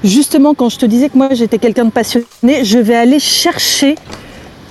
justement 0.03 0.55
quand 0.55 0.69
je 0.69 0.79
te 0.79 0.87
disais 0.87 1.09
que 1.09 1.17
moi 1.17 1.29
j'étais 1.33 1.59
quelqu'un 1.59 1.85
de 1.85 1.91
passionné, 1.91 2.65
je 2.65 2.79
vais 2.79 2.95
aller 2.95 3.19
chercher, 3.19 3.95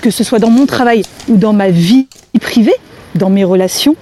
que 0.02 0.10
ce 0.10 0.24
soit 0.24 0.40
dans 0.40 0.50
mon 0.50 0.66
travail 0.66 1.04
ou 1.30 1.38
dans 1.38 1.54
ma 1.54 1.70
vie 1.70 2.08
privée, 2.40 2.76
dans 3.16 3.30
mes 3.30 3.44
relations, 3.44 3.96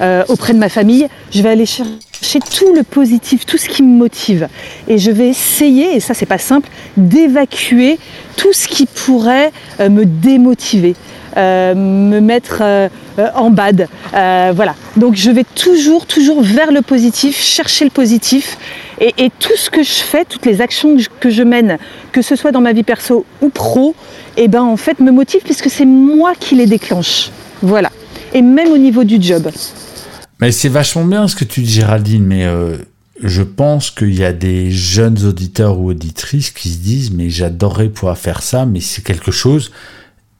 euh, 0.00 0.24
auprès 0.28 0.52
de 0.52 0.58
ma 0.58 0.68
famille, 0.68 1.08
je 1.30 1.42
vais 1.42 1.50
aller 1.50 1.66
chercher 1.66 2.40
tout 2.40 2.74
le 2.74 2.82
positif, 2.82 3.46
tout 3.46 3.56
ce 3.56 3.68
qui 3.68 3.82
me 3.82 3.96
motive. 3.96 4.48
Et 4.88 4.98
je 4.98 5.10
vais 5.10 5.28
essayer, 5.28 5.94
et 5.94 6.00
ça 6.00 6.14
c'est 6.14 6.26
pas 6.26 6.38
simple, 6.38 6.68
d'évacuer 6.96 7.98
tout 8.36 8.52
ce 8.52 8.66
qui 8.66 8.86
pourrait 8.86 9.52
euh, 9.80 9.88
me 9.88 10.04
démotiver. 10.04 10.94
Euh, 11.36 11.74
me 11.74 12.20
mettre 12.20 12.62
en 13.34 13.50
bad. 13.50 13.88
voilà. 14.12 14.74
Donc 14.96 15.16
je 15.16 15.30
vais 15.30 15.44
toujours, 15.44 16.06
toujours 16.06 16.42
vers 16.42 16.72
le 16.72 16.82
positif, 16.82 17.40
chercher 17.40 17.84
le 17.84 17.90
positif. 17.90 18.58
Et, 19.00 19.30
tout 19.38 19.56
ce 19.56 19.68
que 19.68 19.82
je 19.82 19.92
fais, 19.92 20.24
toutes 20.24 20.46
les 20.46 20.62
actions 20.62 20.96
que 21.20 21.28
je, 21.28 21.42
mène, 21.42 21.76
que 22.12 22.22
ce 22.22 22.34
soit 22.34 22.52
dans 22.52 22.62
ma 22.62 22.72
vie 22.72 22.82
perso 22.82 23.26
ou 23.42 23.50
pro, 23.50 23.94
eh 24.38 24.48
ben 24.48 24.62
en 24.62 24.78
fait 24.78 25.00
me 25.00 25.10
motive 25.10 25.42
puisque 25.44 25.68
c'est 25.68 25.84
moi 25.84 26.32
qui 26.38 26.54
les 26.54 26.66
déclenche. 26.66 27.30
Voilà 27.60 27.90
et 28.36 28.42
même 28.42 28.70
au 28.70 28.78
niveau 28.78 29.04
du 29.04 29.20
job. 29.20 29.50
Mais 30.40 30.52
c'est 30.52 30.68
vachement 30.68 31.04
bien 31.04 31.26
ce 31.26 31.34
que 31.34 31.44
tu 31.44 31.62
dis, 31.62 31.72
Géraldine, 31.72 32.24
mais 32.24 32.44
euh, 32.44 32.76
je 33.22 33.42
pense 33.42 33.90
qu'il 33.90 34.14
y 34.14 34.24
a 34.24 34.32
des 34.32 34.70
jeunes 34.70 35.24
auditeurs 35.24 35.78
ou 35.78 35.90
auditrices 35.90 36.50
qui 36.50 36.68
se 36.68 36.78
disent 36.78 37.10
Mais 37.12 37.30
j'adorerais 37.30 37.88
pouvoir 37.88 38.18
faire 38.18 38.42
ça, 38.42 38.66
mais 38.66 38.80
c'est 38.80 39.02
quelque 39.02 39.30
chose, 39.30 39.72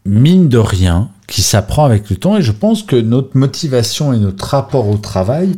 mine 0.06 0.48
de 0.48 0.58
rien, 0.58 1.10
qui 1.26 1.42
s'apprend 1.42 1.84
avec 1.84 2.08
le 2.10 2.16
temps. 2.16 2.36
Et 2.36 2.42
je 2.42 2.52
pense 2.52 2.82
que 2.82 2.96
notre 2.96 3.36
motivation 3.36 4.12
et 4.12 4.18
notre 4.18 4.44
rapport 4.44 4.88
au 4.88 4.96
travail 4.96 5.52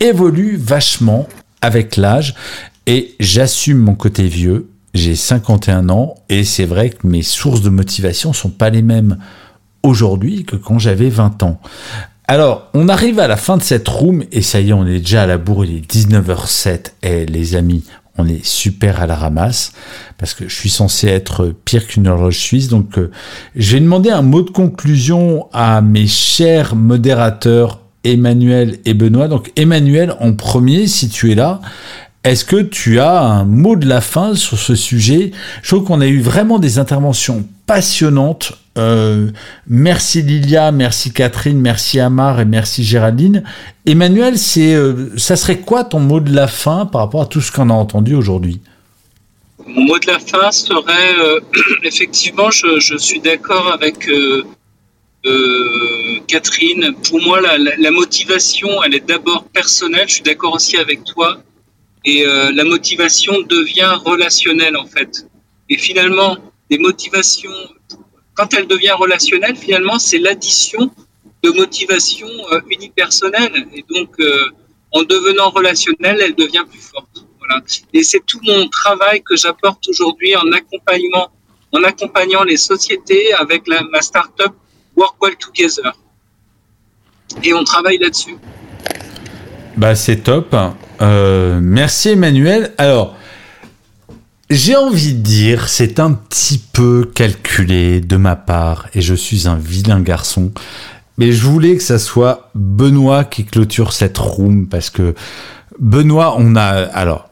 évoluent 0.00 0.56
vachement 0.56 1.26
avec 1.60 1.96
l'âge. 1.96 2.34
Et 2.86 3.14
j'assume 3.20 3.78
mon 3.78 3.94
côté 3.94 4.26
vieux. 4.26 4.70
J'ai 4.94 5.14
51 5.14 5.90
ans 5.90 6.14
et 6.28 6.44
c'est 6.44 6.64
vrai 6.64 6.90
que 6.90 7.06
mes 7.06 7.22
sources 7.22 7.60
de 7.60 7.68
motivation 7.68 8.32
sont 8.32 8.48
pas 8.48 8.70
les 8.70 8.82
mêmes 8.82 9.18
aujourd'hui 9.82 10.44
que 10.44 10.56
quand 10.56 10.78
j'avais 10.78 11.10
20 11.10 11.42
ans. 11.42 11.60
Alors, 12.26 12.68
on 12.74 12.88
arrive 12.88 13.20
à 13.20 13.28
la 13.28 13.36
fin 13.36 13.56
de 13.56 13.62
cette 13.62 13.88
room 13.88 14.24
et 14.32 14.42
ça 14.42 14.60
y 14.60 14.70
est, 14.70 14.72
on 14.72 14.86
est 14.86 14.98
déjà 14.98 15.22
à 15.22 15.26
la 15.26 15.38
bourre, 15.38 15.64
il 15.64 15.78
est 15.78 15.92
19h07 15.92 16.68
et 16.70 16.82
eh, 17.02 17.26
les 17.26 17.54
amis, 17.54 17.84
on 18.18 18.26
est 18.26 18.44
super 18.44 19.00
à 19.00 19.06
la 19.06 19.14
ramasse 19.14 19.72
parce 20.18 20.34
que 20.34 20.48
je 20.48 20.54
suis 20.54 20.68
censé 20.68 21.06
être 21.06 21.54
pire 21.64 21.86
qu'une 21.86 22.08
horloge 22.08 22.38
suisse. 22.38 22.68
Donc, 22.68 22.98
euh, 22.98 23.10
je 23.54 23.74
vais 23.74 23.80
demander 23.80 24.10
un 24.10 24.22
mot 24.22 24.42
de 24.42 24.50
conclusion 24.50 25.48
à 25.52 25.80
mes 25.80 26.06
chers 26.06 26.74
modérateurs 26.74 27.80
Emmanuel 28.04 28.78
et 28.84 28.94
Benoît. 28.94 29.28
Donc, 29.28 29.52
Emmanuel, 29.56 30.14
en 30.20 30.32
premier, 30.32 30.86
si 30.86 31.08
tu 31.08 31.32
es 31.32 31.34
là, 31.34 31.60
est-ce 32.24 32.44
que 32.44 32.56
tu 32.56 33.00
as 33.00 33.20
un 33.20 33.44
mot 33.44 33.76
de 33.76 33.86
la 33.86 34.00
fin 34.00 34.34
sur 34.34 34.58
ce 34.58 34.74
sujet? 34.74 35.32
Je 35.62 35.68
trouve 35.68 35.84
qu'on 35.84 36.00
a 36.00 36.06
eu 36.06 36.20
vraiment 36.20 36.58
des 36.58 36.78
interventions 36.78 37.46
passionnantes 37.66 38.54
euh, 38.78 39.30
merci 39.66 40.22
Lilia, 40.22 40.70
merci 40.70 41.12
Catherine, 41.12 41.60
merci 41.60 41.98
Amar 41.98 42.40
et 42.40 42.44
merci 42.44 42.84
Géraldine. 42.84 43.42
Emmanuel, 43.86 44.38
c'est, 44.38 44.74
euh, 44.74 45.10
ça 45.16 45.36
serait 45.36 45.58
quoi 45.58 45.84
ton 45.84 45.98
mot 45.98 46.20
de 46.20 46.32
la 46.32 46.46
fin 46.46 46.86
par 46.86 47.02
rapport 47.02 47.22
à 47.22 47.26
tout 47.26 47.40
ce 47.40 47.50
qu'on 47.50 47.70
a 47.70 47.74
entendu 47.74 48.14
aujourd'hui? 48.14 48.60
Mon 49.66 49.82
mot 49.82 49.98
de 49.98 50.06
la 50.06 50.20
fin 50.20 50.50
serait 50.52 51.18
euh, 51.18 51.40
effectivement, 51.82 52.50
je, 52.50 52.96
suis 52.98 53.20
d'accord 53.20 53.72
avec 53.72 54.08
Catherine. 56.28 56.94
Pour 57.08 57.20
moi, 57.22 57.40
la, 57.40 57.90
motivation, 57.90 58.68
elle 58.84 58.94
est 58.94 59.06
d'abord 59.06 59.44
personnelle. 59.44 60.04
Je 60.06 60.14
suis 60.14 60.22
d'accord 60.22 60.54
aussi 60.54 60.76
avec 60.76 61.04
toi. 61.04 61.38
Et 62.10 62.24
la 62.60 62.64
motivation 62.64 63.34
devient 63.42 63.94
relationnelle 64.04 64.76
en 64.76 64.86
fait. 64.86 65.12
Et 65.68 65.76
finalement, 65.76 66.36
des 66.70 66.78
motivations 66.78 67.52
quand 68.38 68.54
elle 68.54 68.68
devient 68.68 68.92
relationnelle, 68.92 69.56
finalement, 69.56 69.98
c'est 69.98 70.18
l'addition 70.18 70.92
de 71.42 71.50
motivation 71.50 72.28
euh, 72.52 72.60
unipersonnelle. 72.70 73.66
Et 73.74 73.84
donc, 73.92 74.10
euh, 74.20 74.50
en 74.92 75.02
devenant 75.02 75.50
relationnelle, 75.50 76.20
elle 76.20 76.36
devient 76.36 76.64
plus 76.70 76.80
forte. 76.80 77.24
Voilà. 77.40 77.60
Et 77.92 78.04
c'est 78.04 78.24
tout 78.24 78.38
mon 78.44 78.68
travail 78.68 79.22
que 79.24 79.34
j'apporte 79.34 79.88
aujourd'hui 79.88 80.36
en 80.36 80.52
accompagnement, 80.52 81.32
en 81.72 81.82
accompagnant 81.82 82.44
les 82.44 82.56
sociétés 82.56 83.32
avec 83.34 83.66
ma 83.66 84.00
startup 84.02 84.52
Work 84.94 85.16
Well 85.20 85.36
Together. 85.36 85.92
Et 87.42 87.52
on 87.52 87.64
travaille 87.64 87.98
là-dessus. 87.98 88.36
Bah, 89.78 89.94
c'est 89.94 90.16
top. 90.16 90.56
Euh, 91.00 91.60
merci 91.62 92.08
Emmanuel. 92.08 92.72
Alors, 92.78 93.14
j'ai 94.50 94.74
envie 94.74 95.14
de 95.14 95.22
dire, 95.22 95.68
c'est 95.68 96.00
un 96.00 96.14
petit 96.14 96.58
peu 96.58 97.08
calculé 97.14 98.00
de 98.00 98.16
ma 98.16 98.34
part, 98.34 98.88
et 98.94 99.00
je 99.00 99.14
suis 99.14 99.46
un 99.46 99.54
vilain 99.54 100.00
garçon. 100.00 100.50
Mais 101.16 101.30
je 101.30 101.44
voulais 101.44 101.76
que 101.76 101.82
ça 101.84 102.00
soit 102.00 102.50
Benoît 102.56 103.22
qui 103.22 103.44
clôture 103.44 103.92
cette 103.92 104.18
room, 104.18 104.66
parce 104.66 104.90
que 104.90 105.14
Benoît, 105.78 106.34
on 106.38 106.56
a... 106.56 106.66
Alors, 106.70 107.27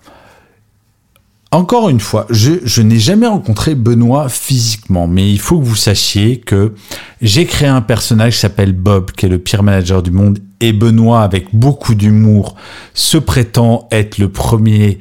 encore 1.53 1.89
une 1.89 2.01
fois, 2.01 2.27
je, 2.29 2.83
n'ai 2.83 2.99
jamais 2.99 3.27
rencontré 3.27 3.75
Benoît 3.75 4.29
physiquement, 4.29 5.07
mais 5.07 5.31
il 5.31 5.39
faut 5.39 5.59
que 5.59 5.65
vous 5.65 5.77
sachiez 5.77 6.41
que 6.41 6.75
j'ai 7.23 7.47
créé 7.47 7.69
un 7.69 7.83
personnage 7.83 8.35
qui 8.35 8.41
s'appelle 8.41 8.73
Bob, 8.73 9.13
qui 9.13 9.27
est 9.27 9.29
le 9.29 9.39
pire 9.39 9.63
manager 9.63 10.03
du 10.03 10.11
monde, 10.11 10.41
et 10.61 10.73
Benoît, 10.73 11.23
avec 11.23 11.55
beaucoup 11.55 11.95
d'humour, 11.95 12.57
se 12.95 13.17
prétend 13.17 13.89
être 13.93 14.19
le 14.19 14.29
premier 14.29 14.99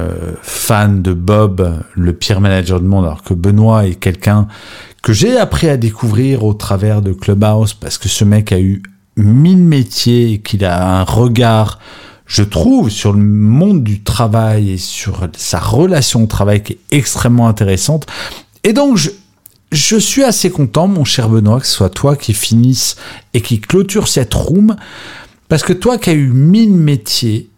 euh, 0.00 0.34
fan 0.42 1.02
de 1.02 1.14
Bob, 1.14 1.82
le 1.94 2.12
pire 2.12 2.40
manager 2.40 2.80
du 2.80 2.86
monde, 2.86 3.06
alors 3.06 3.22
que 3.22 3.34
Benoît 3.34 3.86
est 3.86 3.94
quelqu'un 3.94 4.48
que 5.02 5.12
j'ai 5.12 5.38
appris 5.38 5.68
à 5.68 5.76
découvrir 5.76 6.44
au 6.44 6.54
travers 6.54 7.02
de 7.02 7.12
Clubhouse, 7.12 7.74
parce 7.74 7.98
que 7.98 8.08
ce 8.08 8.24
mec 8.24 8.52
a 8.52 8.60
eu 8.60 8.82
mille 9.16 9.58
métiers 9.58 10.32
et 10.32 10.38
qu'il 10.40 10.64
a 10.64 11.00
un 11.00 11.04
regard, 11.04 11.78
je 12.32 12.42
trouve, 12.42 12.88
sur 12.88 13.12
le 13.12 13.22
monde 13.22 13.84
du 13.84 14.02
travail 14.02 14.70
et 14.70 14.78
sur 14.78 15.28
sa 15.36 15.58
relation 15.60 16.22
au 16.22 16.26
travail 16.26 16.62
qui 16.62 16.72
est 16.72 16.78
extrêmement 16.90 17.46
intéressante. 17.46 18.06
Et 18.64 18.72
donc, 18.72 18.96
je, 18.96 19.10
je 19.70 19.96
suis 19.96 20.24
assez 20.24 20.48
content, 20.50 20.88
mon 20.88 21.04
cher 21.04 21.28
Benoît, 21.28 21.60
que 21.60 21.66
ce 21.66 21.74
soit 21.74 21.90
toi 21.90 22.16
qui 22.16 22.32
finisse 22.32 22.96
et 23.34 23.42
qui 23.42 23.60
clôture 23.60 24.08
cette 24.08 24.32
room, 24.32 24.76
parce 25.48 25.62
que 25.62 25.74
toi 25.74 25.98
qui 25.98 26.08
as 26.08 26.14
eu 26.14 26.28
mille 26.28 26.72
métiers, 26.72 27.50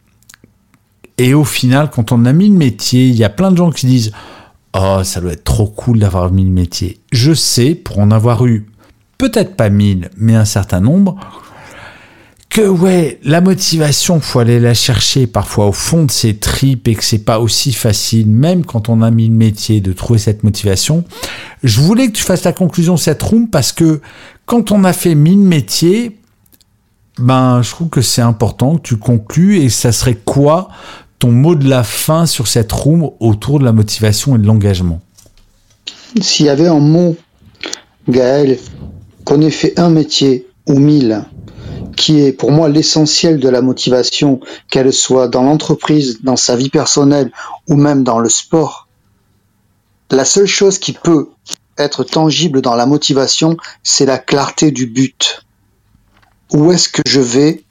et 1.19 1.35
au 1.35 1.45
final, 1.45 1.89
quand 1.89 2.11
on 2.11 2.25
a 2.25 2.33
mille 2.33 2.55
métiers, 2.55 3.07
il 3.07 3.15
y 3.15 3.23
a 3.23 3.31
plein 3.31 3.53
de 3.53 3.57
gens 3.57 3.71
qui 3.71 3.87
disent 3.87 4.11
Oh, 4.77 5.03
ça 5.05 5.21
doit 5.21 5.35
être 5.35 5.45
trop 5.45 5.69
cool 5.69 6.01
d'avoir 6.01 6.33
mille 6.33 6.51
métiers. 6.51 6.99
Je 7.13 7.33
sais, 7.33 7.77
pour 7.77 8.01
en 8.01 8.11
avoir 8.11 8.45
eu 8.45 8.67
peut-être 9.19 9.55
pas 9.55 9.71
mille, 9.71 10.11
mais 10.17 10.35
un 10.35 10.45
certain 10.45 10.81
nombre, 10.81 11.17
que 12.55 12.69
ouais, 12.69 13.19
la 13.25 13.41
motivation, 13.41 14.21
faut 14.21 14.39
aller 14.39 14.61
la 14.61 14.75
chercher 14.75 15.27
parfois 15.27 15.67
au 15.67 15.73
fond 15.73 16.05
de 16.05 16.11
ses 16.13 16.37
tripes 16.37 16.87
et 16.87 16.95
que 16.95 17.03
c'est 17.03 17.25
pas 17.25 17.41
aussi 17.41 17.73
facile, 17.73 18.29
même 18.29 18.65
quand 18.65 18.89
on 18.89 19.03
a 19.03 19.11
mis 19.11 19.27
le 19.27 19.35
métier, 19.35 19.81
de 19.81 19.93
trouver 19.93 20.21
cette 20.21 20.45
motivation. 20.45 21.03
Je 21.65 21.81
voulais 21.81 22.07
que 22.07 22.13
tu 22.13 22.23
fasses 22.23 22.45
la 22.45 22.53
conclusion 22.53 22.95
de 22.95 23.01
cette 23.01 23.21
room 23.21 23.49
parce 23.51 23.73
que 23.73 24.01
quand 24.47 24.71
on 24.71 24.85
a 24.85 24.93
fait 24.93 25.17
mille 25.17 25.41
métiers, 25.41 26.17
ben, 27.19 27.61
je 27.61 27.71
trouve 27.71 27.89
que 27.89 28.03
c'est 28.03 28.23
important 28.23 28.77
que 28.77 28.83
tu 28.83 28.99
conclues 28.99 29.59
et 29.59 29.69
ça 29.69 29.91
serait 29.91 30.15
quoi 30.15 30.69
ton 31.19 31.33
mot 31.33 31.57
de 31.57 31.69
la 31.69 31.83
fin 31.83 32.25
sur 32.25 32.47
cette 32.47 32.71
room 32.71 33.11
autour 33.19 33.59
de 33.59 33.65
la 33.65 33.73
motivation 33.73 34.37
et 34.37 34.39
de 34.39 34.47
l'engagement? 34.47 35.01
S'il 36.21 36.47
y 36.47 36.51
avait 36.51 36.69
un 36.69 36.79
mot, 36.79 37.17
Gaël, 38.09 38.61
qu'on 39.25 39.41
ait 39.41 39.51
fait 39.51 39.77
un 39.77 39.91
métier 39.91 40.47
ou 40.69 40.79
mille, 40.79 41.25
qui 42.05 42.21
est 42.21 42.33
pour 42.33 42.53
moi 42.53 42.69
l'essentiel 42.69 43.41
de 43.41 43.49
la 43.49 43.63
motivation, 43.63 44.39
qu'elle 44.71 44.93
soit 44.93 45.27
dans 45.27 45.43
l'entreprise, 45.43 46.21
dans 46.23 46.37
sa 46.37 46.55
vie 46.55 46.69
personnelle 46.69 47.33
ou 47.67 47.77
même 47.77 48.05
dans 48.05 48.19
le 48.19 48.29
sport. 48.29 48.89
La 50.11 50.27
seule 50.27 50.47
chose 50.47 50.79
qui 50.79 50.93
peut 50.93 51.31
être 51.79 52.05
tangible 52.05 52.61
dans 52.61 52.75
la 52.75 52.85
motivation, 52.85 53.57
c'est 53.83 54.05
la 54.05 54.19
clarté 54.19 54.71
du 54.71 54.85
but. 54.85 55.47
Où 56.53 56.73
est-ce 56.73 56.91
que 56.91 57.01
je 57.07 57.23
vais 57.23 57.65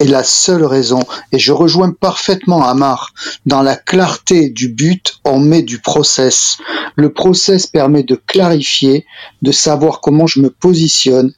est 0.00 0.04
la 0.04 0.24
seule 0.24 0.64
raison. 0.64 1.04
Et 1.30 1.38
je 1.38 1.52
rejoins 1.52 1.92
parfaitement 1.92 2.66
Amar. 2.66 3.14
Dans 3.46 3.62
la 3.62 3.76
clarté 3.76 4.50
du 4.50 4.68
but, 4.68 5.20
on 5.24 5.38
met 5.38 5.62
du 5.62 5.78
process. 5.78 6.58
Le 6.96 7.12
process 7.12 7.68
permet 7.68 8.02
de 8.02 8.16
clarifier, 8.16 9.06
de 9.42 9.52
savoir 9.52 10.00
comment 10.00 10.26
je 10.26 10.40
me 10.40 10.50
positionne, 10.50 11.32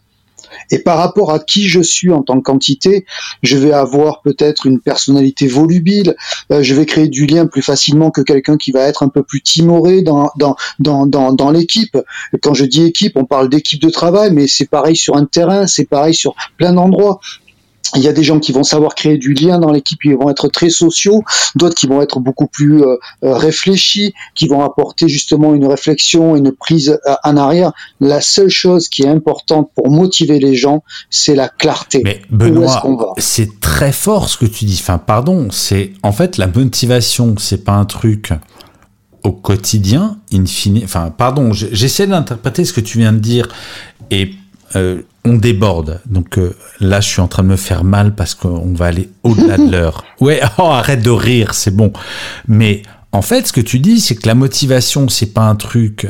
et 0.70 0.78
par 0.78 0.98
rapport 0.98 1.32
à 1.32 1.38
qui 1.38 1.68
je 1.68 1.80
suis 1.80 2.12
en 2.12 2.22
tant 2.22 2.40
qu'entité, 2.40 3.04
je 3.42 3.56
vais 3.56 3.72
avoir 3.72 4.22
peut-être 4.22 4.66
une 4.66 4.80
personnalité 4.80 5.46
volubile, 5.46 6.16
euh, 6.52 6.62
je 6.62 6.74
vais 6.74 6.86
créer 6.86 7.08
du 7.08 7.26
lien 7.26 7.46
plus 7.46 7.62
facilement 7.62 8.10
que 8.10 8.20
quelqu'un 8.20 8.56
qui 8.56 8.72
va 8.72 8.82
être 8.82 9.02
un 9.02 9.08
peu 9.08 9.22
plus 9.22 9.42
timoré 9.42 10.02
dans, 10.02 10.30
dans, 10.78 11.50
l'équipe. 11.50 11.96
Quand 12.42 12.54
je 12.54 12.64
dis 12.64 12.84
équipe, 12.84 13.16
on 13.16 13.24
parle 13.24 13.48
d'équipe 13.48 13.80
de 13.80 13.90
travail, 13.90 14.30
mais 14.32 14.46
c'est 14.46 14.66
pareil 14.68 14.96
sur 14.96 15.16
un 15.16 15.24
terrain, 15.24 15.66
c'est 15.66 15.86
pareil 15.86 16.14
sur 16.14 16.34
plein 16.56 16.72
d'endroits 16.72 17.20
il 17.94 18.02
y 18.02 18.08
a 18.08 18.12
des 18.12 18.22
gens 18.22 18.38
qui 18.38 18.52
vont 18.52 18.64
savoir 18.64 18.94
créer 18.94 19.18
du 19.18 19.34
lien 19.34 19.58
dans 19.58 19.70
l'équipe, 19.70 19.98
ils 20.04 20.16
vont 20.16 20.30
être 20.30 20.48
très 20.48 20.70
sociaux, 20.70 21.22
d'autres 21.54 21.74
qui 21.74 21.86
vont 21.86 22.02
être 22.02 22.20
beaucoup 22.20 22.46
plus 22.46 22.82
euh, 22.82 22.96
euh, 23.24 23.34
réfléchis, 23.34 24.14
qui 24.34 24.48
vont 24.48 24.62
apporter 24.62 25.08
justement 25.08 25.54
une 25.54 25.66
réflexion, 25.66 26.36
une 26.36 26.52
prise 26.52 26.98
euh, 27.06 27.14
en 27.24 27.36
arrière. 27.36 27.72
La 28.00 28.20
seule 28.20 28.50
chose 28.50 28.88
qui 28.88 29.02
est 29.02 29.08
importante 29.08 29.70
pour 29.74 29.90
motiver 29.90 30.38
les 30.38 30.54
gens, 30.54 30.82
c'est 31.10 31.34
la 31.34 31.48
clarté. 31.48 32.02
Mais 32.04 32.22
Benoît, 32.30 32.82
c'est 33.18 33.60
très 33.60 33.92
fort 33.92 34.28
ce 34.28 34.36
que 34.36 34.46
tu 34.46 34.64
dis. 34.64 34.78
Enfin, 34.80 34.98
pardon, 34.98 35.48
c'est 35.50 35.92
en 36.02 36.12
fait 36.12 36.36
la 36.36 36.46
motivation, 36.46 37.34
c'est 37.38 37.64
pas 37.64 37.72
un 37.72 37.84
truc 37.84 38.32
au 39.24 39.32
quotidien, 39.32 40.18
in 40.32 40.46
fine. 40.46 40.80
Enfin, 40.84 41.12
pardon, 41.16 41.52
j'essaie 41.52 42.06
d'interpréter 42.06 42.64
ce 42.64 42.72
que 42.72 42.80
tu 42.80 42.98
viens 42.98 43.12
de 43.12 43.18
dire 43.18 43.48
et 44.10 44.30
euh, 44.76 45.02
on 45.24 45.34
déborde. 45.34 46.00
Donc 46.06 46.38
euh, 46.38 46.54
là, 46.80 47.00
je 47.00 47.08
suis 47.08 47.20
en 47.20 47.28
train 47.28 47.42
de 47.42 47.48
me 47.48 47.56
faire 47.56 47.84
mal 47.84 48.14
parce 48.14 48.34
qu'on 48.34 48.72
va 48.74 48.86
aller 48.86 49.10
au-delà 49.22 49.56
de 49.56 49.68
l'heure. 49.70 50.04
Ouais, 50.20 50.40
oh, 50.58 50.64
arrête 50.64 51.02
de 51.02 51.10
rire, 51.10 51.54
c'est 51.54 51.74
bon. 51.74 51.92
Mais 52.46 52.82
en 53.12 53.22
fait, 53.22 53.46
ce 53.46 53.52
que 53.52 53.60
tu 53.60 53.78
dis, 53.78 54.00
c'est 54.00 54.14
que 54.14 54.26
la 54.26 54.34
motivation, 54.34 55.08
c'est 55.08 55.32
pas 55.32 55.42
un 55.42 55.56
truc 55.56 56.06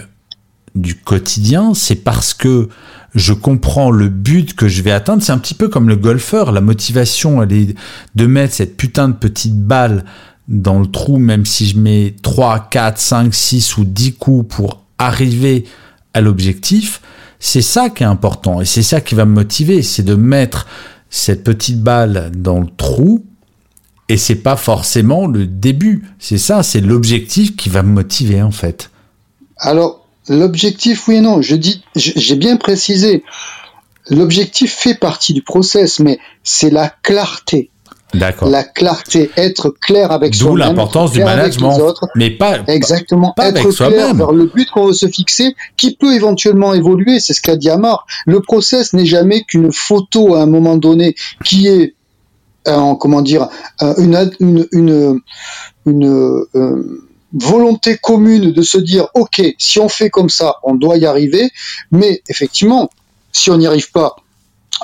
du 0.75 0.95
quotidien, 0.95 1.75
c'est 1.75 1.97
parce 1.97 2.35
que 2.35 2.69
je 3.15 3.33
comprends 3.33 3.91
le 3.91 4.09
but 4.09 4.55
que 4.55 4.69
je 4.69 4.83
vais 4.83 4.91
atteindre. 4.91 5.23
C'est 5.23 5.33
un 5.33 5.39
petit 5.39 5.55
peu 5.55 5.69
comme 5.69 5.89
le 5.89 5.97
golfeur. 5.97 6.53
La 6.53 6.61
motivation, 6.61 7.43
elle 7.43 7.53
est 7.53 7.75
de 8.15 8.27
mettre 8.27 8.55
cette 8.55 8.77
putain 8.77 9.09
de 9.09 9.15
petite 9.15 9.59
balle 9.59 10.05
dans 10.47 10.79
le 10.79 10.87
trou, 10.87 11.19
même 11.19 11.45
si 11.45 11.67
je 11.67 11.79
mets 11.79 12.15
3, 12.23 12.69
4, 12.71 12.99
5, 12.99 13.35
6 13.35 13.77
ou 13.79 13.85
10 13.85 14.15
coups 14.15 14.55
pour 14.55 14.85
arriver 14.99 15.65
à 16.15 16.21
l'objectif. 16.21 17.01
C'est 17.41 17.63
ça 17.63 17.91
qui 17.91 18.03
est 18.03 18.07
important 18.07 18.61
et 18.61 18.65
c'est 18.65 18.83
ça 18.83 19.01
qui 19.01 19.15
va 19.15 19.25
me 19.25 19.35
motiver, 19.35 19.83
c'est 19.83 20.03
de 20.03 20.15
mettre 20.15 20.67
cette 21.11 21.45
petite 21.45 21.81
balle 21.81 22.33
dans 22.35 22.61
le 22.61 22.69
trou 22.77 23.25
et 24.09 24.17
c'est 24.17 24.37
pas 24.37 24.57
forcément 24.57 25.27
le 25.27 25.47
début. 25.47 26.05
C'est 26.19 26.39
ça, 26.39 26.63
c'est 26.63 26.81
l'objectif 26.81 27.57
qui 27.57 27.69
va 27.69 27.83
me 27.83 27.93
motiver 27.93 28.43
en 28.43 28.51
fait. 28.51 28.91
Alors, 29.59 30.07
l'objectif, 30.29 31.09
oui 31.09 31.17
et 31.17 31.21
non. 31.21 31.43
Je 31.43 31.57
dis, 31.57 31.83
j'ai 31.95 32.37
bien 32.37 32.57
précisé. 32.57 33.25
L'objectif 34.11 34.75
fait 34.75 34.95
partie 34.95 35.35
du 35.35 35.43
process, 35.43 36.01
mais 36.01 36.19
c'est 36.43 36.71
la 36.71 36.89
clarté. 36.89 37.71
D'accord. 38.15 38.49
La 38.49 38.65
clarté, 38.65 39.31
être 39.37 39.69
clair 39.69 40.13
avec 40.13 40.35
soi-même. 40.35 40.53
D'où 40.53 40.57
l'importance 40.57 41.13
du 41.13 41.23
management. 41.23 41.79
Autres, 41.79 42.07
mais 42.15 42.31
pas, 42.31 42.61
exactement, 42.67 43.33
pas 43.37 43.49
être 43.49 43.71
clair 43.71 44.15
vers 44.15 44.33
le 44.33 44.47
but 44.47 44.69
qu'on 44.71 44.87
veut 44.87 44.93
se 44.95 45.07
fixer, 45.07 45.55
qui 45.77 45.95
peut 45.95 46.15
éventuellement 46.15 46.73
évoluer. 46.73 47.21
C'est 47.21 47.35
ce 47.35 47.43
qu'a 47.43 47.57
dit 47.57 47.69
Amar. 47.69 48.07
Le 48.27 48.41
process 48.41 48.95
n'est 48.95 49.07
jamais 49.07 49.43
qu'une 49.43 49.73
photo 49.73 50.35
à 50.35 50.43
un 50.43 50.47
moment 50.47 50.77
donné 50.77 51.15
qui 51.45 51.67
est, 51.69 51.95
euh, 52.67 52.95
comment 52.95 53.21
dire, 53.21 53.49
euh, 53.83 53.95
une, 53.99 54.31
une, 54.41 54.67
une, 54.73 55.21
une 55.85 56.45
euh, 56.55 57.11
volonté 57.35 57.99
commune 57.99 58.53
de 58.53 58.63
se 58.63 58.79
dire, 58.79 59.09
OK, 59.13 59.43
si 59.59 59.79
on 59.81 59.89
fait 59.91 60.09
comme 60.09 60.31
ça, 60.31 60.57
on 60.63 60.75
doit 60.75 60.97
y 60.97 61.05
arriver. 61.05 61.51
Mais 61.93 62.23
effectivement, 62.29 62.89
si 63.33 63.51
on 63.51 63.59
n'y 63.59 63.67
arrive 63.67 63.91
pas, 63.91 64.17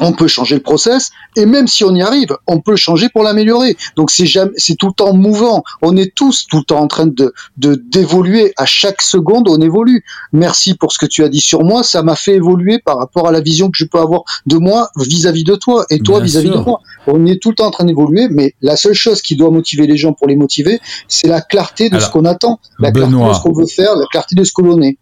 on 0.01 0.13
peut 0.13 0.29
changer 0.29 0.57
le 0.57 0.63
process 0.63 1.11
et 1.37 1.47
même 1.47 1.67
si 1.67 1.85
on 1.85 1.95
y 1.95 2.03
arrive, 2.03 2.37
on 2.47 2.61
peut 2.61 2.73
le 2.73 2.77
changer 2.77 3.09
pour 3.09 3.23
l'améliorer. 3.23 3.77
Donc 3.97 4.11
c'est 4.11 4.27
jamais, 4.27 4.53
c'est 4.57 4.77
tout 4.77 4.89
le 4.89 4.93
temps 4.93 5.15
mouvant. 5.15 5.63
On 5.83 5.97
est 5.97 6.15
tous 6.15 6.47
tout 6.49 6.59
le 6.59 6.65
temps 6.65 6.81
en 6.81 6.87
train 6.87 7.07
de 7.07 7.33
de 7.57 7.75
d'évoluer. 7.75 8.53
À 8.57 8.67
chaque 8.67 9.03
seconde, 9.03 9.49
on 9.49 9.61
évolue. 9.61 10.05
Merci 10.33 10.75
pour 10.75 10.93
ce 10.93 10.99
que 10.99 11.07
tu 11.07 11.25
as 11.25 11.29
dit 11.29 11.41
sur 11.41 11.65
moi. 11.65 11.83
Ça 11.83 12.03
m'a 12.03 12.17
fait 12.17 12.35
évoluer 12.35 12.79
par 12.79 12.99
rapport 12.99 13.29
à 13.29 13.33
la 13.33 13.41
vision 13.41 13.71
que 13.71 13.77
je 13.77 13.85
peux 13.85 13.99
avoir 13.99 14.23
de 14.47 14.57
moi 14.57 14.89
vis-à-vis 14.97 15.45
de 15.45 15.55
toi 15.55 15.85
et 15.91 16.01
toi 16.01 16.21
vis-à-vis 16.21 16.51
de 16.51 16.59
moi. 16.59 16.81
On 17.07 17.27
est 17.27 17.41
tout 17.41 17.51
le 17.51 17.57
temps 17.57 17.67
en 17.67 17.71
train 17.71 17.85
d'évoluer, 17.85 18.29
mais 18.31 18.55
la 18.63 18.77
seule 18.77 18.95
chose 18.95 19.23
qui 19.23 19.37
doit 19.37 19.51
motiver 19.51 19.87
les 19.87 19.97
gens 19.97 20.13
pour 20.13 20.27
les 20.27 20.37
motiver, 20.37 20.81
c'est 21.09 21.29
la 21.29 21.41
clarté 21.41 21.91
de 21.91 21.99
ce 21.99 22.09
qu'on 22.09 22.25
attend, 22.25 22.61
la 22.79 22.93
clarté 22.93 23.15
de 23.15 23.33
ce 23.33 23.41
qu'on 23.41 23.53
veut 23.53 23.67
faire, 23.67 23.97
la 23.97 24.07
clarté 24.07 24.35
de 24.35 24.45
ce 24.45 24.53
que 24.53 24.63
l'on 24.63 24.81
est. 24.83 24.99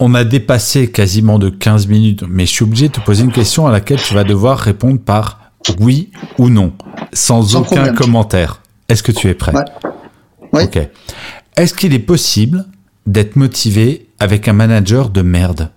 on 0.00 0.14
a 0.14 0.24
dépassé 0.24 0.90
quasiment 0.90 1.38
de 1.38 1.48
15 1.50 1.86
minutes, 1.88 2.24
mais 2.28 2.46
je 2.46 2.52
suis 2.52 2.64
obligé 2.64 2.88
de 2.88 2.92
te 2.94 3.00
poser 3.00 3.24
une 3.24 3.32
question 3.32 3.66
à 3.66 3.70
laquelle 3.72 4.00
tu 4.00 4.14
vas 4.14 4.24
devoir 4.24 4.58
répondre 4.58 5.00
par 5.00 5.52
oui 5.78 6.10
ou 6.38 6.48
non, 6.48 6.72
sans, 7.12 7.42
Sans 7.42 7.60
aucun 7.60 7.66
problème. 7.76 7.94
commentaire. 7.94 8.62
Est-ce 8.88 9.02
que 9.02 9.12
tu 9.12 9.28
es 9.28 9.34
prêt? 9.34 9.52
Ouais. 9.52 9.64
Oui. 10.52 10.62
Ok. 10.64 10.78
Est-ce 11.56 11.74
qu'il 11.74 11.92
est 11.94 11.98
possible 11.98 12.66
d'être 13.06 13.36
motivé 13.36 14.08
avec 14.18 14.48
un 14.48 14.52
manager 14.52 15.10
de 15.10 15.22
merde? 15.22 15.70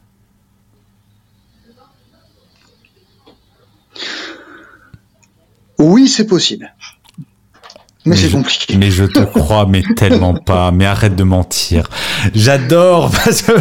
Oui, 5.80 6.08
c'est 6.08 6.26
possible. 6.28 6.73
Mais, 8.06 8.16
c'est 8.16 8.30
compliqué. 8.30 8.76
Mais 8.78 8.92
je 8.92 9.06
te 9.06 9.20
crois, 9.40 9.66
mais 9.66 9.84
tellement 9.96 10.34
pas. 10.34 10.72
Mais 10.72 10.86
arrête 10.86 11.16
de 11.16 11.24
mentir. 11.24 11.90
J'adore 12.34 13.12
parce 13.26 13.42
que. 13.42 13.54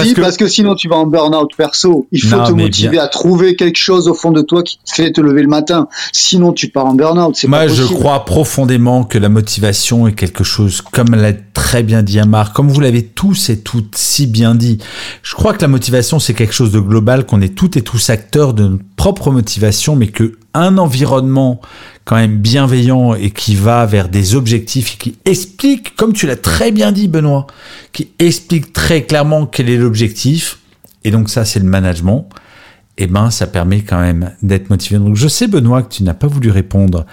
Si, 0.00 0.14
parce 0.14 0.36
que 0.36 0.46
sinon 0.46 0.76
tu 0.76 0.88
vas 0.88 0.94
en 0.94 1.06
burn-out 1.06 1.50
perso. 1.56 2.06
Il 2.12 2.22
faut 2.22 2.36
Non, 2.36 2.44
te 2.44 2.52
motiver 2.52 2.90
bien. 2.90 3.02
à 3.02 3.08
trouver 3.08 3.56
quelque 3.56 3.78
chose 3.78 4.06
au 4.06 4.14
fond 4.14 4.30
de 4.30 4.42
toi 4.42 4.62
qui 4.62 4.78
te 4.78 4.94
fait 4.94 5.10
te 5.10 5.20
lever 5.20 5.42
le 5.42 5.48
matin. 5.48 5.88
Sinon 6.12 6.52
tu 6.52 6.68
pars 6.68 6.86
en 6.86 6.94
burn-out. 6.94 7.36
Moi, 7.48 7.58
pas 7.58 7.66
je 7.68 7.82
crois 7.82 8.24
profondément 8.24 9.02
que 9.02 9.18
la 9.18 9.28
motivation 9.28 10.06
est 10.06 10.12
quelque 10.12 10.44
chose, 10.44 10.82
comme 10.82 11.16
l'a 11.16 11.32
très 11.32 11.82
bien 11.82 12.04
dit 12.04 12.20
Amar, 12.20 12.52
comme 12.52 12.68
vous 12.68 12.78
l'avez 12.78 13.02
tous 13.06 13.50
et 13.50 13.58
toutes 13.58 13.96
si 13.96 14.28
bien 14.28 14.54
dit. 14.54 14.78
Je 15.24 15.34
crois 15.34 15.52
que 15.52 15.62
la 15.62 15.68
motivation, 15.68 16.20
c'est 16.20 16.32
quelque 16.34 16.54
chose 16.54 16.70
de 16.70 16.78
global, 16.80 17.26
qu'on 17.26 17.40
est 17.40 17.56
toutes 17.56 17.76
et 17.76 17.82
tous 17.82 18.08
acteurs 18.10 18.54
de 18.54 18.68
notre 18.68 18.84
propre 18.94 19.32
motivation, 19.32 19.96
mais 19.96 20.06
que 20.06 20.38
un 20.54 20.78
environnement 20.78 21.60
quand 22.08 22.16
même 22.16 22.38
bienveillant 22.38 23.12
et 23.14 23.30
qui 23.30 23.54
va 23.54 23.84
vers 23.84 24.08
des 24.08 24.34
objectifs 24.34 24.94
et 24.94 24.96
qui 24.96 25.18
explique, 25.26 25.94
comme 25.94 26.14
tu 26.14 26.26
l'as 26.26 26.36
très 26.36 26.72
bien 26.72 26.90
dit, 26.90 27.06
Benoît, 27.06 27.46
qui 27.92 28.08
explique 28.18 28.72
très 28.72 29.02
clairement 29.02 29.44
quel 29.44 29.68
est 29.68 29.76
l'objectif. 29.76 30.58
Et 31.04 31.10
donc 31.10 31.28
ça, 31.28 31.44
c'est 31.44 31.60
le 31.60 31.66
management 31.66 32.26
eh 32.98 33.06
ben, 33.06 33.30
ça 33.30 33.46
permet 33.46 33.82
quand 33.82 34.00
même 34.00 34.32
d'être 34.42 34.70
motivé. 34.70 34.98
Donc, 34.98 35.14
je 35.14 35.28
sais, 35.28 35.46
Benoît, 35.46 35.82
que 35.82 35.94
tu 35.94 36.02
n'as 36.02 36.14
pas 36.14 36.26
voulu 36.26 36.50
répondre. 36.50 37.06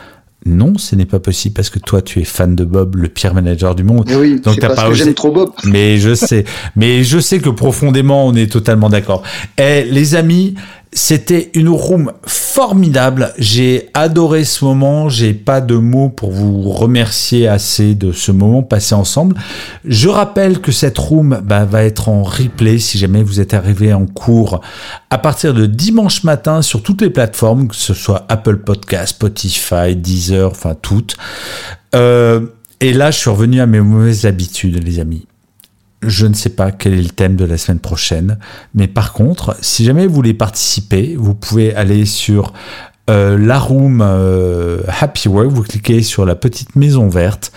Non, 0.47 0.77
ce 0.77 0.95
n'est 0.95 1.05
pas 1.05 1.19
possible 1.19 1.53
parce 1.53 1.69
que 1.69 1.77
toi, 1.80 2.01
tu 2.01 2.19
es 2.19 2.23
fan 2.23 2.55
de 2.55 2.63
Bob, 2.65 2.95
le 2.95 3.07
pire 3.07 3.34
manager 3.34 3.76
du 3.76 3.84
monde. 3.84 4.05
Mais 4.07 4.15
oui, 4.15 4.39
Donc, 4.39 4.59
t'as 4.59 4.69
pas 4.69 4.88
que 4.88 4.93
osé- 4.93 4.95
j'aime 4.95 5.13
trop 5.13 5.31
Bob. 5.31 5.51
Mais 5.65 5.97
je 5.97 6.13
sais, 6.15 6.45
mais 6.76 7.03
je 7.03 7.19
sais 7.19 7.39
que 7.39 7.49
profondément, 7.49 8.26
on 8.27 8.34
est 8.34 8.51
totalement 8.51 8.89
d'accord. 8.89 9.22
Eh, 9.59 9.84
les 9.89 10.15
amis, 10.15 10.55
c'était 10.95 11.51
une 11.53 11.67
room 11.67 12.13
formidable. 12.26 13.34
J'ai 13.38 13.89
adoré 13.93 14.45
ce 14.45 14.63
moment. 14.63 15.09
J'ai 15.09 15.34
pas 15.34 15.59
de 15.59 15.76
mots 15.76 16.07
pour 16.07 16.31
vous 16.31 16.72
remercier 16.72 17.49
assez 17.49 17.95
de 17.95 18.13
ce 18.13 18.31
moment 18.31 18.63
passé 18.63 18.95
ensemble. 18.95 19.35
Je 19.84 20.07
rappelle 20.07 20.61
que 20.61 20.72
cette 20.72 20.97
room 20.97 21.41
bah, 21.43 21.65
va 21.65 21.84
être 21.84 22.07
en 22.07 22.23
replay 22.23 22.80
si 22.80 22.97
jamais 22.97 23.23
vous 23.23 23.41
êtes 23.41 23.53
arrivé 23.53 23.93
en 23.93 24.05
cours 24.05 24.61
à 25.09 25.17
partir 25.17 25.53
de 25.53 25.65
dimanche 25.65 26.23
matin 26.23 26.61
sur 26.61 26.81
toutes 26.81 27.01
les 27.01 27.09
plateformes, 27.09 27.67
que 27.67 27.76
ce 27.76 27.93
soit 27.93 28.26
Apple 28.30 28.57
Podcast, 28.57 29.15
Spotify, 29.15 29.97
Deezer, 29.97 30.49
enfin 30.49 30.76
toutes. 30.81 31.17
Euh, 31.93 32.39
et 32.80 32.93
là, 32.93 33.11
je 33.11 33.19
suis 33.19 33.30
revenu 33.30 33.59
à 33.59 33.65
mes 33.65 33.81
mauvaises 33.81 34.26
habitudes, 34.26 34.81
les 34.81 34.99
amis. 34.99 35.27
Je 36.07 36.27
ne 36.27 36.34
sais 36.34 36.49
pas 36.49 36.72
quel 36.72 36.94
est 36.94 37.02
le 37.02 37.10
thème 37.10 37.36
de 37.36 37.45
la 37.45 37.57
semaine 37.57 37.80
prochaine, 37.80 38.38
mais 38.73 38.88
par 38.88 39.14
contre, 39.14 39.56
si 39.61 39.84
jamais 39.84 40.07
vous 40.07 40.15
voulez 40.15 40.34
participer, 40.34 41.15
vous 41.18 41.36
pouvez 41.36 41.76
aller 41.76 42.06
sur 42.06 42.53
euh, 43.10 43.38
la 43.38 43.60
room 43.60 44.02
euh, 44.02 44.82
Happy 44.88 45.27
Work, 45.27 45.49
vous 45.49 45.64
cliquez 45.64 46.02
sur 46.02 46.26
la 46.26 46.36
petite 46.36 46.76
maison 46.76 47.07
verte 47.07 47.52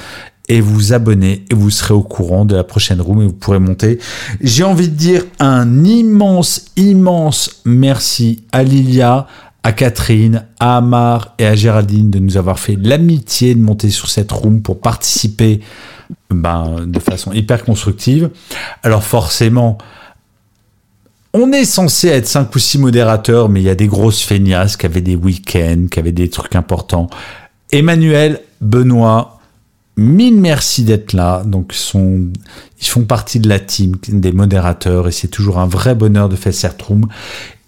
et 0.48 0.60
vous 0.60 0.92
abonnez 0.92 1.44
et 1.50 1.54
vous 1.54 1.70
serez 1.70 1.94
au 1.94 2.02
courant 2.02 2.44
de 2.44 2.56
la 2.56 2.64
prochaine 2.64 3.00
room 3.00 3.22
et 3.22 3.26
vous 3.26 3.32
pourrez 3.32 3.58
monter. 3.58 3.98
J'ai 4.40 4.64
envie 4.64 4.88
de 4.88 4.94
dire 4.94 5.24
un 5.40 5.84
immense, 5.84 6.66
immense 6.76 7.62
merci 7.64 8.42
à 8.52 8.62
Lilia, 8.62 9.26
à 9.62 9.72
Catherine, 9.72 10.44
à 10.60 10.78
Amar 10.78 11.34
et 11.38 11.46
à 11.46 11.54
Géraldine 11.54 12.10
de 12.10 12.18
nous 12.18 12.36
avoir 12.36 12.58
fait 12.58 12.76
l'amitié 12.80 13.54
de 13.54 13.60
monter 13.60 13.90
sur 13.90 14.08
cette 14.08 14.32
room 14.32 14.62
pour 14.62 14.80
participer 14.80 15.60
ben, 16.30 16.86
de 16.86 16.98
façon 16.98 17.32
hyper 17.32 17.64
constructive. 17.64 18.30
Alors 18.82 19.02
forcément, 19.02 19.78
on 21.34 21.52
est 21.52 21.64
censé 21.64 22.08
être 22.08 22.26
cinq 22.26 22.54
ou 22.54 22.58
six 22.58 22.78
modérateurs, 22.78 23.48
mais 23.48 23.60
il 23.60 23.64
y 23.64 23.70
a 23.70 23.74
des 23.74 23.86
grosses 23.86 24.22
feignasses 24.22 24.76
qui 24.76 24.86
avaient 24.86 25.00
des 25.00 25.16
week-ends, 25.16 25.86
qui 25.90 25.98
avaient 25.98 26.12
des 26.12 26.30
trucs 26.30 26.56
importants. 26.56 27.08
Emmanuel, 27.70 28.40
Benoît, 28.60 29.38
mille 29.96 30.40
merci 30.40 30.84
d'être 30.84 31.12
là. 31.12 31.42
Donc, 31.44 31.74
ils, 31.94 32.86
font 32.86 33.04
partie 33.04 33.40
de 33.40 33.48
la 33.48 33.60
team 33.60 33.96
des 34.08 34.32
modérateurs 34.32 35.06
et 35.06 35.12
c'est 35.12 35.28
toujours 35.28 35.58
un 35.58 35.66
vrai 35.66 35.94
bonheur 35.94 36.28
de 36.28 36.36
faire 36.36 36.54
cette 36.54 36.80
room. 36.80 37.06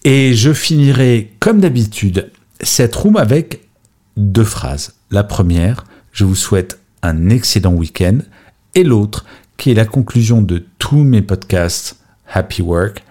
Et 0.04 0.34
je 0.34 0.52
finirai, 0.54 1.32
comme 1.38 1.60
d'habitude, 1.60 2.30
cette 2.62 2.94
room 2.96 3.16
avec 3.16 3.68
deux 4.16 4.44
phrases. 4.44 4.94
La 5.10 5.24
première, 5.24 5.84
je 6.12 6.24
vous 6.24 6.34
souhaite 6.34 6.79
un 7.02 7.30
excellent 7.30 7.74
week-end. 7.74 8.18
Et 8.74 8.84
l'autre, 8.84 9.24
qui 9.56 9.70
est 9.70 9.74
la 9.74 9.86
conclusion 9.86 10.42
de 10.42 10.64
tous 10.78 11.02
mes 11.02 11.22
podcasts 11.22 11.98
Happy 12.32 12.62
Work. 12.62 13.02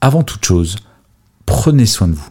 Avant 0.00 0.22
toute 0.22 0.44
chose, 0.44 0.76
prenez 1.46 1.86
soin 1.86 2.08
de 2.08 2.14
vous. 2.14 2.30